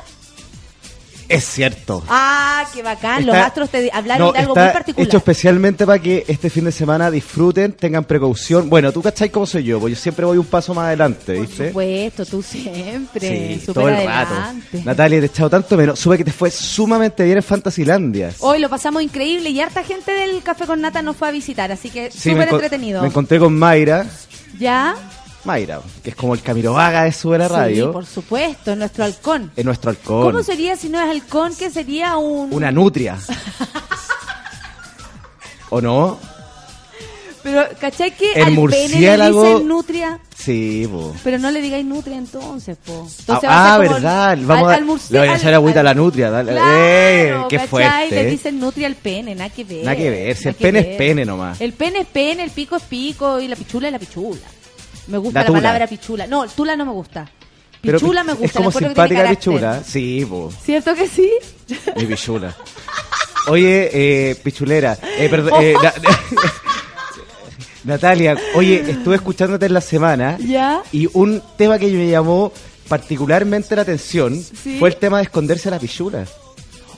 [1.33, 2.03] Es cierto.
[2.07, 5.07] Ah, qué bacán, los Está- astros te hablaron No, de algo está muy particular.
[5.07, 8.69] hecho especialmente para que este fin de semana disfruten, tengan precaución.
[8.69, 11.47] Bueno, tú cachai cómo soy yo, porque yo siempre voy un paso más adelante, Por
[11.47, 11.67] ¿viste?
[11.69, 14.33] supuesto, tú siempre, Sí, todo el adelante.
[14.33, 14.83] rato.
[14.85, 15.99] Natalia, te he echado tanto menos.
[15.99, 18.31] Sube que te fue sumamente bien en Fantasilandia.
[18.39, 21.71] Hoy lo pasamos increíble y harta gente del Café con Nata nos fue a visitar,
[21.71, 23.01] así que Sí, súper enco- entretenido.
[23.01, 24.05] Me encontré con Mayra.
[24.59, 24.95] ¿Ya?
[25.45, 27.87] Mayra, que es como el Camilo Vaga de Sube la Radio.
[27.87, 29.51] Sí, por supuesto, nuestro halcón.
[29.55, 30.23] Es nuestro halcón.
[30.31, 31.53] ¿Cómo sería si no es halcón?
[31.55, 32.53] ¿Qué sería un...?
[32.53, 33.17] Una nutria.
[35.69, 36.17] ¿O no?
[37.41, 40.19] Pero, ¿cachai que El al pene le murciélago- dicen nutria?
[40.37, 41.13] Sí, po.
[41.25, 43.05] Pero no le digáis nutria entonces, po.
[43.19, 44.29] Entonces ah, ah, como verdad.
[44.29, 46.29] al- Vamos al le voy a echar agüita a la nutria.
[46.29, 46.51] dale.
[46.53, 47.35] Claro, ¡Eh!
[47.49, 47.67] ¡Qué ¿cachai?
[47.67, 48.15] fuerte!
[48.15, 49.83] Le dicen nutria al pene, nada que ver.
[49.83, 51.59] Nada que ver, si el que pene es pene nomás.
[51.59, 54.39] El pene es pene, el pico es pico y la pichula es la pichula.
[55.07, 56.27] Me gusta La palabra pichula.
[56.27, 57.29] No, tula no me gusta.
[57.81, 58.45] Pero Pichula me gusta.
[58.45, 59.83] Es como simpática pichula.
[59.83, 60.49] Sí, po.
[60.63, 61.29] ¿Cierto que sí?
[61.97, 62.55] Mi pichula.
[63.47, 63.89] Oye,
[64.31, 64.97] eh, pichulera.
[65.17, 65.93] Eh, perdón, eh, na-
[67.83, 70.81] Natalia, oye, estuve escuchándote en la semana ¿Ya?
[70.93, 72.53] y un tema que me llamó
[72.87, 74.77] particularmente la atención Sí.
[74.79, 76.25] fue el tema de esconderse la pichula.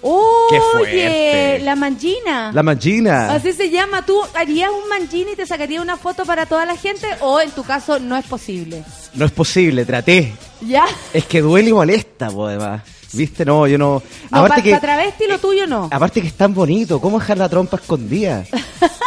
[0.07, 2.51] Oye, la mangina.
[2.53, 3.33] La mangina.
[3.33, 4.05] Así se llama.
[4.05, 7.07] ¿Tú harías un mangina y te sacarías una foto para toda la gente?
[7.21, 8.83] ¿O en tu caso no es posible?
[9.15, 10.33] No es posible, traté.
[10.61, 10.85] ¿Ya?
[11.11, 12.83] Es que duele y molesta, po, además.
[13.13, 13.45] ¿Viste?
[13.45, 14.03] No, yo no.
[14.29, 15.89] No, aparte para que travesti lo tuyo no.
[15.91, 18.45] aparte que es tan bonito, ¿cómo dejar la trompa escondida?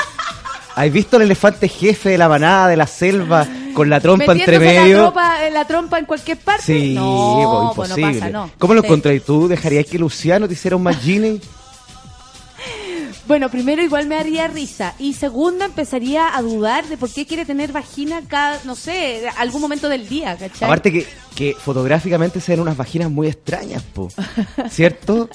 [0.75, 4.59] ¿Has visto el elefante jefe de la manada de la selva con la trompa entre
[4.59, 4.97] medio?
[4.99, 6.63] La, tropa, en la trompa en cualquier parte.
[6.65, 8.21] Sí, no, pues no imposible.
[8.21, 8.51] pasa, no.
[8.59, 8.87] ¿Cómo lo Sí.
[8.87, 9.49] encontrás tú?
[9.49, 11.41] ¿Dejarías que Luciano te hiciera un mangini?
[13.27, 14.95] Bueno, primero igual me haría risa.
[14.99, 19.61] Y segundo, empezaría a dudar de por qué quiere tener vagina cada, no sé, algún
[19.61, 20.65] momento del día, ¿cachai?
[20.67, 24.09] Aparte que, que fotográficamente se ven unas vaginas muy extrañas, po.
[24.71, 25.29] ¿cierto?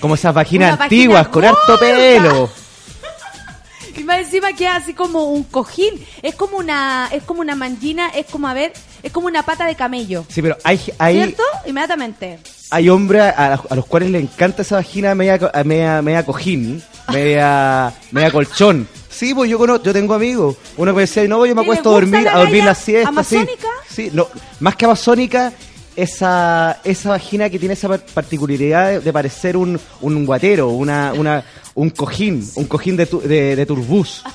[0.00, 2.50] Como esas vaginas Una antiguas, vagina con harto pelo.
[3.96, 5.94] Y más encima queda así como un cojín.
[6.22, 9.66] Es como una, es como una mangina, es como, a ver, es como una pata
[9.66, 10.24] de camello.
[10.28, 11.42] Sí, pero hay, hay, ¿Cierto?
[11.66, 12.38] Inmediatamente.
[12.70, 16.82] hay hombres a, a los cuales le encanta esa vagina media, media, media cojín,
[17.12, 18.88] media, media colchón.
[19.10, 20.56] Sí, pues yo conozco, yo tengo amigos.
[20.76, 22.74] Uno que me decía, no, yo me ¿Y le acuesto a dormir, a dormir la
[22.74, 23.08] siesta.
[23.22, 23.36] sí.
[23.36, 23.68] amazónica?
[23.88, 24.26] Sí, no,
[24.60, 25.52] más que amazónica,
[25.96, 31.12] esa, esa vagina que tiene esa par- particularidad de, de parecer un, un guatero, una,
[31.12, 31.44] una,
[31.74, 34.22] un cojín, un cojín de, tu- de, de turbús.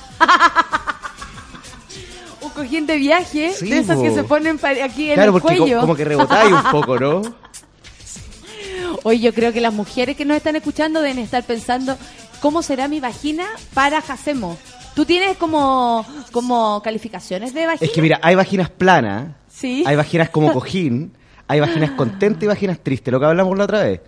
[2.40, 5.56] Un cojín de viaje, Sí, de esos que se ponen aquí en Claro, el porque
[5.58, 5.80] co- cuello.
[5.80, 7.22] como que rebotáis un poco, ¿no?
[9.04, 11.96] Hoy yo creo que las mujeres que nos están escuchando deben estar pensando
[12.40, 13.44] cómo será mi vagina
[13.74, 14.56] para Jacemo.
[14.94, 17.86] ¿Tú tienes como, como calificaciones de vagina?
[17.86, 19.84] Es que mira, hay vaginas planas, Sí.
[19.86, 21.12] hay vaginas como cojín,
[21.48, 24.00] hay vaginas contentas y vaginas tristes, lo que hablamos la otra vez.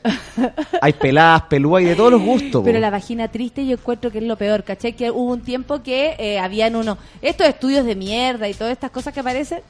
[0.83, 2.62] Hay peladas, pelúas y de todos los gustos.
[2.65, 2.81] Pero po.
[2.81, 4.93] la vagina triste yo encuentro que es lo peor, ¿cachai?
[4.93, 8.91] Que hubo un tiempo que eh, habían uno, estos estudios de mierda y todas estas
[8.91, 9.61] cosas que aparecen,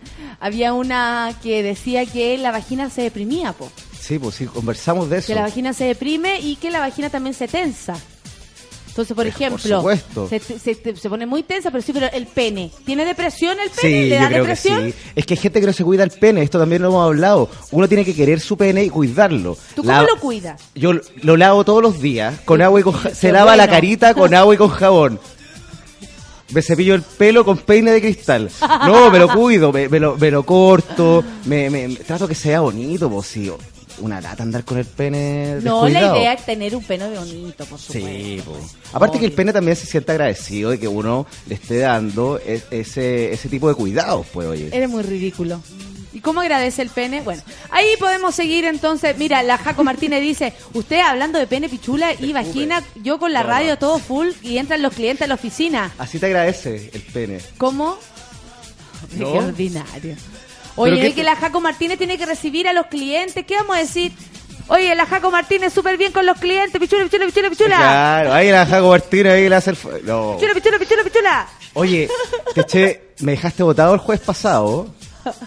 [0.40, 3.70] había una que decía que la vagina se deprimía, po.
[3.98, 5.28] Sí, pues sí, conversamos de eso.
[5.28, 7.94] Que la vagina se deprime y que la vagina también se tensa.
[8.90, 9.84] Entonces, por por ejemplo,
[10.28, 12.70] se, se- se pone muy tensa, pero sí, pero el pene.
[12.84, 13.80] ¿Tiene depresión el pene?
[14.04, 14.84] Sí, ¿Le yo da creo depresión?
[14.84, 14.98] que sí.
[15.14, 17.48] Es que hay gente que no se cuida el pene, esto también lo hemos hablado.
[17.70, 19.56] Uno tiene que querer su pene y cuidarlo.
[19.74, 20.60] ¿Tú cómo La- lo cuidas?
[20.74, 24.12] Yo lo- lavo todos los días con agua y con ja- se lava la carita
[24.14, 25.20] con agua y con jabón.
[26.52, 28.50] Me cepillo el pelo con peine de cristal.
[28.84, 32.34] No, me lo cuido, me, me lo, me lo corto, me, me- me- trato que
[32.34, 33.50] sea bonito, sí.
[34.00, 37.78] Una lata andar con el pene No, la idea es tener un pene bonito, por
[37.78, 38.08] supuesto.
[38.08, 38.56] Sí, po.
[38.92, 43.32] Aparte que el pene también se siente agradecido de que uno le esté dando ese,
[43.32, 44.68] ese tipo de cuidados, pues, oye.
[44.72, 45.60] Eres muy ridículo.
[46.12, 47.22] ¿Y cómo agradece el pene?
[47.22, 49.16] Bueno, ahí podemos seguir entonces.
[49.16, 53.42] Mira, la Jaco Martínez dice, usted hablando de pene, pichula y vagina, yo con la
[53.42, 55.92] radio todo full y entran los clientes a la oficina.
[55.98, 57.38] Así te agradece el pene.
[57.58, 57.96] ¿Cómo?
[59.16, 59.32] ¿No?
[59.32, 60.16] Qué ordinario.
[60.80, 63.44] Oye, ¿Pero qué es que la Jaco Martínez tiene que recibir a los clientes.
[63.44, 64.12] ¿Qué vamos a decir?
[64.68, 66.80] Oye, la Jaco Martínez súper bien con los clientes.
[66.80, 67.76] Pichula, pichula, pichula, pichula.
[67.76, 69.76] Claro, ahí la Jaco Martínez, ahí le hace el...
[70.04, 70.36] No.
[70.36, 71.48] Pichula, pichula, pichula, pichula.
[71.74, 72.08] Oye,
[72.54, 74.88] te eché, me dejaste votado el jueves pasado,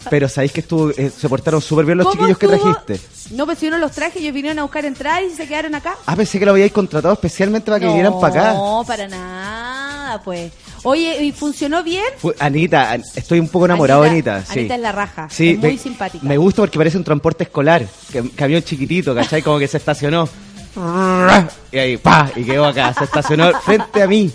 [0.09, 2.99] pero sabéis que estuvo, eh, se portaron súper bien los ¿Cómo chiquillos que trajiste.
[3.31, 5.75] No, pues si yo no los traje, ellos vinieron a buscar entradas y se quedaron
[5.75, 5.95] acá.
[6.05, 8.53] Ah, pensé que lo habíais contratado especialmente para que vinieran para acá.
[8.53, 10.51] No, para nada, pues.
[10.83, 12.03] Oye, ¿y funcionó bien?
[12.17, 14.53] Fu- Anita, an- estoy un poco enamorado de Anita- Anita.
[14.53, 14.59] sí.
[14.59, 16.25] Anita es la raja, Sí, es muy me- simpática.
[16.27, 19.41] Me gusta porque parece un transporte escolar, que, camión chiquitito, ¿cachai?
[19.41, 20.27] Como que se estacionó.
[21.71, 24.31] Y ahí, pa, y quedó acá, se estacionó frente a mí.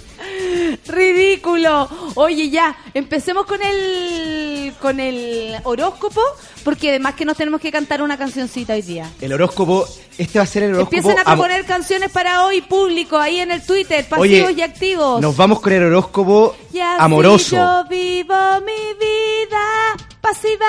[0.87, 1.89] Ridículo.
[2.15, 6.21] Oye, ya, empecemos con el con el horóscopo,
[6.65, 9.11] porque además que nos tenemos que cantar una cancioncita hoy día.
[9.21, 9.87] El horóscopo,
[10.17, 10.97] este va a ser el horóscopo.
[10.97, 15.21] Empiecen a proponer canciones para hoy, público, ahí en el Twitter, Oye, pasivos y activos.
[15.21, 17.57] Nos vamos con el horóscopo Y así amoroso.
[17.57, 20.67] yo vivo mi vida pasiva.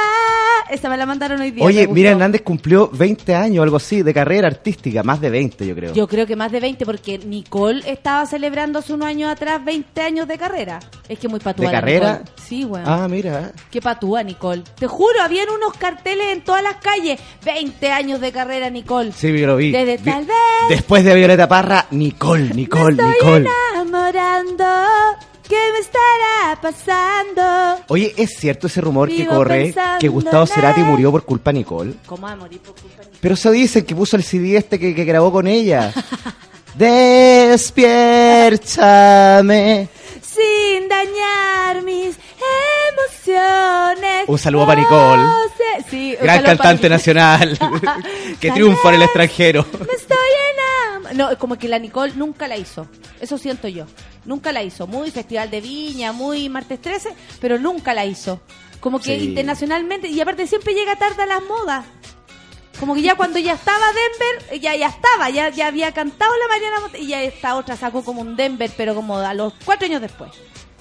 [0.70, 1.64] Esta me la mandaron hoy día.
[1.64, 5.76] Oye, mira, Hernández cumplió 20 años, algo así, de carrera artística, más de 20 yo
[5.76, 5.94] creo.
[5.94, 10.02] Yo creo que más de 20, porque Nicole estaba celebrando hace unos años atrás 20
[10.02, 10.80] años de carrera.
[11.08, 11.66] Es que muy patúa.
[11.66, 12.20] ¿De carrera?
[12.20, 12.32] Nicole.
[12.48, 12.86] Sí, weón.
[12.88, 13.52] Ah, mira.
[13.72, 14.64] Qué patúa, Nicole.
[14.78, 17.20] Te juro, habían unos carteles en todas las calles.
[17.46, 19.12] 20 años de carrera, Nicole.
[19.12, 19.72] Sí, yo lo vi.
[19.72, 20.36] Desde Vi- tal vez
[20.70, 23.50] Después de Violeta Parra, Nicole, Nicole, me estoy Nicole.
[23.74, 24.66] enamorando.
[25.48, 27.84] ¿Qué me estará pasando?
[27.88, 31.94] Oye, ¿es cierto ese rumor que corre que Gustavo Cerati murió por culpa de Nicole?
[32.06, 34.78] ¿Cómo va a morir por culpa de Pero eso dicen que puso el CD este
[34.78, 35.92] que, que grabó con ella.
[38.60, 39.90] Despiértame.
[40.40, 42.16] Sin dañar mis
[42.90, 44.24] emociones.
[44.28, 45.24] Un saludo para Nicole.
[45.90, 47.58] Sí, un Gran para cantante nacional
[48.40, 49.66] que triunfa en el extranjero.
[49.80, 50.18] Me estoy
[50.54, 51.30] enamorando.
[51.32, 52.88] No, como que la Nicole nunca la hizo.
[53.20, 53.86] Eso siento yo.
[54.26, 54.86] Nunca la hizo.
[54.88, 57.10] Muy Festival de Viña, muy Martes 13,
[57.42, 58.40] pero nunca la hizo.
[58.80, 59.26] Como que Sí.
[59.26, 61.86] internacionalmente, y aparte siempre llega tarde a las modas.
[62.80, 66.48] Como que ya cuando ya estaba Denver, ya ya estaba, ya, ya había cantado la
[66.48, 70.02] Mariana y ya esta otra sacó como un Denver, pero como a los cuatro años
[70.02, 70.32] después.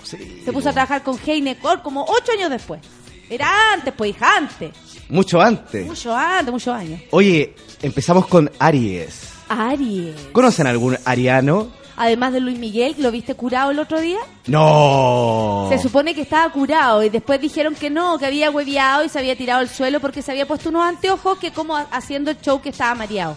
[0.05, 2.81] Se puso a trabajar con Heineken como ocho años después.
[3.29, 4.71] Era antes, pues hija, antes.
[5.09, 5.87] Mucho antes.
[5.87, 7.01] Mucho antes, muchos años.
[7.11, 9.33] Oye, empezamos con Aries.
[9.49, 10.15] Aries.
[10.33, 11.71] ¿Conocen algún ariano?
[12.01, 14.19] Además de Luis Miguel, ¿lo viste curado el otro día?
[14.47, 15.67] No.
[15.69, 19.19] Se supone que estaba curado y después dijeron que no, que había hueviado y se
[19.19, 22.41] había tirado al suelo porque se había puesto unos anteojos que como ha- haciendo el
[22.41, 23.37] show que estaba mareado.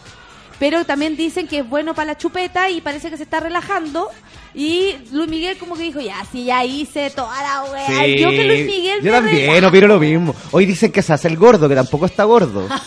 [0.60, 4.10] Pero también dicen que es bueno para la chupeta y parece que se está relajando.
[4.54, 7.88] Y Luis Miguel como que dijo, ya, sí, ya hice toda la wea.
[8.06, 8.20] Sí.
[8.20, 10.36] Yo que Luis Miguel Yo me también opino lo mismo.
[10.52, 12.68] Hoy dicen que se hace el gordo, que tampoco está gordo.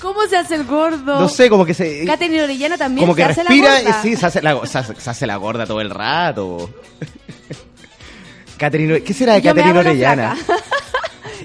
[0.00, 1.20] ¿Cómo se hace el gordo?
[1.20, 2.04] No sé, como que se...
[2.06, 4.02] Catherine Orellana también Como se que hace respira la y gorda.
[4.02, 6.70] sí, se hace, la, se, hace, se hace la gorda todo el rato.
[8.56, 10.36] Catherine, ¿Qué será de Yo Catherine Orellana?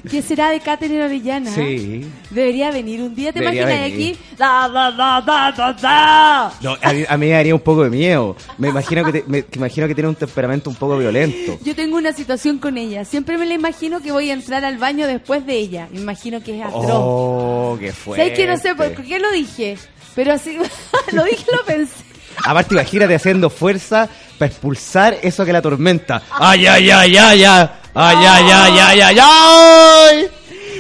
[0.10, 1.52] ¿Qué será de Catherine Orellana?
[1.52, 2.06] Sí.
[2.30, 4.16] Debería venir un día, ¿te Debería imaginas venir.
[4.16, 4.20] aquí?
[4.38, 6.54] Da, da, da, da, da, da.
[6.62, 8.36] No, a, mí, a mí me daría un poco de miedo.
[8.58, 11.58] Me imagino que, te- me, que imagino que tiene un temperamento un poco violento.
[11.64, 13.04] Yo tengo una situación con ella.
[13.06, 15.88] Siempre me la imagino que voy a entrar al baño después de ella.
[15.92, 16.86] Me imagino que es atroz.
[16.90, 18.24] Oh, qué fuerte.
[18.24, 19.78] ¿Sabes que no sé por qué lo dije?
[20.16, 20.56] Pero así,
[21.12, 22.05] lo dije, lo pensé.
[22.44, 26.22] Aparte, imagínate haciendo fuerza para expulsar eso que la atormenta.
[26.32, 27.70] ¡Ay, ay, ay, ay, ay!
[27.98, 30.28] ¡Ay, ay, ay, ay, ay, ay!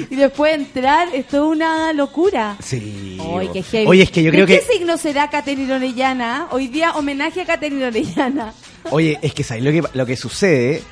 [0.09, 2.57] Y después entrar, es toda una locura.
[2.61, 3.17] Sí.
[3.37, 3.87] Ay, qué heavy.
[3.87, 6.47] Oye, es que yo ¿De creo qué signo será Caterina Orellana?
[6.51, 8.53] Hoy día homenaje a Caterina Orellana.
[8.91, 10.83] Oye, es que ¿sabes lo que, lo que sucede?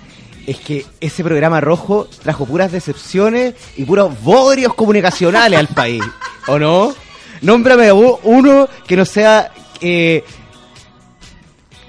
[0.47, 6.03] Es que ese programa rojo trajo puras decepciones y puros bodrios comunicacionales al país.
[6.47, 6.93] ¿O no?
[7.41, 9.51] Nómbrame uno que no sea.
[9.81, 10.23] eh,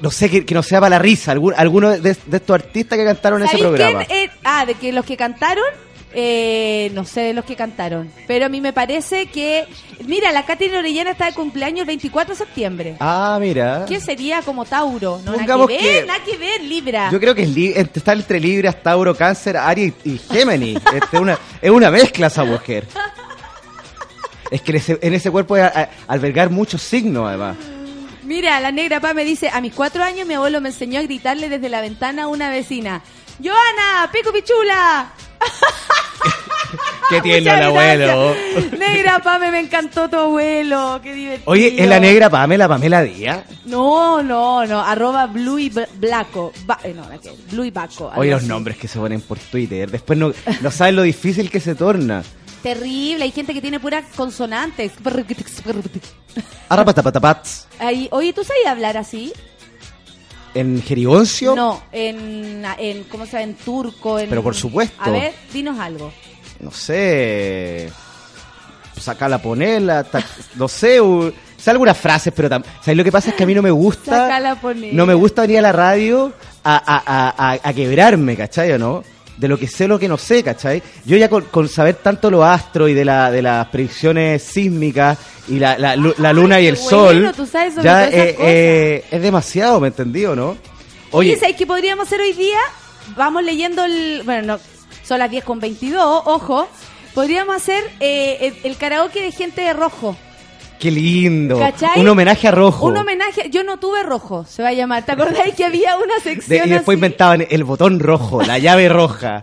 [0.04, 1.32] no sé, que, que no sea para la risa.
[1.32, 4.04] Algún, alguno de, de estos artistas que cantaron ese ¿Sabéis programa.
[4.04, 4.30] quién es?
[4.44, 5.64] Ah, de que los que cantaron,
[6.12, 9.64] eh, no sé de los que cantaron, pero a mí me parece que,
[10.06, 12.96] mira, la Caterina Orellana está de cumpleaños el 24 de septiembre.
[13.00, 13.86] Ah, mira.
[13.88, 15.20] ¿Qué sería como Tauro?
[15.24, 17.10] No, nada que ver, que- nada que ver, Libra.
[17.10, 20.78] Yo creo que es está entre Libras, Tauro, Cáncer, Aries y Géminis.
[20.94, 22.84] Este, una, es una mezcla esa mujer.
[24.50, 24.70] Es que
[25.00, 27.56] en ese, cuerpo a- a- albergar muchos signos, además.
[28.24, 31.02] Mira, la negra pa me dice, a mis cuatro años mi abuelo me enseñó a
[31.02, 33.02] gritarle desde la ventana a una vecina,
[33.42, 35.12] ¡Joana, pico pichula!
[37.10, 38.34] Qué Muchas el abuelo.
[38.78, 41.50] Negra Pame, me encantó tu abuelo, qué divertido.
[41.52, 43.44] Oye, ¿es la negra Pamela, Pamela Díaz?
[43.66, 47.70] No, no, no, arroba blue y Bl- blaco, Ba- eh, no, la que- blue y
[47.70, 48.10] baco.
[48.16, 49.90] Oye, los nombres que se ponen por Twitter.
[49.90, 50.32] Después no,
[50.62, 52.22] no saben lo difícil que se torna.
[52.64, 54.92] Terrible, hay gente que tiene puras consonantes.
[57.78, 59.32] Ahí, oye, ¿tú sabías hablar así?
[60.54, 61.54] En Jerigoncio.
[61.54, 63.42] No, en, en, ¿cómo se llama?
[63.42, 64.18] En turco.
[64.18, 64.30] En...
[64.30, 64.96] Pero por supuesto.
[64.98, 66.10] A ver, dinos algo.
[66.60, 67.90] no sé,
[68.98, 70.24] sacar la ponela, ta-
[70.54, 73.28] no sé, u- sé algunas frases, pero tam- ¿sabes lo que pasa?
[73.30, 74.94] Es que a mí no me gusta, Sácala, ponela.
[74.94, 76.32] no me gusta venir a la radio
[76.62, 79.04] a, a, a, a- a quebrarme, ¿cachai o no?
[79.36, 80.82] De lo que sé, lo que no sé, ¿cachai?
[81.04, 85.18] Yo ya con, con saber tanto los astros y de, la, de las predicciones sísmicas
[85.48, 89.20] y la, la, la luna y el sol, tú sabes sobre ya eh, eh, es
[89.22, 90.50] demasiado, ¿me entendí o no?
[91.10, 92.58] Oye, Oye, ¿sabes qué podríamos hacer hoy día?
[93.16, 94.22] Vamos leyendo el...
[94.24, 94.60] Bueno, no,
[95.04, 96.68] son las 10 con 22, ojo.
[97.14, 100.16] Podríamos hacer eh, el, el karaoke de gente de rojo.
[100.84, 101.98] Qué lindo, ¿Cachai?
[102.00, 102.86] un homenaje a Rojo.
[102.86, 103.48] Un homenaje...
[103.50, 105.04] Yo no tuve rojo, se va a llamar.
[105.04, 106.98] ¿Te acordáis que había una De- sección y después así?
[106.98, 109.42] inventaban el botón rojo, la llave roja.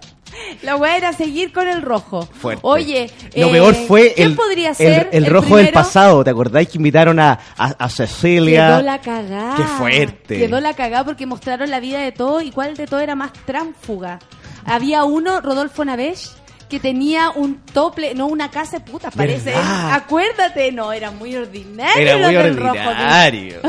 [0.64, 2.22] La weá era seguir con el rojo.
[2.26, 2.62] Fuerte.
[2.64, 6.24] Oye, Lo eh, peor fue ¿quién el, podría el- ser el, rojo del pasado.
[6.24, 8.68] ¿Te acordáis que invitaron a, a, a Cecilia?
[8.70, 9.56] Quedó la cagada.
[9.58, 10.38] Qué fuerte.
[10.40, 13.34] Quedó la cagada porque mostraron la vida de todo y cuál de todo era más
[13.46, 14.20] tránfuga.
[14.66, 16.30] Había uno, Rodolfo Navesh,
[16.72, 19.52] que tenía un tople, no una casa de puta, parece.
[19.52, 19.94] ¿Verdad?
[19.94, 22.02] Acuérdate, no, era muy ordinario.
[22.02, 23.60] Era muy ordinario.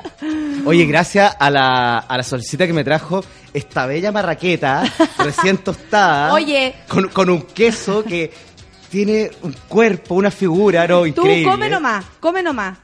[0.64, 4.84] Oye, gracias a la, a la solcita que me trajo esta bella marraqueta
[5.18, 6.32] recién tostada.
[6.32, 6.76] Oye.
[6.86, 8.32] Con, con un queso que
[8.88, 11.00] tiene un cuerpo, una figura, ¿no?
[11.00, 11.50] Tú Increíble.
[11.50, 12.78] come nomás, come nomás.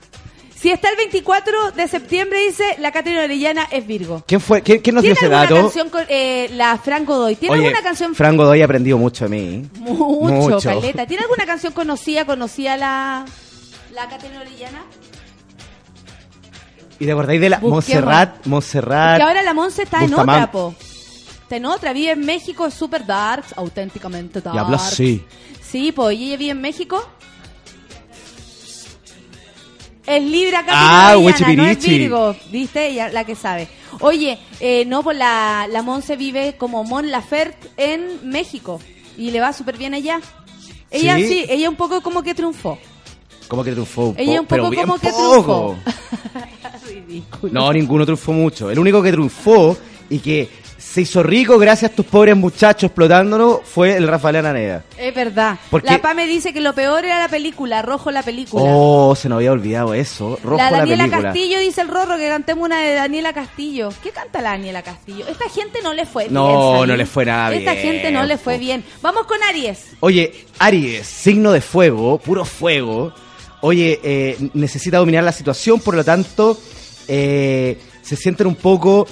[0.60, 4.22] Si está el 24 de septiembre, dice la Caterina Orellana es Virgo.
[4.26, 5.54] ¿Quién, fue, quién, quién nos dio ¿Tiene ese dato?
[5.54, 7.36] canción con eh, la Fran Godoy?
[7.36, 9.70] ¿Tiene Oye, alguna canción Fran Godoy ha aprendido mucho de mí.
[9.78, 10.68] Mucho, Mucho.
[10.68, 11.06] caleta.
[11.06, 13.24] ¿Tiene alguna canción conocida, conocida la,
[13.94, 14.84] la Caterina Orellana?
[16.98, 18.04] ¿Y te acordáis de la Busquemos.
[18.04, 18.46] Montserrat?
[18.46, 19.16] Montserrat.
[19.16, 20.74] Que ahora la Monse está en otra, po.
[21.42, 24.54] Está en otra, vive en México, es super dark, auténticamente dark.
[24.54, 25.24] Y habla así.
[25.62, 27.02] Sí, pues, ¿y ella vive en México?
[30.06, 31.78] Es Libra Ah, Caterina Orellana, no es.
[31.86, 32.88] Virgo, ¿viste?
[32.88, 33.68] Ella la que sabe.
[34.00, 38.80] Oye, eh, no, pues la, la Monse vive como Mon Laferte en México
[39.16, 40.20] y le va súper bien allá.
[40.90, 41.26] Ella ¿Sí?
[41.26, 42.78] sí, ella un poco como que triunfó.
[43.46, 45.76] Como que triunfó un Ella un pero poco bien como que poco.
[45.84, 46.30] triunfó.
[47.52, 48.70] No, ninguno triunfó mucho.
[48.70, 49.76] El único que triunfó
[50.08, 50.48] y que
[50.90, 54.82] se hizo rico gracias a estos pobres muchachos explotándonos fue el Rafael Ananeda.
[54.98, 55.56] Es verdad.
[55.70, 56.02] ¿Por La?
[56.02, 58.64] PA me dice que lo peor era la película, rojo la película.
[58.66, 60.36] Oh, se nos había olvidado eso.
[60.42, 61.28] Rojo la la, Daniela película.
[61.28, 63.90] Castillo dice el Rorro que cantemos una de Daniela Castillo.
[64.02, 65.28] ¿Qué canta la Daniela Castillo?
[65.28, 66.60] Esta gente no le fue No, bien.
[66.60, 66.88] ¿sabes?
[66.88, 68.82] no le fue nada Esta bien, gente no le fue bien.
[69.00, 69.92] Vamos con Aries.
[70.00, 73.12] Oye, Aries, signo de fuego, puro fuego.
[73.60, 76.58] Oye, eh, necesita dominar la situación, por lo tanto,
[77.06, 79.06] eh, se sienten un poco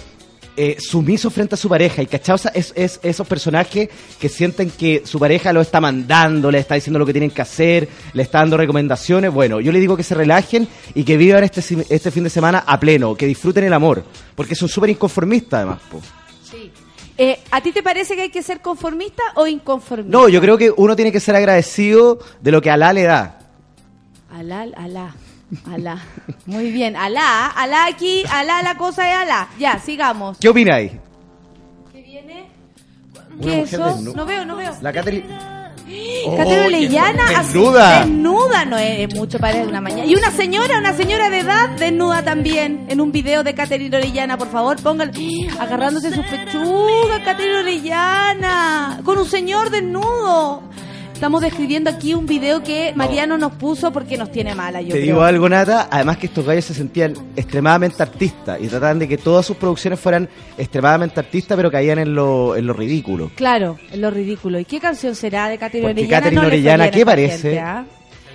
[0.61, 2.03] eh, sumisos frente a su pareja.
[2.03, 3.89] Y cachados es, es- esos personajes
[4.21, 7.41] que sienten que su pareja lo está mandando, le está diciendo lo que tienen que
[7.43, 9.33] hacer, le está dando recomendaciones.
[9.33, 12.65] Bueno, yo le digo que se relajen y que vivan este, este fin de semana
[12.67, 14.03] a pleno, que disfruten el amor,
[14.35, 15.79] porque son súper inconformistas además.
[15.91, 16.01] po.
[16.43, 16.71] Sí.
[17.17, 20.17] Eh, ¿A ti te parece que hay que ser conformista o inconformista?
[20.17, 23.39] No, yo creo que uno tiene que ser agradecido de lo que Alá le da.
[24.31, 25.15] Alá, alá,
[25.71, 25.99] alá.
[26.47, 29.49] Muy bien, alá, alá aquí, alá la cosa es alá.
[29.59, 30.39] Ya, sigamos.
[30.39, 30.93] ¿Qué opináis?
[31.93, 32.49] ¿Qué viene?
[33.43, 34.01] ¿Qué es eso?
[34.15, 34.73] No veo, no veo.
[34.83, 35.27] La Catherine.
[36.37, 38.01] Catero Oh, Leyana qué así, desnuda.
[38.01, 40.05] desnuda no es mucho para una mañana.
[40.05, 44.37] Y una señora, una señora de edad desnuda también en un video de Caterina Orellana,
[44.37, 45.11] por favor, pongan
[45.59, 50.63] agarrándose sus pechugas, Caterina Orellana, con un señor desnudo.
[51.19, 54.93] Estamos describiendo aquí un video que Mariano nos puso porque nos tiene mala, yo Te
[55.01, 55.03] creo.
[55.03, 59.19] digo algo, Nata, además que estos gallos se sentían extremadamente artistas y trataban de que
[59.19, 63.33] todas sus producciones fueran extremadamente artistas, pero caían en lo, en lo ridículo.
[63.35, 64.61] Claro, es lo ridículo.
[64.61, 66.11] ¿Y qué canción será de Caterina Orellana?
[66.21, 67.37] Caterina No Orellana, ¿qué parece?
[67.51, 67.85] gente, ¿ah?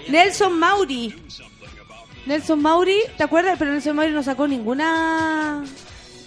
[0.09, 1.15] Nelson Mauri.
[2.25, 3.55] Nelson Mauri, ¿te acuerdas?
[3.57, 5.63] Pero Nelson Mauri no sacó ninguna...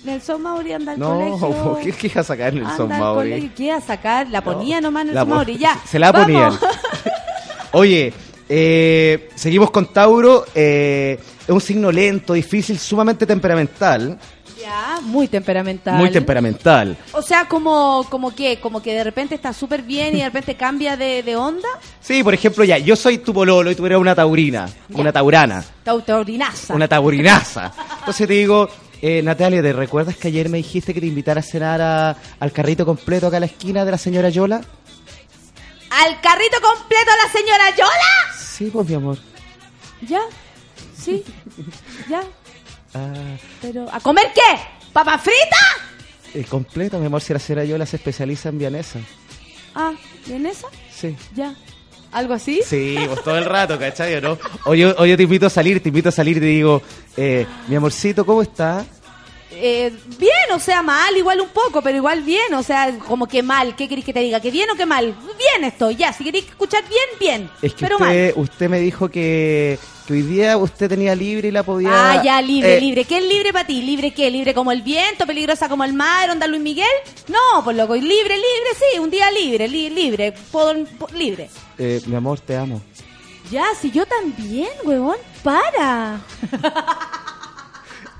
[0.06, 1.08] Nelson Mauri anda al No,
[1.38, 1.78] colegio.
[1.82, 3.28] ¿qué, qué iba a sacar Nelson anda al Mauri?
[3.30, 3.50] colegio.
[3.56, 4.28] ¿Qué iba a sacar?
[4.30, 5.58] La ponía nomás La Nelson Mauri.
[5.58, 6.26] Ya, Se la vamos.
[6.26, 6.52] ponían.
[7.72, 8.12] Oye,
[8.48, 10.46] eh, seguimos con Tauro.
[10.54, 14.18] eh, es un signo lento, difícil, sumamente temperamental.
[14.60, 15.94] Ya, muy temperamental.
[15.96, 16.96] Muy temperamental.
[17.12, 20.56] O sea, como, como que, como que de repente está súper bien y de repente
[20.56, 21.68] cambia de, de onda.
[22.00, 25.62] Sí, por ejemplo, ya, yo soy tu pololo y tú eres una taurina, una taurana,
[25.84, 26.74] Tau- Taurinaza.
[26.74, 27.70] una taurinaza.
[28.00, 28.68] Entonces te digo,
[29.08, 32.52] eh, Natalia, ¿te recuerdas que ayer me dijiste que te invitara a cenar a- al
[32.52, 34.60] carrito completo acá a la esquina de la señora Yola?
[35.90, 38.34] ¿Al carrito completo la señora Yola?
[38.38, 39.18] Sí, pues mi amor.
[40.02, 40.20] Ya,
[41.00, 41.22] sí,
[42.08, 42.22] ya.
[42.94, 43.12] Ah,
[43.62, 44.60] Pero, ¿a comer qué?
[44.92, 45.56] ¿Papa frita?
[46.34, 48.98] el completo, mi amor, si la señora Yola se especializa en vianesa.
[49.74, 49.92] Ah,
[50.26, 50.66] ¿y en esa?
[50.94, 51.16] Sí.
[51.34, 51.54] Ya.
[52.12, 52.60] ¿Algo así?
[52.64, 54.14] Sí, pues todo el rato, ¿cachai?
[54.16, 54.38] ¿O ¿no?
[54.64, 56.82] O yo, o yo te invito a salir, te invito a salir y te digo,
[57.16, 58.84] eh, mi amorcito, ¿cómo está?
[59.58, 63.42] Eh, bien, o sea, mal, igual un poco, pero igual bien, o sea, como que
[63.42, 63.74] mal.
[63.74, 64.38] ¿Qué queréis que te diga?
[64.40, 65.14] ¿Que bien o que mal?
[65.38, 66.12] Bien estoy, ya.
[66.12, 67.50] Si queréis escuchar bien, bien.
[67.62, 71.50] Es que pero usted, usted me dijo que, que hoy día usted tenía libre y
[71.52, 71.88] la podía...
[72.12, 73.04] Ah, ya, libre, eh, libre.
[73.06, 73.80] ¿Qué es libre para ti?
[73.80, 74.30] ¿Libre qué?
[74.30, 75.26] ¿Libre como el viento?
[75.26, 76.28] ¿Peligrosa como el mar?
[76.30, 76.86] ¿Onda Luis Miguel?
[77.28, 80.74] No, pues loco, libre, libre, sí, un día libre, li- libre, puedo,
[81.14, 81.48] libre.
[81.78, 82.82] eh, mi amor, te amo.
[83.50, 86.20] Ya, si yo también, huevón, para.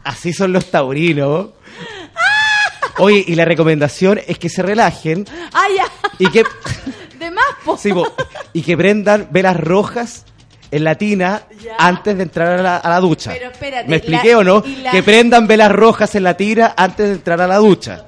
[0.06, 1.48] Así son los taurinos.
[2.98, 5.84] Oye, y la recomendación es que se relajen Ah, ya,
[6.18, 6.44] y que,
[7.18, 7.76] de más, po.
[7.76, 8.06] sí, po,
[8.54, 10.24] y que prendan velas rojas
[10.70, 11.42] en la tina
[11.78, 13.32] antes de entrar a la, a la ducha.
[13.34, 14.64] Pero espérate, ¿Me expliqué la- o no?
[14.82, 18.06] la- Que prendan velas rojas en la tina antes de entrar a la ducha.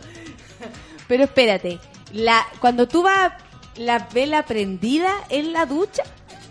[1.06, 1.78] Pero espérate,
[2.12, 3.32] la, cuando tú vas
[3.76, 6.02] la vela prendida en la ducha,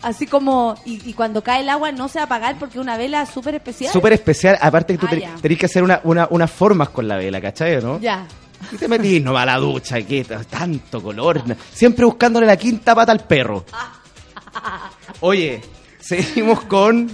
[0.01, 2.81] así como, y, y cuando cae el agua no se va a apagar porque es
[2.81, 3.91] una vela súper especial.
[3.91, 7.17] Súper especial, aparte que tú Ah, tenés que hacer una, una- unas formas con la
[7.17, 7.99] vela, ¿cachai no?
[7.99, 8.25] Ya.
[8.71, 11.43] Y te metís no va a la ducha, que tanto color.
[11.73, 13.65] Siempre buscándole la quinta pata al perro.
[15.21, 15.61] Oye,
[15.99, 17.09] seguimos con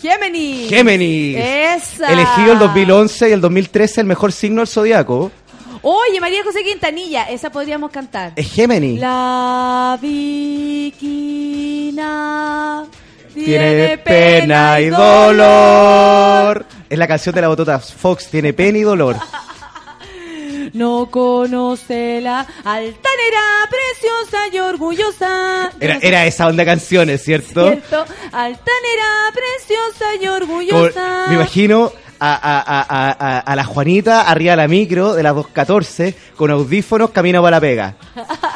[0.00, 0.68] Géminis.
[0.68, 1.36] Géminis.
[1.38, 2.12] Esa.
[2.12, 5.32] Elegido el 2011 y el 2013 el mejor signo del zodiaco.
[5.82, 8.32] Oye, María José Quintanilla, esa podríamos cantar.
[8.36, 9.00] Es Géminis.
[9.00, 9.98] La
[11.56, 12.84] Viquina
[13.34, 16.64] Tiene pena y dolor.
[16.88, 18.28] Es la canción de la botota Fox.
[18.30, 19.16] Tiene pena y dolor.
[20.72, 23.40] No conoce la altanera,
[23.70, 25.70] preciosa y orgullosa.
[25.80, 27.70] Era, era esa onda de canciones, ¿cierto?
[27.70, 28.04] ¿Cierto?
[28.32, 31.26] Altanera, preciosa y Como- orgullosa.
[31.28, 36.14] me imagino a, a- a- a- la Juanita arriba de la micro de las 2.14
[36.36, 37.94] con audífonos camino para la pega.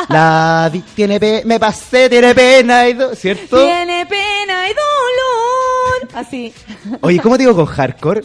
[0.09, 3.57] La tiene pe- me pasé, tiene pena y do- ¿cierto?
[3.65, 6.09] Tiene pena y dolor.
[6.15, 6.53] Así.
[7.01, 8.23] Oye, ¿cómo te digo con hardcore?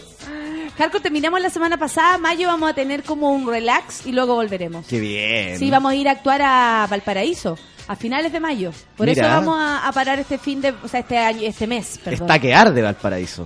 [0.78, 2.18] Jarco, terminamos la semana pasada.
[2.18, 4.86] Mayo vamos a tener como un relax y luego volveremos.
[4.88, 5.57] Qué bien.
[5.57, 7.57] Sí, vamos a ir a actuar a Valparaíso
[7.88, 8.72] a finales de mayo.
[8.98, 9.22] Por Mira.
[9.22, 12.24] eso vamos a, a parar este fin de, o sea, este año, este mes, perdón.
[12.28, 13.45] Está que arde Valparaíso.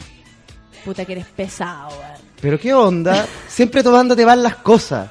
[0.83, 2.21] Puta que eres pesado, weón.
[2.41, 5.09] Pero qué onda, siempre tomándote mal las cosas.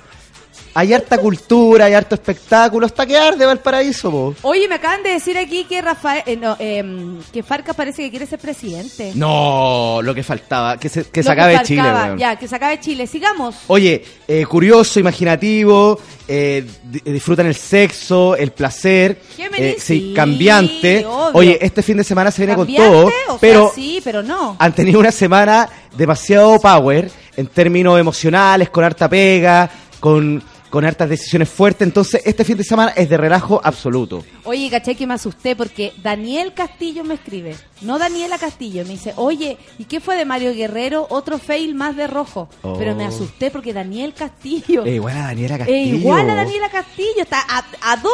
[0.78, 4.34] Hay harta cultura, hay harto espectáculo, está que arde Valparaíso, po.
[4.42, 8.10] Oye, me acaban de decir aquí que Rafael, eh, no, em, que Farca parece que
[8.10, 9.10] quiere ser presidente.
[9.16, 12.18] No, lo que faltaba, que se, que se acabe Farcaba, Chile, weón.
[12.18, 13.08] Ya, que se acabe Chile.
[13.08, 13.56] Sigamos.
[13.66, 15.98] Oye, eh, curioso, imaginativo,
[16.28, 19.20] eh, di- disfrutan el sexo, el placer,
[19.56, 21.04] eh, sí, sí, cambiante.
[21.04, 21.30] obvio.
[21.34, 24.54] Oye, este fin de semana se viene con todo, O sea, pero sí, pero no.
[24.60, 29.68] han tenido una semana demasiado power en términos emocionales, con harta pega,
[29.98, 30.40] con
[30.70, 31.86] con hartas decisiones fuertes.
[31.86, 34.24] Entonces, este fin de semana es de relajo absoluto.
[34.44, 39.12] Oye, caché que me asusté porque Daniel Castillo me escribe, no Daniela Castillo, me dice,
[39.16, 41.06] oye, ¿y qué fue de Mario Guerrero?
[41.10, 42.48] Otro fail más de rojo.
[42.62, 42.74] Oh.
[42.78, 44.84] Pero me asusté porque Daniel Castillo...
[44.84, 45.96] Eh, igual a Daniela Eh, Castillo.
[45.96, 48.12] igual a Daniela Castillo, está a, a dos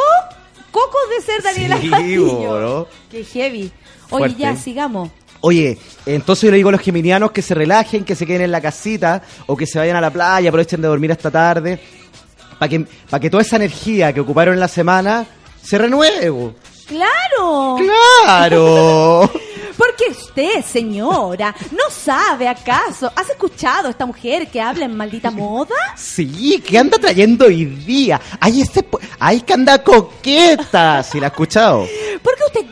[0.71, 2.39] cocos de ser Daniela Sí, Castillo.
[2.57, 2.87] bro.
[3.11, 3.71] Qué heavy.
[4.09, 4.37] Oye, Fuerte.
[4.37, 5.09] ya, sigamos.
[5.41, 5.77] Oye,
[6.07, 8.61] entonces yo le digo a los geminianos que se relajen, que se queden en la
[8.61, 11.79] casita o que se vayan a la playa, aprovechen de dormir hasta tarde,
[12.59, 15.25] para que, pa' que toda esa energía que ocuparon en la semana
[15.61, 16.53] se renueve.
[16.87, 17.77] ¡Claro!
[18.23, 19.31] ¡Claro!
[19.77, 23.11] Porque usted, señora, no sabe acaso.
[23.13, 25.75] ¿Has escuchado a esta mujer que habla en maldita moda?
[25.97, 28.21] Sí, ¿qué anda trayendo hoy día?
[28.39, 31.03] ¡Ay, este, po- ay que anda coqueta!
[31.03, 31.85] ¿Sí la ha escuchado?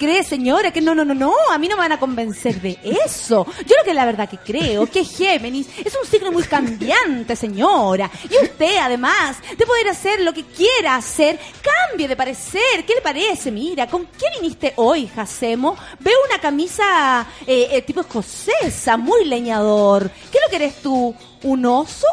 [0.04, 1.34] ¿Por qué usted cree, señora, que no, no, no, no?
[1.52, 3.46] A mí no me van a convencer de eso.
[3.66, 8.12] Yo lo que la verdad que creo que Géminis es un signo muy cambiante, señora.
[8.30, 12.86] Y usted, además de poder hacer lo que quiera hacer, cambie de parecer.
[12.86, 13.52] ¿Qué le parece?
[13.52, 15.78] Mira, ¿con qué viniste hoy, Jacemo?
[16.00, 20.12] Veo una camisa eh, eh, tipo escocesa, muy leñador.
[20.32, 21.16] ¿Qué lo que eres tú?
[21.44, 22.08] ¿Un oso?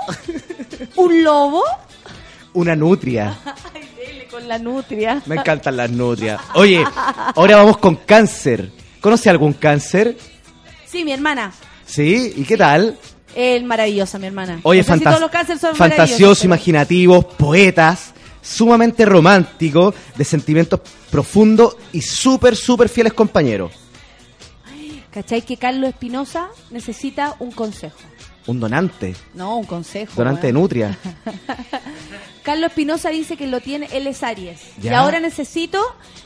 [0.97, 1.65] ¿Un lobo?
[2.55, 3.39] Una nutria.
[3.75, 5.23] Ay, dele con la nutria.
[5.27, 6.41] Me encantan las nutrias.
[6.55, 6.85] Oye,
[7.37, 8.71] ahora vamos con cáncer.
[9.01, 10.17] ¿Conoce algún cáncer?
[10.87, 11.53] Sí, mi hermana.
[11.87, 12.33] ¿Sí?
[12.37, 12.97] ¿Y qué tal?
[13.35, 14.61] El maravillosa, mi hermana.
[14.65, 18.13] Oye, No sé si fantas- todos los cánceres son fantasiosos, imaginativos, poetas,
[18.43, 23.71] sumamente románticos, de sentimientos profundos y súper, súper fieles compañeros.
[25.13, 27.97] ¿Cachai que Carlos Espinosa necesita un consejo?
[28.47, 30.13] Un donante, No, un consejo.
[30.17, 30.99] donante de nutria.
[32.51, 34.61] Carlos Espinosa dice que lo tiene, él es Aries.
[34.83, 35.79] Y ahora necesito,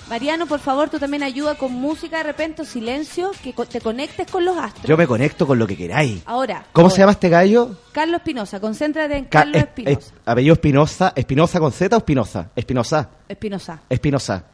[0.08, 3.82] Mariano, por favor, tú también ayuda con música, de repente, o silencio, que co- te
[3.82, 4.86] conectes con los astros.
[4.86, 6.22] Yo me conecto con lo que queráis.
[6.24, 6.64] Ahora.
[6.72, 6.94] ¿Cómo ahora.
[6.94, 7.76] se llama este gallo?
[7.92, 9.98] Carlos Espinosa, concéntrate en Ca- Carlos es- Espinosa.
[10.00, 11.12] es- apellido Espinosa.
[11.14, 12.48] ¿Espinosa con Z o Espinosa?
[12.56, 13.10] Espinosa.
[13.28, 13.80] Espinosa.
[13.90, 14.44] Espinosa.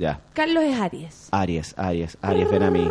[0.00, 0.18] Ya.
[0.32, 1.28] Carlos es Aries.
[1.30, 2.88] Aries, Aries, Aries, ven a mí.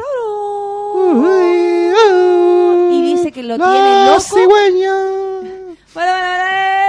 [2.94, 4.22] Y dice que lo La tiene loco.
[4.22, 4.94] cigüeña.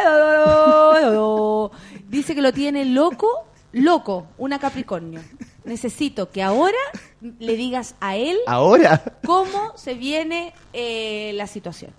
[2.08, 5.20] Dice que lo tiene loco, loco, una Capricornio.
[5.64, 6.76] Necesito que ahora
[7.20, 9.02] le digas a él Ahora.
[9.24, 11.90] cómo se viene eh, la situación.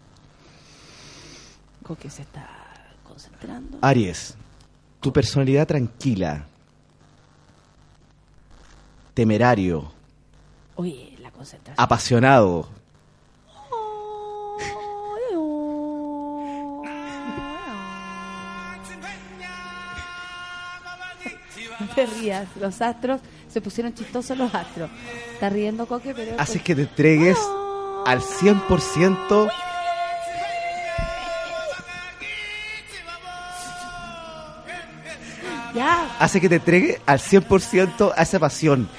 [1.84, 2.48] ¿Con qué se está
[3.08, 3.78] concentrando?
[3.82, 4.36] Aries,
[5.02, 6.46] tu personalidad tranquila,
[9.14, 9.92] temerario,
[10.76, 11.84] Oye, la concentración.
[11.84, 12.68] apasionado,
[21.96, 24.90] te rías, los astros se pusieron chistosos los astros.
[25.34, 26.40] Está riendo Coque, pero...
[26.40, 27.38] haces que te entregues
[28.06, 29.52] al 100%
[35.76, 38.90] Ya, hace que te entregues al 100% a esa pasión.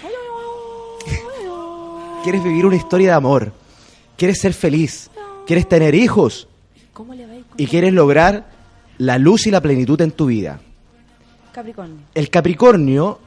[2.22, 3.52] Quieres vivir una historia de amor,
[4.16, 5.10] quieres ser feliz,
[5.44, 6.46] quieres tener hijos.
[6.92, 8.48] ¿cómo le va a ir con y quieres lograr
[8.98, 10.60] la luz y la plenitud en tu vida.
[11.52, 11.96] Capricornio?
[12.14, 13.18] El Capricornio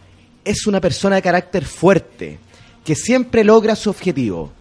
[0.44, 2.40] es una persona de carácter fuerte,
[2.84, 4.52] que siempre logra su objetivo.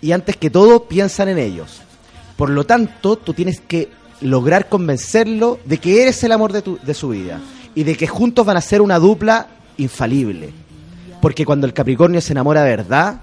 [0.00, 1.80] Y antes que todo piensan en ellos.
[2.36, 3.88] Por lo tanto, tú tienes que
[4.20, 7.40] lograr convencerlo de que eres el amor de, tu- de su vida.
[7.74, 9.46] Y de que juntos van a ser una dupla
[9.76, 10.50] infalible.
[11.20, 13.20] Porque cuando el Capricornio se enamora de verdad,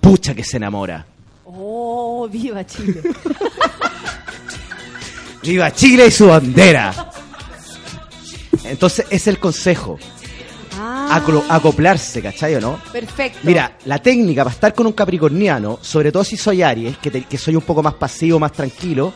[0.00, 1.04] pucha que se enamora.
[1.44, 3.02] Oh, viva Chile.
[5.42, 6.92] ¡Viva Chile y su bandera!
[8.70, 9.98] Entonces, es el consejo.
[10.78, 12.78] Ah, acoplarse, ¿cachai o no?
[12.92, 13.38] perfecto.
[13.44, 17.22] Mira, la técnica para estar con un capricorniano, sobre todo si soy Aries, que, te-
[17.24, 19.14] que soy un poco más pasivo, más tranquilo,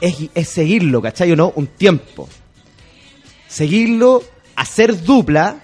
[0.00, 1.52] es, es seguirlo, ¿cachai o no?
[1.54, 2.28] Un tiempo.
[3.46, 4.22] Seguirlo,
[4.56, 5.60] hacer dupla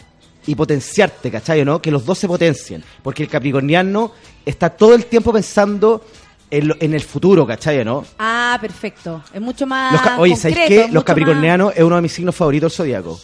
[0.46, 1.82] y potenciarte, ¿cachai o no?
[1.82, 2.84] Que los dos se potencien.
[3.02, 4.12] Porque el capricorniano
[4.44, 6.05] está todo el tiempo pensando
[6.50, 8.04] en, lo- en el futuro, ¿cachai no?
[8.18, 9.22] Ah, perfecto.
[9.32, 9.92] Es mucho más.
[9.92, 10.88] Los Oye, ¿sabéis qué?
[10.90, 13.20] Los capricornianos es uno de mis signos favoritos del zodiaco.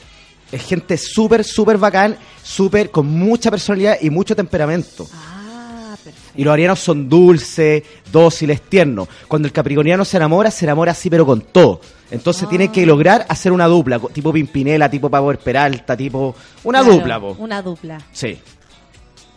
[0.51, 5.07] Es gente súper, súper bacán, súper, con mucha personalidad y mucho temperamento.
[5.15, 6.21] Ah, perfecto.
[6.35, 9.07] Y los arianos son dulces, dóciles, tiernos.
[9.29, 11.81] Cuando el capricorniano se enamora, se enamora así, pero con todo.
[12.11, 12.73] Entonces tiene Ah.
[12.73, 16.35] que lograr hacer una dupla, tipo Pimpinela, tipo Power Peralta, tipo.
[16.65, 17.37] Una Claro, dupla, po.
[17.39, 18.01] Una dupla.
[18.13, 18.37] Sí.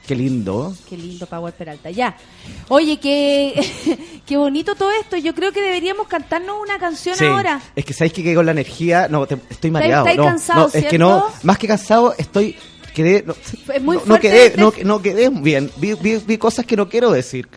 [0.08, 0.76] Qué lindo.
[0.90, 1.90] Qué lindo Power Peralta.
[1.90, 2.18] Ya.
[2.68, 5.16] Oye, qué, qué bonito todo esto.
[5.16, 7.26] Yo creo que deberíamos cantarnos una canción Sí.
[7.26, 7.62] ahora.
[7.76, 9.08] Es que sabéis que quedé con la energía.
[9.10, 10.04] No, te- estoy mareado.
[10.06, 12.56] estáis no, cansado, no, es que no, más que cansado, estoy.
[12.94, 13.24] Quedé.
[13.26, 13.34] No,
[13.74, 15.72] Es muy no- no fuerte quedé, este- no, no quedé bien.
[15.78, 17.48] Vi, vi- vi cosas que no quiero decir.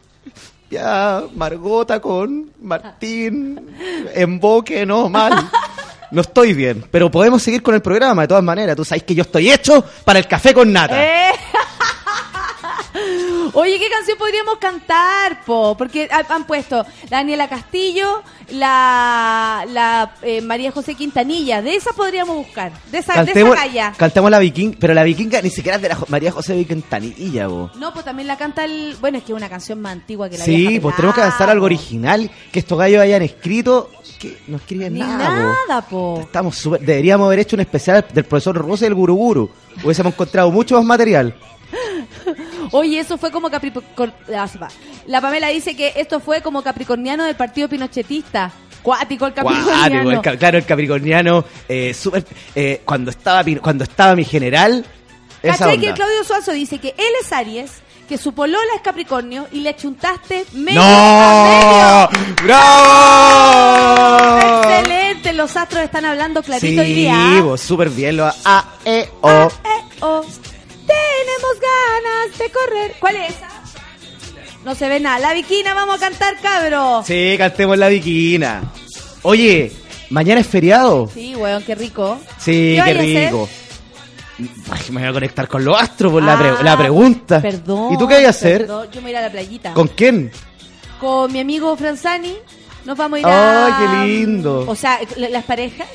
[0.70, 3.60] Ya, Margota con Martín,
[4.14, 5.48] emboque, no, mal.
[6.10, 8.76] No estoy bien, pero podemos seguir con el programa de todas maneras.
[8.76, 10.96] Tú sabes que yo estoy hecho para el café con nata.
[11.04, 11.32] Eh.
[13.58, 15.74] Oye, ¿qué canción podríamos cantar, po?
[15.78, 16.76] Porque ha- han puesto
[17.08, 21.62] la Daniela Castillo, la, la eh, María José Quintanilla.
[21.62, 22.70] De esa podríamos buscar.
[22.90, 23.94] De esa, de esa Cantemos, galla.
[23.96, 27.46] cantemos la viking, pero la vikinga ni siquiera es de la Jo- María José Vicentanilla,
[27.46, 27.70] bo.
[27.76, 28.94] No, pues también la canta el...
[29.00, 31.48] Bueno, es que es una canción más antigua que la Sí, pues tenemos que avanzar
[31.48, 31.66] algo po.
[31.66, 36.20] original, que estos gallos hayan escrito, que no escriben Ni nada, nada, po.
[36.20, 39.48] Estamos súper- deberíamos haber hecho un especial del profesor Rosa y el Guruguru.
[39.82, 41.34] Hubiésemos encontrado mucho más material.
[42.72, 44.12] Oye, eso fue como Capricorn...
[44.34, 44.48] ah.
[45.06, 48.50] La Pamela dice que esto fue como capricorniano del partido pinochetista.
[48.82, 50.02] Cuático el capricorniano.
[50.04, 52.24] Cuático, el claro, el capricorniano, eh, súper,
[52.54, 54.84] eh, cuando estaba cuando estaba mi general,
[55.42, 55.96] esa ¿Cachai que onda.
[55.96, 57.72] Claudio Suazo dice que él es Aries,
[58.08, 60.86] que su polola es Capricornio y le achuntaste medio ¡No!
[60.86, 62.36] a medio?
[62.44, 64.38] ¡Bravo!
[64.62, 67.40] Excelente, los astros están hablando clarito Sí, día.
[67.42, 68.16] vos, súper bien.
[68.16, 69.28] Lo, A, E, O.
[69.28, 70.24] Ah, eh, oh.
[71.18, 72.94] Tenemos ganas de correr.
[73.00, 73.34] ¿Cuál es?
[74.64, 75.18] No se ve nada.
[75.18, 77.02] La viquina, vamos a cantar, cabro.
[77.06, 78.62] Sí, cantemos la viquina.
[79.22, 79.72] Oye,
[80.10, 81.08] mañana es feriado.
[81.12, 82.18] Sí, weón, qué rico.
[82.38, 83.48] Sí, ¿Qué rico.
[84.70, 87.40] Ay, me voy a conectar con los astros por la, pre- Ah, la pregunta.
[87.40, 87.94] Perdón.
[87.94, 88.58] ¿Y tú qué vas a hacer?
[88.62, 88.88] perdón.
[88.92, 89.72] Yo me voy a ir a la playita.
[89.72, 90.30] ¿Con quién?
[91.00, 92.34] Con mi amigo Franzani.
[92.84, 93.66] Nos vamos a ir a...
[93.66, 94.64] Ay, qué lindo.
[94.68, 95.88] O sea, la- las parejas.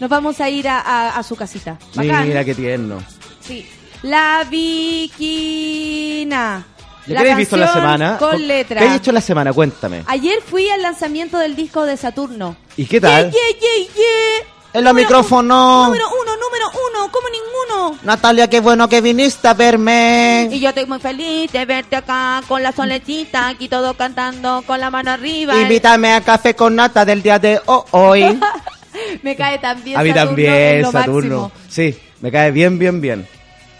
[0.00, 1.76] Nos vamos a ir a, a- a su casita.
[1.94, 2.28] Bacán.
[2.28, 3.02] Mira qué tierno.
[3.40, 3.66] Sí.
[4.02, 6.64] La Viquina.
[7.06, 8.18] ¿Ya La qué habéis visto la semana?
[8.18, 8.84] Con ¿Qué letras.
[8.84, 9.52] has hecho la semana?
[9.52, 10.02] Cuéntame.
[10.06, 12.56] Ayer fui al lanzamiento del disco de Saturno.
[12.76, 13.30] ¿Y qué tal?
[13.30, 14.46] Yeah, yeah, yeah.
[14.74, 15.86] En los micrófonos.
[15.86, 17.98] Número uno, número uno, como ninguno.
[18.02, 20.48] Natalia, qué bueno que viniste a verme.
[20.52, 24.78] Y yo estoy muy feliz de verte acá con la solecita, aquí todo cantando con
[24.78, 25.54] la mano arriba.
[25.56, 28.38] Invítame a café con nata del día de ho- hoy.
[29.22, 31.40] Me cae también a mí Saturno, también, Saturno.
[31.42, 31.52] máximo.
[31.70, 33.26] Sí, me cae bien, bien, bien.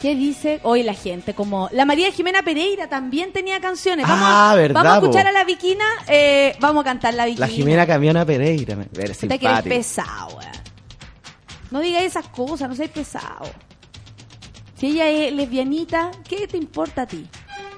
[0.01, 1.35] ¿Qué dice hoy la gente?
[1.35, 4.07] Como la María Jimena Pereira también tenía canciones.
[4.09, 4.15] Ah,
[4.51, 5.29] Vamos, verdad, vamos a escuchar po.
[5.29, 7.47] a la Viquina, eh, vamos a cantar la Viquina.
[7.47, 8.77] La Jimena Camiona Pereira.
[8.93, 10.39] que eres pesado.
[11.71, 13.51] No digas esas cosas, no seas pesado.
[14.79, 17.27] Si ella es lesbianita, ¿qué te importa a ti?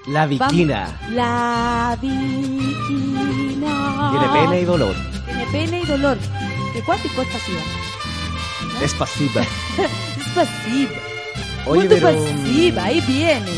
[0.06, 0.98] La Viquina.
[1.00, 1.12] Vamos.
[1.14, 3.60] La Viquina.
[4.10, 4.94] Tiene pena y dolor.
[5.24, 6.18] Tiene pena y dolor.
[6.74, 7.60] ¿Qué cuántico es pasiva?
[8.82, 9.42] Es pasiva.
[9.42, 11.09] Es pasiva.
[11.66, 13.50] Oye, Muy pero- pasiva, ahí viene.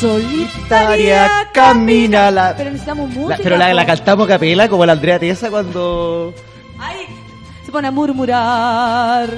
[0.00, 2.54] Solitaria camina la...
[2.56, 3.40] Pero necesitamos La- música.
[3.42, 3.86] pero la, la po.
[3.88, 6.34] cantamos a capela como la Andrea Tiesa cuando...
[6.78, 7.06] Ay,
[7.64, 9.28] se pone a murmurar.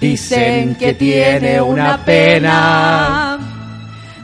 [0.00, 3.38] Dicen que tiene una pena.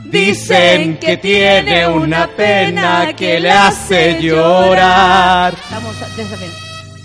[0.05, 5.55] Dicen que tiene una pena que le hace llorar.
[5.55, 6.57] Estamos desafiando.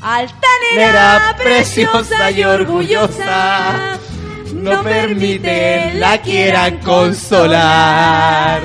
[0.01, 3.97] Altanera, Nera preciosa y orgullosa.
[4.61, 8.61] No permiten la quieran consolar.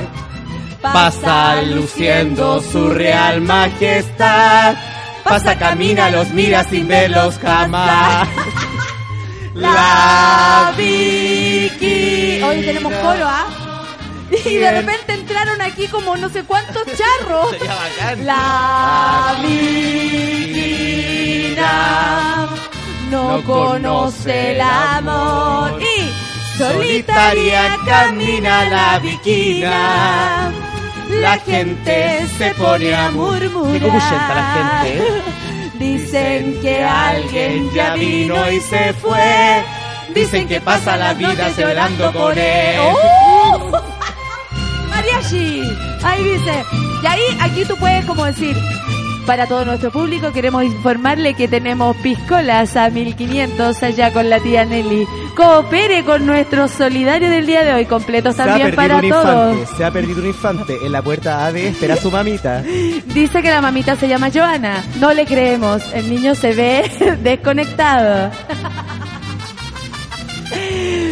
[0.82, 4.76] Pasa luciendo su real majestad.
[5.24, 8.28] Pasa, camina, los mira sin verlos jamás.
[9.54, 12.42] La Vicky.
[12.42, 13.46] Hoy tenemos coro, ¿ah?
[14.44, 17.50] Y de repente entraron aquí como no sé cuántos charros.
[17.58, 18.26] Sería bacán.
[18.26, 20.36] La Viquina
[23.10, 30.52] no conoce el amor y solitaria camina la Viquina.
[31.08, 33.72] La gente se pone a murmurar.
[33.72, 35.22] Qué copuchenta la gente, ¿eh?
[35.78, 39.64] Dicen que alguien ya vino y se fue.
[40.14, 42.80] Dicen que pasa la vida celebrando con él.
[42.80, 43.70] ¡Oh!
[44.90, 45.62] Mariachi.
[46.02, 46.64] Ahí dice.
[47.02, 48.56] Y ahí, aquí tú puedes como decir.
[49.26, 54.64] Para todo nuestro público queremos informarle que tenemos piscolas a 1500 allá con la tía
[54.64, 55.04] Nelly.
[55.34, 59.54] Coopere con nuestro solidario del día de hoy, completos también para todos.
[59.54, 60.78] infante, se ha perdido un infante.
[60.80, 62.62] En la puerta AVE espera a su mamita.
[63.06, 64.84] Dice que la mamita se llama Joana.
[65.00, 65.82] No le creemos.
[65.92, 68.30] El niño se ve desconectado.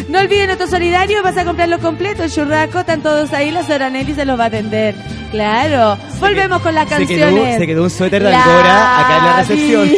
[0.09, 3.91] No olviden nuestro solidario, vas a comprar los completos, churraco, están todos ahí, la señora
[3.91, 4.95] Nelly se los va a atender.
[5.31, 5.97] Claro.
[6.21, 7.35] Volvemos con las Se canciones.
[7.45, 9.91] quedó, se quedó un suéter de La Angora acá en la recepción.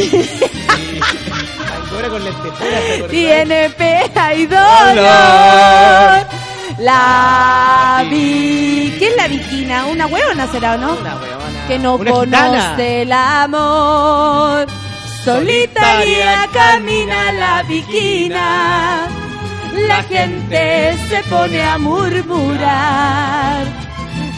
[1.86, 3.10] Angora con ¿te acordás?
[3.10, 6.26] Tiene pena y dolor.
[6.78, 8.94] La vi.
[8.98, 9.86] ¿Qué es la viquina?
[9.86, 10.92] ¿Una huevona será o no?
[10.96, 11.66] Una huevona.
[11.68, 12.48] que no Una gitana.
[12.68, 14.66] conoce el amor.
[15.24, 19.08] Solitaria camina la viquina.
[19.76, 23.64] La gente se pone a murmurar.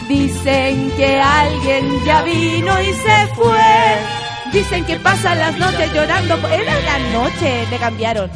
[0.09, 4.51] Dicen que alguien ya vino y se fue.
[4.51, 6.35] Dicen que pasa las noches llorando.
[6.49, 8.29] Era la noche, le cambiaron.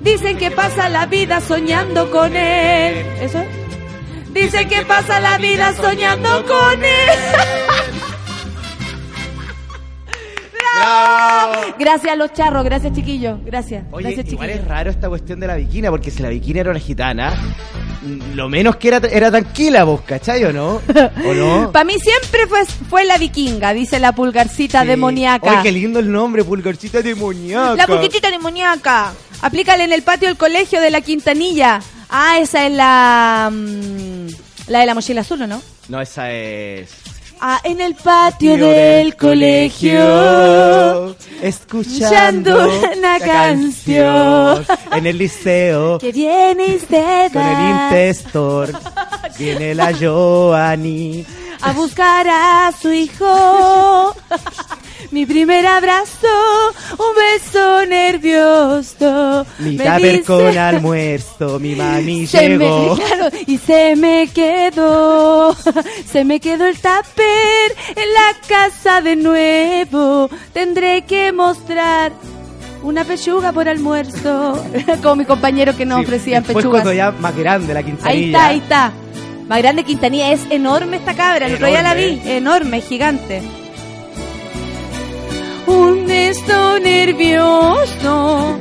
[0.00, 3.06] Dicen que pasa la vida soñando con él.
[3.20, 4.32] ¿Eso es?
[4.32, 7.68] Dicen que pasa la vida soñando con él.
[10.78, 11.74] ¡Bravo!
[11.78, 13.84] Gracias a los charros, gracias chiquillos, gracias.
[13.90, 14.64] Oye, gracias igual chiquillos.
[14.64, 17.34] es raro esta cuestión de la viquina, porque si la viquina era una gitana,
[18.34, 20.80] lo menos que era, era tranquila vos, ¿cachai o no?
[21.26, 21.70] ¿O no?
[21.72, 24.88] Para mí siempre fue, fue la vikinga, dice la pulgarcita Sí.
[24.88, 25.50] demoníaca.
[25.50, 27.74] Oye, qué lindo el nombre, pulgarcita demoníaca.
[27.76, 29.12] La pulguitita demoníaca.
[29.42, 31.80] Aplícale en el patio del colegio de la Quintanilla.
[32.10, 33.50] Ah, esa es la.
[33.52, 34.26] mm,
[34.68, 35.60] la de la mochila azul, ¿o no?
[35.88, 36.90] No, esa es...
[37.40, 41.14] Ah, en el patio del colegio.
[41.40, 44.66] Escuchando una canción.
[44.92, 45.98] En el liceo.
[45.98, 48.72] Que vienes de Con el intestor.
[49.38, 51.24] Viene la Joani.
[51.60, 54.14] A buscar a su hijo.
[55.10, 56.26] Mi primer abrazo,
[56.92, 59.46] un beso nervioso.
[59.58, 61.58] Mi dice- con almuerzo.
[61.58, 62.96] Mi mami Se me, llegó.
[62.96, 65.54] claro, y se me quedó,
[66.10, 70.28] se me quedó el tupper en la casa de nuevo.
[70.52, 72.12] Tendré que mostrar
[72.82, 74.62] una pechuga por almuerzo.
[75.02, 76.70] Como mi compañero que nos Sí, ofrecían pechugas.
[76.70, 77.80] cuando ya más grande la.
[78.04, 78.92] Ahí está, ahí está.
[79.48, 82.80] Más grande Quintanilla, es enorme esta cabra, el otro día la vi, Enorme.
[82.82, 83.42] gigante.
[85.66, 88.58] Un beso nervioso.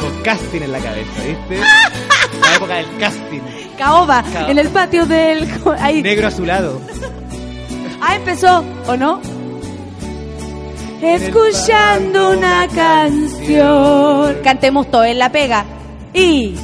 [0.00, 1.60] Con casting en la cabeza, ¿viste?
[2.42, 3.40] La época del casting.
[3.78, 4.50] Caoba, Caoba.
[4.50, 5.48] en el patio del...
[5.80, 6.02] Ahí.
[6.02, 6.80] Negro azulado.
[8.00, 9.20] Ah, empezó, ¿o no?
[11.00, 14.36] Escuchando una canción.
[14.44, 15.64] Cantemos todo en la pega.
[16.12, 16.54] Y,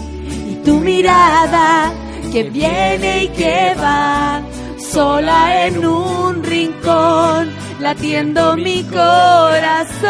[0.48, 1.92] y tu mirada
[2.32, 4.40] que viene y que va,
[4.78, 10.02] sola en un rincón, latiendo mi corazón.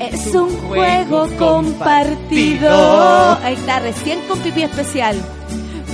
[0.00, 3.38] Es un juego compartido.
[3.42, 5.16] Ahí está, recién con pipí especial.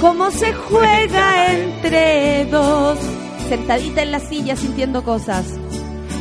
[0.01, 2.99] ¿Cómo se juega entre dos?
[3.49, 5.45] Sentadita en la silla sintiendo cosas.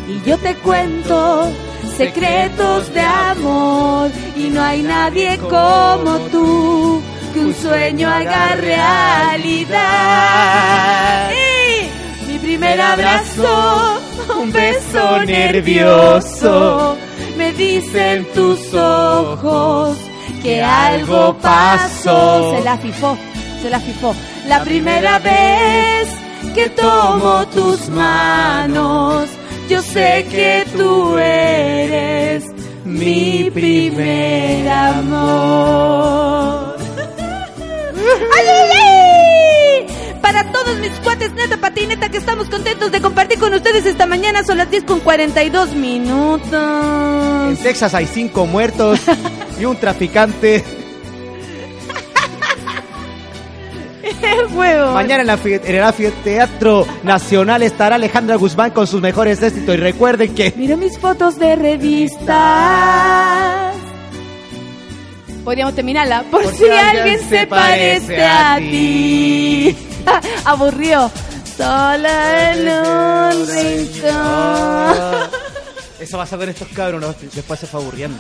[0.08, 1.48] Y yo te cuento
[1.96, 4.10] secretos de amor.
[4.36, 7.04] Y no hay nadie como tú
[7.34, 9.80] que un sueño haga realidad.
[11.32, 14.00] Y mi primer abrazo,
[14.40, 16.98] un beso nervioso.
[17.38, 19.98] Me dicen tus ojos
[20.42, 22.56] que algo pasó.
[22.58, 23.18] Se la fifó,
[23.62, 24.16] se la fifó.
[24.48, 26.08] La primera vez
[26.54, 29.30] que tomo tus manos,
[29.70, 32.46] yo sé que tú eres
[32.86, 36.59] mi primer amor.
[38.36, 39.88] ¡Ay, ay, ay!
[40.22, 44.44] Para todos mis cuates neta patineta que estamos contentos de compartir con ustedes esta mañana,
[44.44, 47.50] son las 10 con 42 minutos.
[47.50, 49.00] En Texas hay cinco muertos
[49.60, 50.64] y un traficante.
[54.54, 54.94] Huevo.
[54.94, 59.76] Mañana en, la, en el Anfiteatro Nacional estará Alejandra Guzmán con sus mejores éxitos.
[59.76, 62.30] Y recuerden que Mira mis fotos de revistas.
[65.44, 66.24] Podríamos terminarla.
[66.30, 69.76] Por, si, alguien se parece a ti.
[70.46, 71.12] Aburrió.
[71.58, 75.30] Sola en un rincón.
[76.00, 77.14] Eso pasa con estos cabros, ¿no?
[77.34, 78.18] después se fue aburriendo.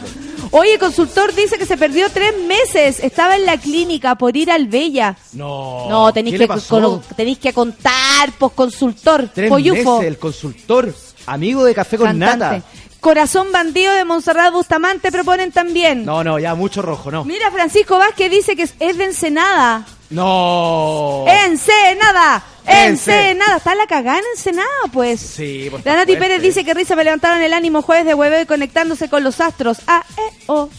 [0.51, 2.99] Oye, el consultor dice que se perdió tres meses.
[3.01, 5.15] Estaba en la clínica por ir al Bella.
[5.31, 5.87] No.
[5.89, 10.93] No, tenéis ¿Qué que, con- tenéis que contar, pues consultor, Tres pollufo, meses, el consultor,
[11.25, 12.45] amigo de Café con cantante.
[12.57, 12.63] Nata.
[12.99, 16.03] Corazón bandido de Montserrat Bustamante proponen también.
[16.03, 17.23] No, no, ya mucho rojo, no.
[17.23, 19.85] Mira, Francisco Vázquez dice que es, de Ensenada.
[20.09, 21.23] No.
[21.27, 22.43] ¡Ensenada!
[22.65, 23.57] ¡Ensenada!
[23.57, 25.21] Está la cagada en Ensenada, pues.
[25.21, 26.17] Sí, por La Nati.
[26.17, 29.39] Pérez dice que risa me levantaron el ánimo jueves de hueveo y conectándose con los
[29.39, 29.77] astros.
[29.87, 30.69] Ah, eh, oh.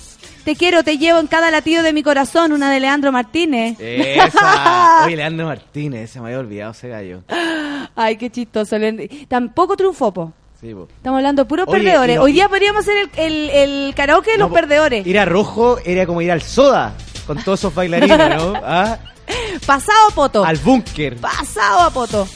[0.45, 3.77] Te quiero, te llevo en cada latido de mi corazón, una de Leandro Martínez.
[3.79, 5.03] Esa.
[5.07, 7.23] Oye, Leandro Martínez, se me había olvidado ese gallo.
[7.95, 8.77] Ay, qué chistoso.
[9.29, 10.33] Tampoco triunfó, po.
[10.61, 10.89] Sí, po.
[10.97, 12.17] Estamos hablando de puros Oye, perdedores.
[12.17, 15.07] no- Hoy día podríamos hacer el, el, el karaoke de No, los po, perdedores.
[15.07, 16.95] Ir a rojo era como ir al soda
[17.27, 18.55] con todos esos bailarines, ¿no?
[18.65, 18.99] ¿Ah?
[19.65, 20.45] Pasado a poto.
[20.45, 21.17] Al búnker.
[21.17, 22.29] Pasado a poto.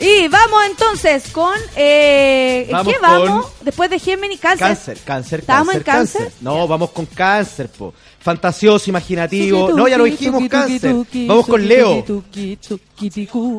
[0.00, 1.52] Y vamos entonces con...
[1.74, 3.46] Eh, ¿en Vamos ¿Qué vamos?
[3.46, 4.68] con- Después de Géminis, cáncer.
[4.68, 6.32] Cáncer, cáncer, ¿Estábamos cáncer, en cáncer?
[6.42, 7.92] No, vamos con cáncer, po.
[8.20, 9.70] Fantasioso, imaginativo.
[9.72, 10.94] No, ya lo dijimos, cáncer.
[11.26, 12.04] Vamos con Leo.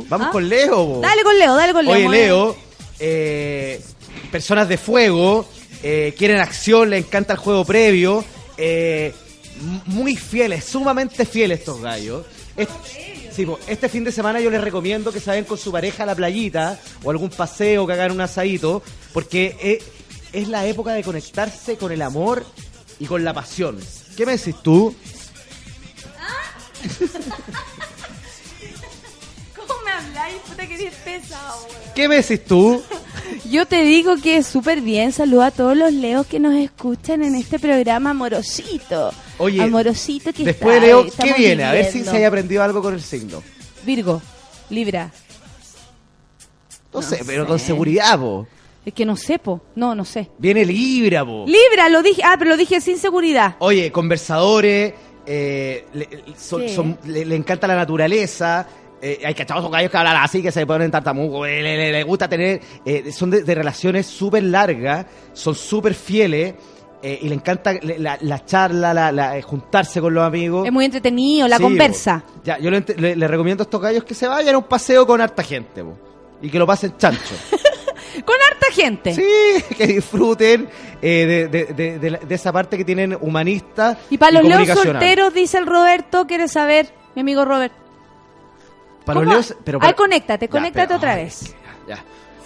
[0.08, 1.00] Vamos Ah, con Leo, po.
[1.02, 1.94] Dale con Leo, dale con Leo.
[1.96, 2.28] Oye, muy bien.
[2.28, 2.56] Leo,
[3.00, 3.82] eh,
[4.32, 5.48] personas de fuego,
[5.84, 8.24] eh, quieren acción, le encanta el juego previo,
[8.58, 9.14] eh,
[9.88, 12.26] muy fieles, sumamente fieles estos gallos.
[12.56, 12.68] Es-
[13.32, 16.04] Sí, po, este fin de semana yo les recomiendo que se vayan con su pareja
[16.04, 19.84] a la playita o algún paseo, que hagan un asadito, porque es,
[20.34, 22.44] es la época de conectarse con el amor
[23.00, 23.80] y con la pasión.
[24.18, 24.94] ¿Qué me decís tú?
[26.98, 27.10] ¿Cómo
[30.30, 30.42] habláis?
[30.50, 31.82] Puta que eres pesado, weón.
[31.96, 32.82] ¿Qué me decís tú?
[33.50, 35.12] Yo te digo que es súper bien.
[35.12, 39.12] Saluda a todos los leos que nos escuchan en este programa amorosito.
[39.38, 41.64] Oye, amorosito que Después está- de Leo, ¿qué estamos viene?
[41.64, 43.42] A ver si se haya aprendido algo con el signo.
[43.86, 44.22] Virgo,
[44.70, 45.12] Libra.
[46.94, 48.48] No, No sé, pero con seguridad, po.
[48.86, 49.62] Es que no sé, po.
[49.76, 50.30] No, no sé.
[50.38, 51.46] Viene Libra, po.
[51.48, 52.22] Libra, lo dije.
[52.26, 53.56] Ah, pero lo dije sin seguridad.
[53.60, 54.94] Oye, conversadores,
[55.26, 56.76] eh, le, son- ¿Qué?
[56.76, 58.68] son- le, le encanta la naturaleza.
[59.02, 61.46] Eh, hay cachados son gallos que hablan así, que se ponen tartamudo.
[61.46, 62.60] eh, le, le- le gusta tener.
[62.86, 66.54] eh, son de, de relaciones súper largas, son súper fieles.
[67.02, 70.66] eh, y le encanta la, la charla, la, la- eh, juntarse con los amigos.
[70.66, 72.24] Es muy entretenido, la Sí, conversa.
[72.44, 75.42] Ya, yo le, recomiendo a estos gallos que se vayan a un paseo con harta
[75.44, 75.82] gente,
[76.42, 77.36] y que lo pasen chancho.
[78.26, 79.14] Con harta gente.
[79.14, 80.68] Sí, que disfruten
[81.02, 84.44] eh, de, de- de- de la- de esa parte que tienen humanista Y para los
[84.44, 87.72] leos solteros, dice el Roberto, quiere saber, mi amigo Robert.
[89.10, 89.34] Para los ¿Cómo?
[89.34, 91.56] leos, pero Ay, conéctate, Ya, conéctate pero- otra ay, vez.
[91.88, 91.98] Ya,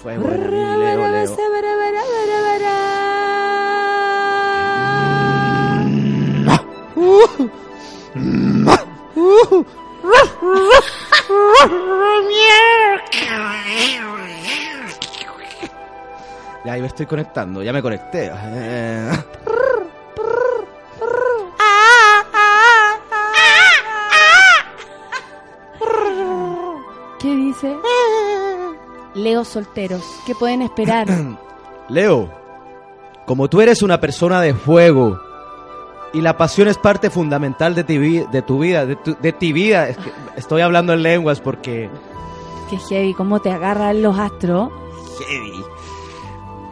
[0.01, 1.35] fue bueno, mi Leo, Leo.
[16.65, 18.31] Ya, ahí me estoy conectando, ya me conecté.
[27.23, 27.75] ¿Qué dice?
[29.15, 31.07] Leos solteros, ¿qué pueden esperar?
[31.89, 32.29] Leo,
[33.25, 35.19] como tú eres una persona de fuego
[36.13, 39.31] y la pasión es parte fundamental de, ti vi- de tu vida, de tu, de
[39.31, 41.89] ti vida, es que estoy hablando en lenguas porque
[42.69, 44.69] Qué heavy, cómo te agarran los astros.
[45.19, 45.63] heavy.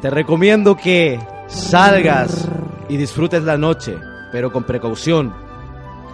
[0.02, 2.48] Te recomiendo que salgas
[2.90, 3.98] y disfrutes la noche,
[4.34, 5.34] pero con precaución.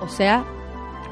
[0.01, 0.43] O sea,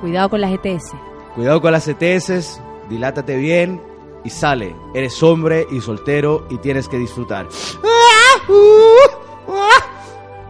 [0.02, 0.92] cuidado con las ETS.
[1.36, 2.60] Cuidado con las ETS,
[2.90, 3.82] dilátate bien
[4.24, 4.76] y sale.
[4.94, 7.48] Eres hombre y soltero y tienes que disfrutar.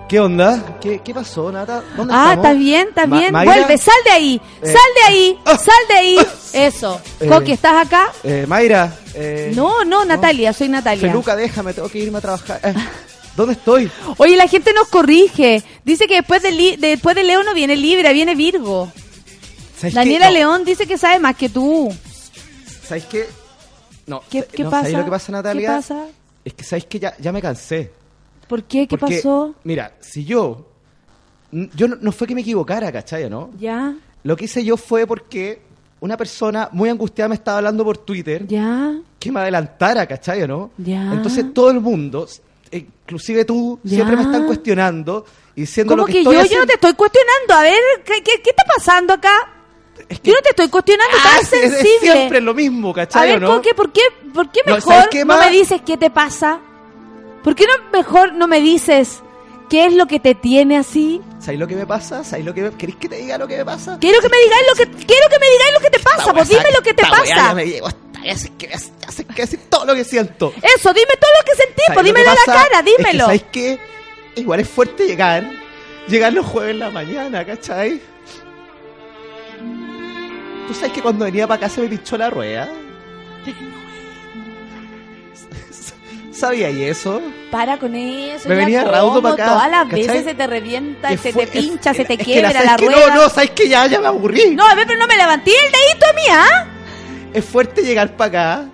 [0.08, 0.78] ¿Qué onda?
[0.80, 1.84] ¿Qué, qué pasó, Nata?
[1.98, 2.46] ¿Dónde Ah, estamos?
[2.46, 3.32] está bien, está Ma- bien.
[3.34, 4.66] Mayra, Vuelve, sal de ahí, Eh.
[4.68, 6.18] sal de ahí, sal de ahí.
[6.54, 7.02] Eso.
[7.20, 7.28] Eh.
[7.28, 8.12] Coqui, ¿estás acá?
[8.24, 8.96] eh, Mayra.
[9.16, 11.08] eh, No, no, Natalia, soy Natalia.
[11.10, 12.60] Feluca, déjame, tengo que irme a trabajar.
[12.64, 12.74] Eh,
[13.36, 13.90] ¿Dónde estoy?
[14.18, 15.64] Oye, la gente nos corrige.
[15.84, 18.92] Dice que después de, li- después de Leo no viene Libra, viene Virgo.
[19.78, 20.28] ¿Sabes Daniela?
[20.28, 21.92] No, León dice que sabe más que tú.
[22.88, 23.26] ¿Sabes qué?
[24.08, 24.84] No, ¿Qué, qué no, pasa?
[24.84, 25.70] ¿sabes lo que pasa, Natalia?
[25.70, 26.06] ¿Qué pasa?
[26.44, 27.92] Es que sabes que ya, ya me cansé.
[28.48, 28.88] ¿Por qué?
[28.88, 29.56] ¿Qué Porque, pasó?
[29.64, 30.68] Mira, si yo.
[31.52, 33.30] Yo no, no fue que me equivocara, ¿cachai?
[33.30, 33.50] ¿no?
[33.58, 35.62] Ya, Lo que hice yo fue porque
[36.02, 40.44] una persona muy angustiada me estaba hablando por Twitter ya, que me adelantara, ¿cachai?
[40.44, 40.72] ¿o ¿no?
[40.78, 41.14] ya.
[41.14, 42.28] Entonces todo el mundo,
[42.72, 43.96] eh, inclusive tú, Ya.
[43.96, 45.26] siempre me están cuestionando
[45.56, 46.32] y diciendo ¿Cómo lo que, que, yo?
[46.32, 46.66] estoy Yo no haciendo.
[46.68, 47.54] te estoy cuestionando.
[47.54, 49.34] A ver, ¿qué, qué, qué está pasando acá?
[50.24, 52.12] Yo no te estoy cuestionando, Ah, tan es- es sensible.
[52.14, 53.30] siempre lo mismo, A ¿cachai?
[53.30, 53.56] ver, ¿o no?
[53.56, 54.02] Coque, ¿por qué,
[54.34, 56.60] ¿por qué No, mejor ¿sabes qué no me dices qué te pasa?
[57.44, 59.22] ¿Por qué no mejor no me dices
[59.70, 61.22] qué es lo que te tiene así?
[61.40, 62.24] ¿Sabes lo que me pasa?
[62.24, 62.72] ¿Sabes lo que me...
[62.72, 63.98] ¿Querés que te diga lo que me pasa?
[64.00, 66.50] Quiero que me digáis lo que quiero que me digáis lo que te pasa, pues
[66.50, 67.26] dime lo que te pasa.
[67.26, 68.00] Ya me llegó hasta
[68.58, 70.54] que, sé que decir todo lo que siento.
[70.58, 72.84] Eso, dime todo lo que sentí, ¿Sabes pues lo que dímelo a la cara, Es
[72.86, 73.26] que, dímelo.
[73.26, 73.80] ¿Sabes qué?
[74.36, 75.50] Igual es fuerte llegar.
[76.08, 78.02] Llegar los jueves en la mañana, ¿cachai?
[80.68, 82.68] ¿Tú sabes que cuando venía para acá se me pinchó la rueda?
[86.32, 87.22] ¿Sabía y eso?
[87.50, 88.50] Para con eso.
[88.50, 90.08] Me venía raudo pa' acá, Todas las ¿cachai?
[90.08, 93.08] veces se te revienta, se fue- te pincha, es- se te quiebra ¿sabes la rueda.
[93.08, 94.54] No, no, ¿sabes que Ya, ya me aburrí.
[94.54, 96.68] No, a ver, pero no me levanté el dedito a mí, ¿ah?
[97.34, 98.66] Es fuerte llegar para acá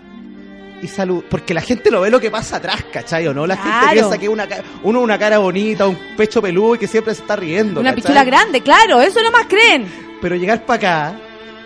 [0.82, 1.24] y salud.
[1.30, 3.28] Porque la gente no ve lo que pasa atrás, ¿cachai?
[3.28, 3.46] ¿O no?
[3.46, 4.48] La gente piensa que una,
[4.82, 7.80] uno una cara bonita, un pecho peludo y que siempre se está riendo.
[7.80, 8.02] Una ¿cachai?
[8.02, 9.86] pichula grande, claro, eso no más creen.
[10.20, 11.20] Pero llegar para acá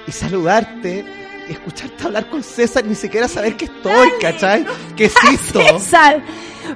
[0.07, 1.05] y saludarte
[1.47, 4.65] y escucharte hablar con César, ni siquiera saber que estoy, ¿cachai?
[4.95, 5.61] Que existo.
[5.61, 6.23] César.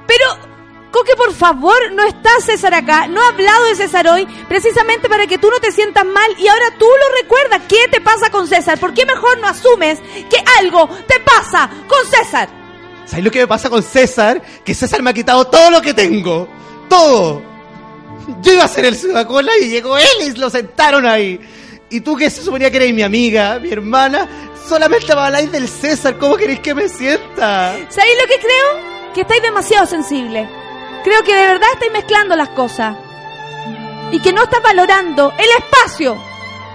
[0.06, 0.50] Pero,
[0.90, 3.06] Coque, por favor, no está César acá.
[3.06, 6.48] No ha hablado de César hoy, precisamente para que tú no te sientas mal y
[6.48, 7.62] ahora tú lo recuerdas.
[7.68, 8.78] ¿Qué te pasa con César?
[8.78, 12.48] ¿Por qué mejor no asumes que algo te pasa con César?
[13.06, 14.42] ¿Sabes lo que me pasa con César?
[14.64, 16.48] Que César me ha quitado todo lo que tengo.
[16.88, 17.42] Todo.
[18.42, 21.40] Yo iba a ser el Sudacola y llegó él y lo sentaron ahí.
[21.90, 24.28] Y tú que se suponía que eres mi amiga, mi hermana,
[24.68, 26.16] solamente me habláis del César.
[26.18, 27.74] ¿Cómo queréis que me sienta?
[27.88, 29.12] ¿Sabéis lo que creo?
[29.12, 30.48] Que estáis demasiado sensible.
[31.02, 32.96] Creo que de verdad estáis mezclando las cosas.
[34.12, 36.16] Y que no estás valorando el espacio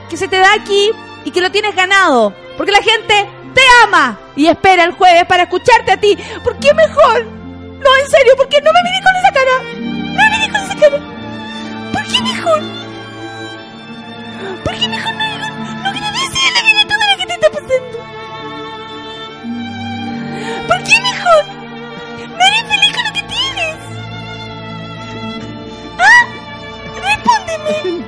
[0.10, 0.92] que se te da aquí
[1.24, 5.44] y que lo tienes ganado Porque la gente te ama y espera el jueves para
[5.44, 6.18] escucharte a ti.
[6.44, 7.26] ¿Por qué mejor?
[7.26, 9.64] No, en serio, ¿por qué no me miré con esa cara?
[9.80, 11.92] No me miré con esa cara.
[11.94, 12.85] ¿Por qué mejor?
[14.64, 15.46] ¿Por qué mejor no, no,
[15.90, 17.98] agradeces la vida todo lo que te está pasando?
[20.68, 21.46] ¿Por qué mejor?
[22.28, 23.78] ¿No eres feliz con lo que tienes?
[26.00, 26.26] ¿Ah?
[27.04, 28.04] Respóndeme.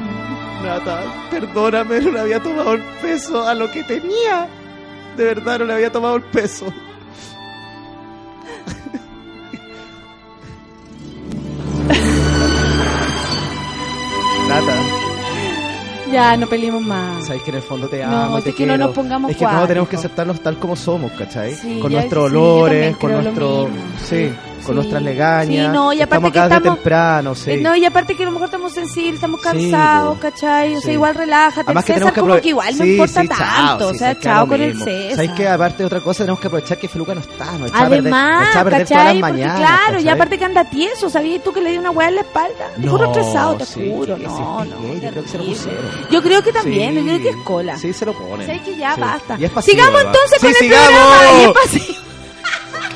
[0.63, 0.95] Nata,
[1.31, 4.49] perdóname, no le había tomado el peso a lo que tenía.
[5.15, 6.65] De verdad, no le había tomado el peso.
[14.49, 14.86] Nata,
[16.11, 17.25] Ya, no peleemos más.
[17.27, 18.85] sabes que en el fondo te No, amo, es te que no quiero.
[18.87, 19.99] nos pongamos Es que no tenemos que cuáticos.
[19.99, 21.53] aceptarnos tal como somos, ¿cachai?
[21.55, 23.69] Sí, con nuestros sí, olores, también con nuestro...
[24.03, 24.31] Sí,
[24.67, 24.79] con Sí.
[24.81, 25.65] nuestras legañas.
[25.67, 27.51] Sí, no, y aparte estamos que estamos- temprano, sí.
[27.51, 30.21] Eh, No, y aparte que a lo mejor estamos sensibles, estamos Sí, cansados, po.
[30.21, 30.75] ¿cachai?
[30.75, 30.91] O sea, Sí.
[30.91, 31.61] igual relájate.
[31.65, 33.37] Además el que César que como que igual no Sí, importa sí, chao,
[33.67, 33.89] tanto.
[33.89, 34.77] sí, o sea, sí, chao con el.
[34.83, 35.15] César.
[35.15, 35.47] ¿Sabes qué?
[35.47, 37.45] Aparte de otra cosa, tenemos que aprovechar que Feluca no está.
[37.45, 39.57] Perder, nos Además, a perder las mañanas.
[39.57, 42.21] claro, y aparte que anda tieso, ¿sabías tú que le dio una hueá en la
[42.21, 42.67] espalda?
[42.79, 44.15] Te juro estresado, te sí, juro.
[44.17, 44.93] que No, sí, no.
[44.93, 45.55] yo creo que se lo terrible.
[45.55, 46.07] pusieron.
[46.11, 46.95] Yo creo que también, Sí.
[46.97, 47.77] yo creo que es cola.
[47.77, 48.47] Sí, se lo ponen.
[48.47, 49.01] ¿Sabes que ya Sí.
[49.01, 49.37] basta?
[49.61, 52.06] Sigamos entonces con Sí, el programa.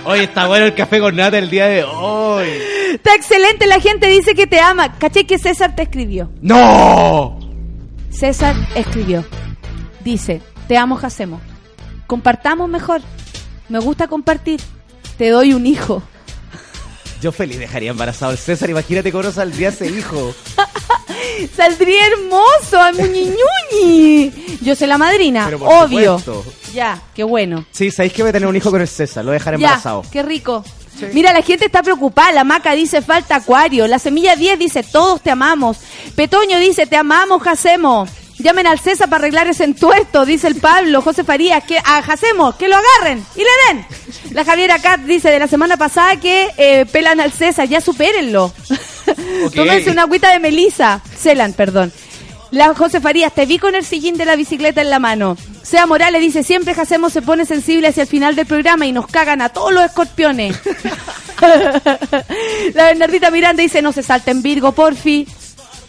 [0.06, 0.10] Y es pasivo.
[0.10, 2.48] Oye, está bueno el café con nata el día de hoy.
[2.94, 4.98] Está excelente, la gente dice que te ama.
[4.98, 6.30] ¿Caché que César te escribió?
[6.42, 7.40] ¡No!
[8.10, 9.24] César escribió.
[10.04, 11.40] Dice, te amo, Jacemo.
[12.08, 13.02] Compartamos mejor.
[13.70, 14.60] Me gusta compartir.
[15.18, 16.04] Te doy un hijo.
[17.22, 18.70] Yo feliz dejaría embarazado al César.
[18.70, 20.34] Imagínate cómo saldría ese hijo.
[21.56, 24.32] Saldría hermoso, a muñiñuñi.
[24.62, 26.20] Yo soy la madrina, Pero por obvio.
[26.20, 26.54] supuesto.
[26.74, 27.66] Ya, qué bueno.
[27.72, 29.24] Sí, sabéis que voy a tener un hijo con el César.
[29.26, 30.04] Lo voy a dejar Ya, embarazado.
[30.12, 30.64] qué rico.
[31.14, 32.32] Mira, la gente está preocupada.
[32.32, 33.88] La maca dice falta acuario.
[33.88, 35.78] La semilla 10 dice todos te amamos.
[36.16, 38.08] Petoño dice te amamos, Jacemo.
[38.38, 41.02] Llamen al César para arreglar ese entuerto, dice el Pablo.
[41.04, 43.86] José Farías, que a Jacemo, que lo agarren y le den.
[44.32, 48.52] La Javiera Cat dice de la semana pasada que eh, pelan al César, ya supérenlo.
[49.56, 51.02] Tómense una agüita de Melisa.
[51.18, 51.92] Celan, perdón.
[52.52, 55.38] La José Farías, te vi con el sillín de la bicicleta en la mano.
[55.64, 59.08] Sea Morales dice, siempre Jacemo se pone sensible hacia el final del programa y nos
[59.08, 60.58] cagan a todos los escorpiones.
[62.74, 65.26] la Bernardita Miranda dice, no se salten Virgo, porfi.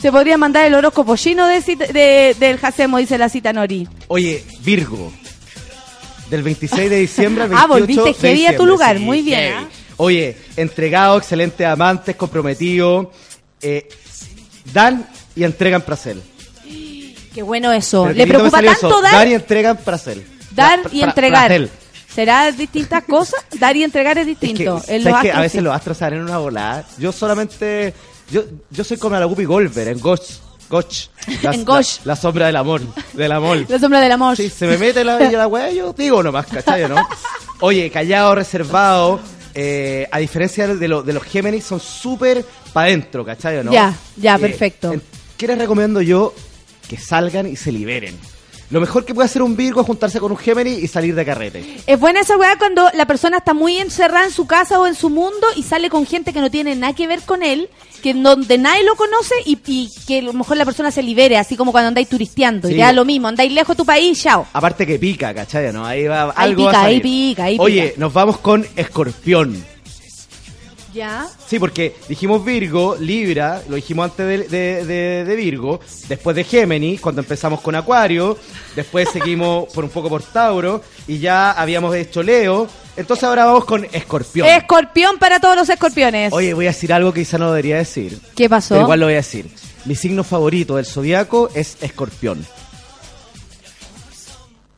[0.00, 3.88] Se podría mandar el horóscopo chino de, del Jacemo, dice la cita Nori.
[4.08, 5.12] Oye, Virgo.
[6.30, 9.52] Del 26 de diciembre al 28 Ah, volviste heavy a tu lugar, Sí, muy bien.
[9.54, 9.68] ¿ah?
[9.98, 13.12] Oye, entregado, excelente amantes, comprometido.
[13.60, 13.88] eh,
[14.72, 15.06] dan
[15.36, 16.16] y entregan placer.
[17.34, 18.04] Qué bueno eso.
[18.04, 19.12] Pero ¿Le preocupa tanto eso, dar?
[19.12, 20.22] Dar y entregan placer.
[20.50, 21.68] Dar Pra- y pra- entregar.
[22.14, 23.42] ¿Será distintas cosas?
[23.58, 24.80] Dar y entregar es Es que, distinto.
[24.80, 25.32] ¿sabes En los qué?
[25.32, 25.60] a veces sí.
[25.62, 26.84] los astros salen en una volada.
[26.98, 27.94] Yo solamente.
[28.30, 30.24] Yo, yo soy como la Guppy Golver en Gotch.
[30.68, 31.06] Gotch.
[31.42, 31.98] La, En Gotch.
[32.04, 32.80] La, la sombra del amor.
[33.14, 33.64] Del amor.
[33.68, 34.36] La sombra del amor.
[34.36, 36.88] Sí, se me mete la bella la wea, yo digo nomás, ¿cachai?
[36.88, 36.96] ¿no?
[37.60, 39.20] Oye, callado, reservado.
[39.54, 42.42] eh, a diferencia de, lo- de los Géminis, son súper
[42.72, 43.62] para adentro, ¿cachai?
[43.62, 43.70] ¿no?
[43.70, 44.94] Ya, ya, Eh, perfecto.
[45.36, 46.32] ¿Qué les recomiendo yo?
[46.88, 48.18] Que salgan y se liberen.
[48.70, 51.26] Lo mejor que puede hacer un Virgo es juntarse con un Géminis y salir de
[51.26, 51.62] carrete.
[51.86, 54.94] Es buena esa weá cuando la persona está muy encerrada en su casa o en
[54.94, 57.68] su mundo y sale con gente que no tiene nada que ver con él,
[58.02, 61.02] que en donde nadie lo conoce y, y que a lo mejor la persona se
[61.02, 62.66] libere, así como cuando andáis turisteando.
[62.68, 62.74] Sí.
[62.74, 64.46] Y da lo mismo, andáis lejos de tu país, chao.
[64.54, 65.70] Aparte que pica, ¿cachai?
[65.70, 65.84] ¿no?
[65.84, 67.02] Ahí va, Ahí algo va a pica, ahí salir.
[67.02, 68.00] pica, ahí Oye, pica.
[68.00, 69.62] nos vamos con Escorpión.
[70.92, 71.26] Ya.
[71.46, 76.44] Sí, porque dijimos Virgo, Libra, lo dijimos antes de, de- de- de Virgo, después de
[76.44, 78.36] Géminis, cuando empezamos con Acuario,
[78.76, 83.64] después seguimos por un poco por Tauro, y ya habíamos hecho Leo, entonces ahora vamos
[83.64, 84.46] con Escorpión.
[84.46, 86.30] Escorpión para todos los escorpiones.
[86.32, 88.74] Oye, voy a decir algo que quizá no debería decir, ¿Qué pasó?
[88.74, 89.48] pero igual lo voy a decir.
[89.86, 92.46] Mi signo favorito del zodiaco es Escorpión.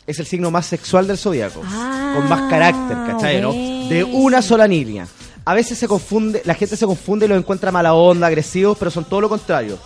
[0.06, 3.40] Es el signo más sexual del zodiaco, con más carácter, ¿cachai?
[3.40, 3.52] ¿no?
[3.52, 5.06] De una sola línea.
[5.46, 8.90] A veces se confunde, la gente se confunde y los encuentra mala onda, agresivos, pero
[8.90, 9.78] son todo lo contrario.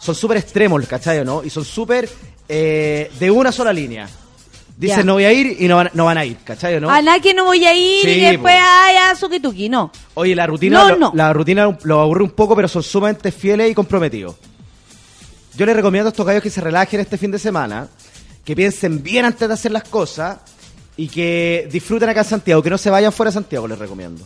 [0.00, 1.24] Son súper extremos, ¿cachai?
[1.24, 1.44] ¿no?
[1.44, 2.08] Y son súper
[2.48, 4.08] eh, de una sola línea.
[4.78, 5.04] Dicen Ya.
[5.04, 6.80] no voy a ir y no van, no van a ir, ¿cachai?
[6.80, 6.88] ¿no?
[6.88, 8.60] A nada que no voy a ir Sí, y después, po.
[8.64, 9.90] ay, a no.
[10.14, 11.12] Oye, la rutina, No, lo, no.
[11.14, 14.36] la rutina lo aburre un poco, pero son sumamente fieles y comprometidos.
[15.56, 17.88] Yo les recomiendo a estos gallos que se relajen este fin de semana,
[18.44, 20.38] que piensen bien antes de hacer las cosas
[20.96, 24.24] y que disfruten acá en Santiago, que no se vayan fuera de Santiago, les recomiendo.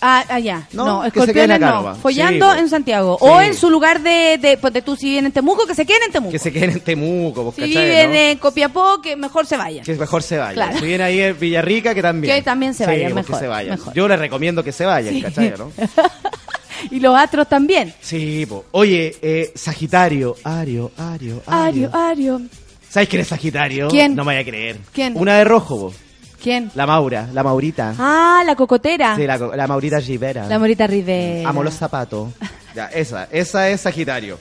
[0.00, 0.68] Ah, ah, ya.
[0.72, 1.94] No, No, que se queden escorpiones acá no.
[1.96, 2.60] Follando Sí, po.
[2.60, 3.18] en Santiago.
[3.20, 3.26] Sí.
[3.28, 5.84] O en su lugar de, de, pues, de tú si viven en Temuco, que se
[5.84, 6.32] queden en Temuco.
[6.32, 8.16] Que se queden en Temuco, pues, si ¿cachai, viven no?
[8.16, 9.84] en Copiapó, que mejor se vayan.
[9.84, 10.54] Que mejor se vayan.
[10.54, 10.78] Claro.
[10.78, 12.34] Si vienen ahí en Villarrica, que también.
[12.36, 13.70] Que también se Sí, vayan, pues, mejor, Que se vayan.
[13.78, 13.94] mejor.
[13.94, 15.22] Yo les recomiendo que se vayan, Sí.
[15.22, 15.72] ¿cachai, no?
[16.90, 17.94] Y los astros también.
[18.00, 18.64] Sí, po.
[18.72, 22.40] Oye, eh, Sagitario, Ario, Ario, Ario, Ario.
[22.88, 23.88] ¿Sabes quién es Sagitario?
[23.88, 24.14] ¿Quién?
[24.16, 24.78] No me vaya a creer.
[24.92, 25.16] ¿Quién?
[25.16, 25.94] Una de rojo, vos.
[26.42, 26.70] ¿Quién?
[26.74, 27.94] La Maura, la Maurita.
[27.98, 29.14] Ah, la cocotera.
[29.16, 30.46] Sí, la, la Maurita Rivera.
[30.48, 31.48] La Morita Rivera.
[31.48, 32.30] Amo los zapatos.
[32.74, 34.38] Ya, esa, esa es Sagitario.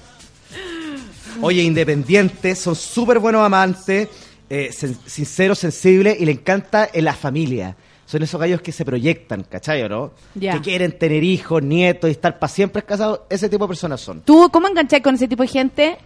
[1.42, 4.08] Oye, independientes, son súper buenos amantes,
[4.50, 7.76] eh, sen- sinceros, sensibles y le encanta en la familia.
[8.06, 10.12] Son esos gallos que se proyectan, ¿cachai o no?
[10.36, 10.54] Ya.
[10.54, 13.22] Que quieren tener hijos, nietos y estar para siempre casados.
[13.30, 14.22] Ese tipo de personas son.
[14.22, 15.98] ¿Tú cómo enganchás con ese tipo de gente?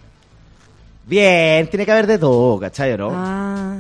[1.07, 3.09] Bien, tiene que haber de todo, ¿cachai o no?
[3.13, 3.77] Ah.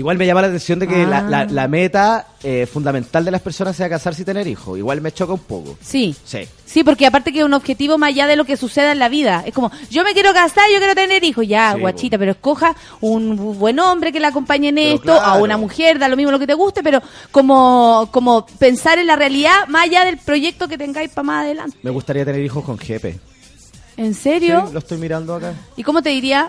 [0.00, 1.06] Igual me llama la atención de que Ah.
[1.06, 4.78] la, la- la meta eh, fundamental de las personas sea casarse y tener hijos.
[4.78, 5.76] Igual me choca un poco.
[5.82, 6.16] Sí.
[6.24, 6.48] Sí.
[6.64, 9.10] Sí, porque aparte que es un objetivo más allá de lo que suceda en la
[9.10, 9.42] vida.
[9.44, 11.46] Es como, yo me quiero casar, yo quiero tener hijos.
[11.46, 15.12] Ya, Sí, guachita, pero escoja un bu- buen hombre que la acompañe en Pero esto,
[15.12, 15.44] a claro.
[15.44, 19.16] una mujer, da lo mismo lo que te guste, pero como, como pensar en la
[19.16, 21.76] realidad más allá del proyecto que tengáis para más adelante.
[21.82, 23.18] Me gustaría tener hijos con jefe.
[23.98, 24.64] ¿En serio?
[24.66, 25.52] Sí, lo estoy mirando acá.
[25.76, 26.48] ¿Y cómo te diría?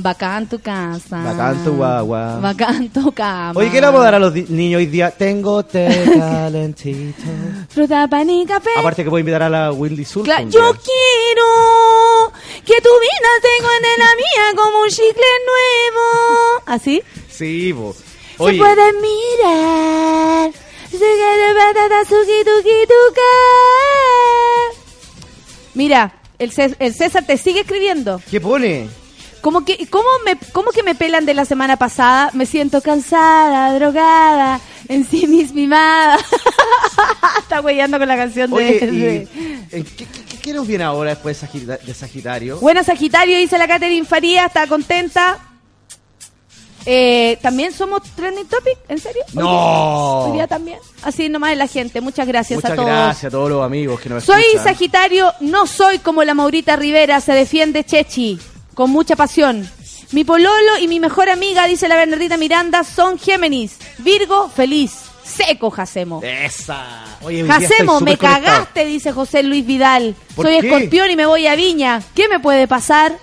[0.00, 1.18] Bacán tu casa.
[1.24, 2.38] Bacán tu guagua.
[2.40, 3.52] Bacán tu cama.
[3.58, 5.10] Oye, ¿qué le vamos a dar a los niños hoy día?
[5.10, 7.22] Tengo té calentito.
[7.68, 8.70] Fruta, pan y café.
[8.78, 10.24] Aparte que puedo invitar a la Wildy Sul.
[10.24, 12.32] Yo quiero
[12.64, 16.62] que tu vida se cuente la mía como un chicle nuevo.
[16.66, 17.02] ¿Así?
[17.28, 17.92] Sí, bo.
[17.92, 18.02] Se
[18.36, 20.52] puede mirar.
[25.74, 28.20] Mira, el, Cés- el César te sigue escribiendo.
[28.30, 28.88] ¿qué pone?
[29.40, 32.30] ¿Cómo que, cómo, me, ¿Cómo que me pelan de la semana pasada?
[32.34, 36.18] Me siento cansada, drogada, ensimismada.
[37.38, 38.76] Está huellando con la canción de...
[38.76, 39.28] Y, de-
[39.70, 42.58] ¿en ¿qué, qué, qué nos viene ahora después de, Sagita- de Sagitario?
[42.58, 45.38] Buena Sagitario, dice la Catherine Faría, está contenta.
[46.86, 48.78] Eh, ¿También somos trending topic?
[48.88, 49.22] ¿En serio?
[49.34, 50.20] No.
[50.26, 50.78] Hoy día también.
[51.02, 52.00] Así nomás es la gente.
[52.00, 52.88] Muchas gracias Muchas a todos.
[52.88, 54.64] gracias a todos los amigos que nos Soy escuchan.
[54.64, 58.38] Sagitario, no soy como la Maurita Rivera, se defiende Chechi,
[58.78, 59.68] con mucha pasión.
[60.12, 63.76] Mi pololo y mi mejor amiga, dice la Bernardita Miranda, son Géminis.
[63.98, 64.92] Virgo, feliz.
[65.24, 66.20] Seco, Jacemo.
[66.22, 66.86] Esa.
[67.22, 68.44] Oye, Jacemo, me conectado.
[68.44, 70.14] cagaste, dice José Luis Vidal.
[70.36, 70.68] ¿Por Soy qué?
[70.68, 72.00] escorpión y me voy a Viña.
[72.14, 73.18] ¿Qué me puede pasar?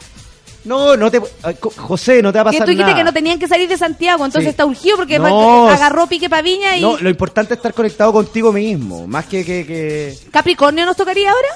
[0.65, 1.21] No, no te...
[1.21, 2.97] co- José, no te va a Que pasar tú dijiste nada.
[2.97, 4.49] que no tenían que salir de Santiago, entonces Sí.
[4.49, 6.81] está urgido porque No, agarró pique pa' Viña y...
[6.81, 9.07] No, lo importante es estar conectado contigo mismo.
[9.07, 10.17] Más que, que, que...
[10.31, 11.47] ¿Capricornio nos tocaría ahora?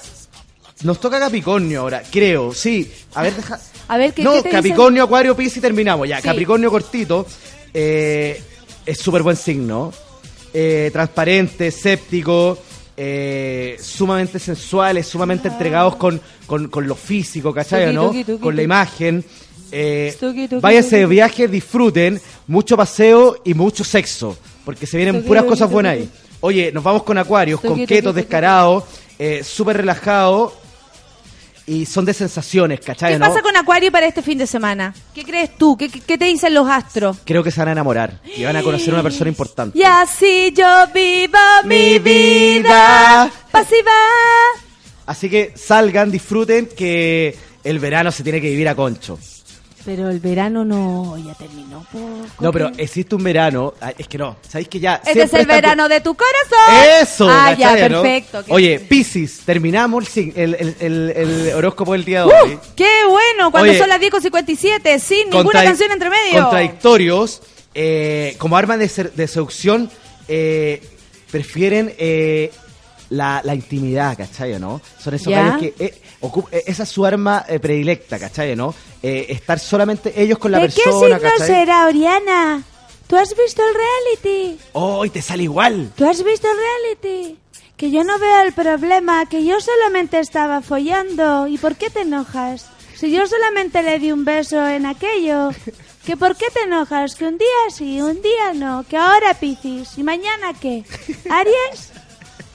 [0.83, 2.89] Nos toca Capricornio ahora, creo, sí.
[3.13, 3.59] A ver, deja...
[3.87, 6.17] A ver, ¿qué, no, qué te Capricornio, Acuario, Piscis y terminamos ya.
[6.17, 6.23] Sí.
[6.23, 7.25] Capricornio cortito.
[7.73, 8.41] eh,
[8.85, 9.91] es súper buen signo.
[10.53, 12.57] Eh, transparente, escéptico,
[12.97, 17.85] eh, sumamente sensuales, sumamente entregados con, con, con lo físico, ¿cachai?
[17.85, 18.07] Tuki, ¿no?
[18.07, 19.23] tuki, tuki, con la imagen.
[19.71, 20.17] Eh,
[20.59, 24.35] váyanse de viaje, disfruten, mucho paseo y mucho sexo,
[24.65, 26.09] porque se vienen puras cosas buenas ahí.
[26.41, 28.85] Oye, nos vamos con acuarios, con ketos descarados,
[29.19, 30.53] eh, súper relajados
[31.69, 33.13] y son de sensaciones, ¿cachai?
[33.13, 33.27] ¿Qué no?
[33.27, 34.93] pasa con Acuario para este fin de semana?
[35.13, 35.77] ¿Qué crees tú?
[35.77, 37.17] ¿Qué, qué- qué te dicen los astros?
[37.25, 39.77] Creo que se van a enamorar y van a conocer a una persona importante.
[39.77, 43.31] Y así yo vivo mi, Mi vida vida.
[43.51, 43.91] pasiva.
[45.05, 49.17] Así que salgan, disfruten que el verano se tiene que vivir a concho.
[49.89, 51.83] Pero el verano no, ya terminó.
[51.91, 51.97] po,
[52.39, 55.01] No, pero existe un verano, ay, es que no, sabéis que ya...
[55.03, 56.75] Este es el verano de tu corazón.
[57.01, 58.43] Eso, Ah, ya, perfecto.
[58.49, 58.79] Oye.
[58.81, 61.09] Piscis, terminamos el, el, el- el-
[61.47, 62.31] el horóscopo del día de ¡Uh!
[62.43, 62.59] hoy.
[62.75, 63.49] ¡Qué bueno!
[63.49, 66.43] Cuando Oye, son las 10.57, sin ninguna canción entre medio.
[66.43, 67.41] Contradictorios,
[67.73, 69.89] eh, como arma de, ser- de seducción,
[70.27, 70.83] eh,
[71.31, 72.51] prefieren eh,
[73.09, 74.59] la, la intimidad, ¿cachai?
[74.59, 74.81] ¿no?
[75.03, 75.73] Son esos que
[76.21, 78.55] eh, ocup- eh, esa es su arma eh, predilecta, ¿cachai?
[78.55, 78.73] ¿no?
[79.01, 81.47] Eh, estar solamente ellos con la ¿De qué persona, signo ¿cachai?
[81.47, 82.63] será, Oriana?
[83.07, 84.59] ¿Tú has visto el reality?
[84.73, 85.91] ¡Oh, y te sale igual!
[85.95, 87.37] ¿Tú has visto el reality?
[87.75, 91.47] Que yo no veo el problema, que yo solamente estaba follando.
[91.47, 92.67] ¿Y por qué te enojas?
[92.95, 95.49] Si yo solamente le di un beso en aquello.
[96.05, 97.15] ¿Que por qué te enojas?
[97.15, 98.83] Que un día sí, un día no.
[98.87, 99.97] Que ahora Piscis.
[99.97, 100.83] ¿Y mañana qué?
[101.29, 101.91] ¿Aries?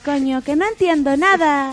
[0.04, 1.72] Coño, que no entiendo nada.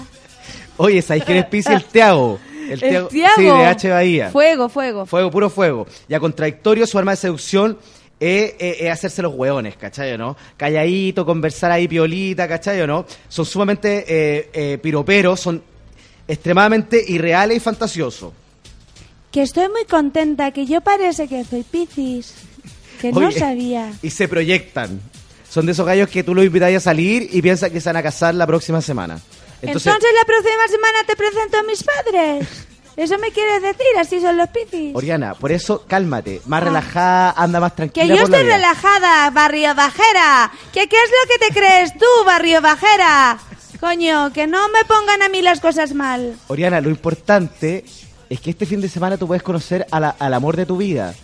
[0.84, 1.74] Oye, ¿sabéis quién es Piscis?
[1.76, 2.40] El Tiago.
[2.70, 3.10] El Tiago.
[3.12, 3.90] Sí, de H.
[3.90, 4.30] Bahía.
[4.32, 5.06] Fuego, fuego.
[5.06, 5.88] Fuego, puro fuego.
[6.08, 7.78] Y a contradictorio, su arma de seducción
[8.20, 10.38] es, es- es hacerse los hueones, ¿cachai o no?
[10.58, 13.06] Calladito, conversar ahí piolita, ¿cachai o no?
[13.30, 15.62] Son sumamente eh, eh, piroperos, son
[16.28, 18.32] extremadamente irreales y fantasiosos.
[19.32, 22.34] Que estoy muy contenta, que yo parece que soy Piscis.
[23.02, 23.92] Que no sabía.
[24.02, 25.00] Y se proyectan.
[25.50, 27.98] Son de esos gallos que tú los invitas a salir y piensan que se van
[27.98, 29.20] a casar la próxima semana.
[29.62, 32.48] Entonces, Entonces, la próxima semana te presento a mis padres.
[32.98, 34.94] Eso me quieres decir, así son los Piscis.
[34.96, 38.04] Oriana, por eso cálmate, más relajada, anda más tranquila.
[38.06, 38.08] Ah.
[38.10, 40.52] Que yo estoy relajada, barrio bajera.
[40.74, 43.40] ¿Que qué es lo que te crees tú, barrio bajera?
[43.80, 46.36] Coño, que no me pongan a mí las cosas mal.
[46.48, 47.86] Oriana, lo importante
[48.30, 50.78] es que este fin de semana tú puedes conocer a la- al amor de tu
[50.78, 51.16] vida.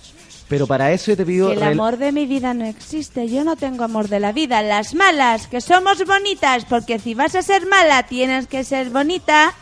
[0.48, 1.50] Pero para eso yo te pido...
[1.50, 3.28] Que el amor de mi vida no existe.
[3.28, 4.62] Yo no tengo amor de la vida.
[4.62, 9.54] Las malas, que somos bonitas, porque si vas a ser mala tienes que ser bonita.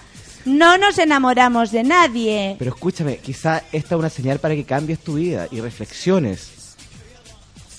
[0.45, 2.55] No nos enamoramos de nadie.
[2.59, 6.75] Pero escúchame, quizá esta es una señal para que cambies tu vida y reflexiones.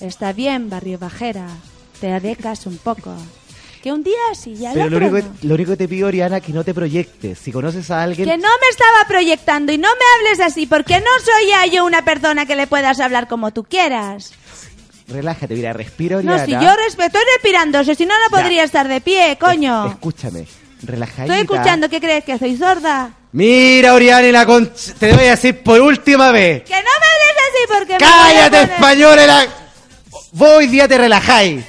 [0.01, 1.47] Está bien, barrio bajera.
[2.01, 3.15] Te haré caso un poco.
[3.81, 5.35] Que un día sí, ya Pero lo único, no.
[5.43, 7.37] lo único que te pido, Oriana, que no te proyectes.
[7.39, 8.27] Si conoces a alguien...
[8.27, 11.85] Que no me estaba proyectando y no me hables así, porque no soy ya yo
[11.85, 14.33] una persona que le puedas hablar como tú quieras.
[15.07, 16.37] Relájate, mira, respira, Oriana.
[16.39, 18.41] No, si yo respe- estoy respirando, si no, no Ya.
[18.41, 19.87] podría estar de pie, coño.
[19.91, 20.45] Escúchame,
[20.83, 21.37] relajadita.
[21.37, 22.23] Estoy escuchando, ¿qué crees?
[22.25, 23.11] ¿Que soy sorda?
[23.31, 24.69] Mira, Oriana, y la con...
[24.99, 26.63] te voy a decir por última vez.
[26.63, 29.25] Que no me hables así porque me ¡Cállate, voy a poner- española!
[29.27, 29.47] la-
[30.33, 31.63] Vos hoy día te relajáis.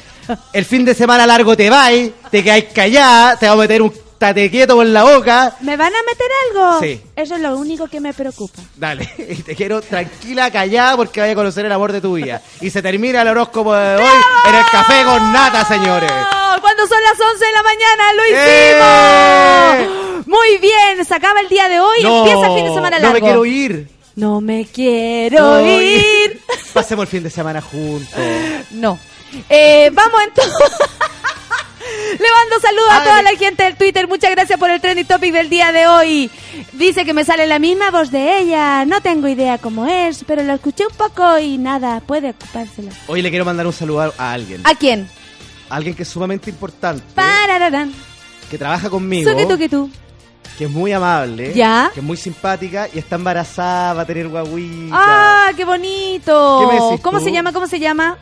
[0.53, 3.93] El fin de semana largo te vais, te quedáis callada, te vamos a meter un
[4.19, 5.57] tate quieto por la boca.
[5.61, 6.81] ¿Me van a meter algo?
[6.81, 7.01] Sí.
[7.15, 8.61] Eso es lo único que me preocupa.
[8.77, 12.43] Dale, y te quiero tranquila, callada, porque vaya a conocer el amor de tu vida.
[12.61, 16.11] Y se termina el horóscopo de hoy en el café con nata, señores.
[16.61, 19.79] Cuando son las 11 de la mañana, lo ¡Eh!
[19.87, 20.27] hicimos.
[20.27, 23.07] Muy bien, se acaba el día de hoy, No, empieza el fin de semana largo.
[23.09, 23.89] no me quiero ir.
[24.17, 26.41] No me quiero No, ir.
[26.73, 28.19] Pasemos el fin de semana juntos.
[28.73, 28.99] No.
[29.49, 30.55] Eh, vamos entonces.
[32.13, 33.11] Le mando saludos a Hágale.
[33.11, 34.09] toda la gente del Twitter.
[34.09, 36.31] Muchas gracias por el trending topic del día de hoy.
[36.73, 38.85] Dice que me sale la misma voz de ella.
[38.85, 42.91] No tengo idea cómo es, pero lo escuché un poco y nada, puede ocupársela.
[43.07, 44.61] Hoy le quiero mandar un saludo a- a alguien.
[44.65, 45.09] ¿A quién?
[45.71, 47.93] Alguien que es sumamente importante, Parararán.
[48.51, 49.91] que trabaja conmigo, Suki tuki tú.
[50.57, 51.91] que es muy amable, ¿Ya?
[51.93, 54.95] que es muy simpática y está embarazada, va a tener guaguita.
[54.95, 56.59] ¡Ah, qué bonito!
[56.61, 57.25] ¿Qué me decís ¿Cómo tú?
[57.25, 57.53] se llama?
[57.53, 58.17] ¿Cómo se llama?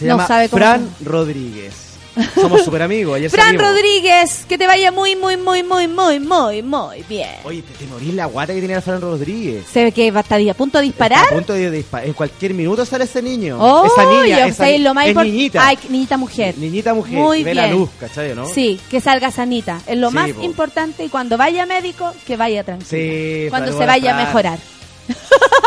[0.00, 1.86] Se no llama sabe cómo Fran Rodríguez.
[2.34, 3.16] Somos súper amigos.
[3.16, 3.66] ayer Fran salimos.
[3.68, 7.28] Rodríguez, que te vaya muy, muy, muy, muy, muy, muy, muy bien.
[7.44, 9.64] Oye, te, te morís la guata que tiene la Fran Rodríguez.
[9.72, 11.22] Se ve que va a a punto de disparar.
[11.22, 12.06] Está a punto de disparar.
[12.08, 13.58] En cualquier minuto sale ese niño.
[13.60, 14.46] Oh, esa niña.
[14.46, 15.66] esa sé, lo más es niñita.
[15.66, 16.58] Ay, niñita mujer.
[16.58, 17.14] Niñita mujer.
[17.18, 17.78] Muy ve la bien.
[17.78, 18.46] luz, ¿cachai, no?
[18.46, 19.80] Sí, que salga sanita.
[19.86, 20.42] Es lo Sí, más po.
[20.42, 22.88] importante y cuando vaya médico, que vaya tranquilo.
[22.90, 24.58] Sí, cuando se vaya a mejorar.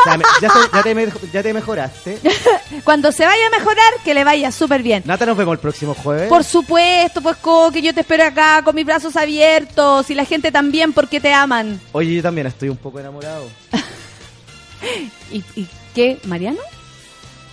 [0.06, 2.20] Ya, me- ya te, ya te me- ya te mejoraste.
[2.84, 5.02] Cuando se vaya a mejorar, que le vaya súper bien.
[5.06, 6.28] Nata, nos vemos el próximo jueves.
[6.28, 10.26] Por supuesto, pues Co, que yo te espero acá con mis brazos abiertos y la
[10.26, 11.80] gente también porque te aman.
[11.94, 13.48] Oye, yo también estoy un poco enamorado.
[15.32, 16.20] ¿Y, y qué?
[16.26, 16.60] ¿Mariano?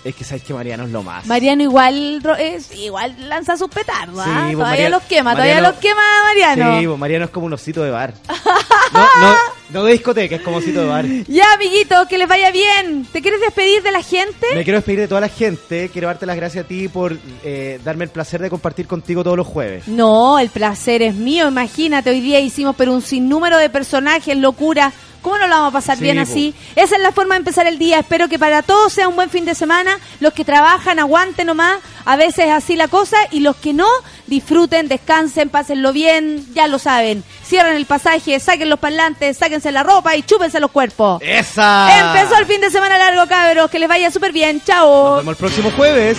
[0.02, 1.26] Es que sabes que Mariano es lo más.
[1.26, 4.24] Mariano igual ro- es, igual lanza sus petardos, ¿ah?
[4.24, 6.80] Sí, pues, Todavía Mariano- los quema, todavía Mariano- los quema Mariano.
[6.80, 8.14] Sí, pues, Mariano es como un osito de bar.
[8.92, 9.36] No, no,
[9.72, 11.06] no de discoteca, es como osito de bar.
[11.28, 13.06] Ya, amiguito, que les vaya bien.
[13.12, 14.47] ¿Te quieres despedir de la gente?
[14.55, 15.88] Me quiero despedir de toda la gente.
[15.92, 19.36] Quiero darte las gracias a ti por eh, darme el placer de compartir contigo todos
[19.36, 19.86] los jueves.
[19.88, 21.48] No, el placer es mío.
[21.48, 24.92] Imagínate, hoy día hicimos pero un sinnúmero de personajes, locura.
[25.22, 26.22] ¿Cómo no lo vamos a pasar Sí, bien po.
[26.22, 26.55] así?
[26.76, 27.98] Esa es la forma de empezar el día.
[28.01, 29.98] Espero que para todos sea un buen fin de semana.
[30.20, 31.78] Los que trabajan, aguanten nomás.
[32.05, 33.16] A veces así la cosa.
[33.30, 33.88] Y los que no,
[34.26, 36.47] disfruten, descansen, pásenlo bien.
[36.55, 37.22] Ya lo saben.
[37.44, 41.20] Cierren el pasaje, saquen los parlantes, sáquense la ropa y chúpense los cuerpos.
[41.22, 41.88] ¡Esa!
[42.01, 43.70] Empezó el fin de semana largo, cabros.
[43.70, 44.56] Que les vaya súper bien.
[44.59, 45.16] Nos Chao.
[45.16, 46.18] vemos el próximo jueves.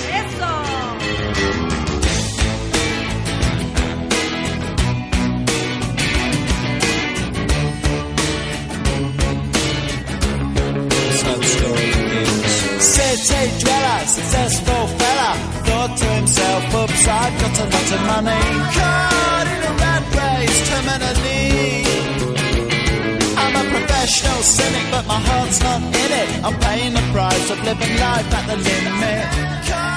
[13.21, 15.31] City dweller, successful fella,
[15.65, 18.43] thought to himself, oops, I've got a lot of money.
[18.77, 21.85] Caught in a rat race, terminally.
[23.37, 26.29] I'm a professional cynic, but my heart's not in it.
[26.45, 29.90] I'm paying the price of living life at the limit.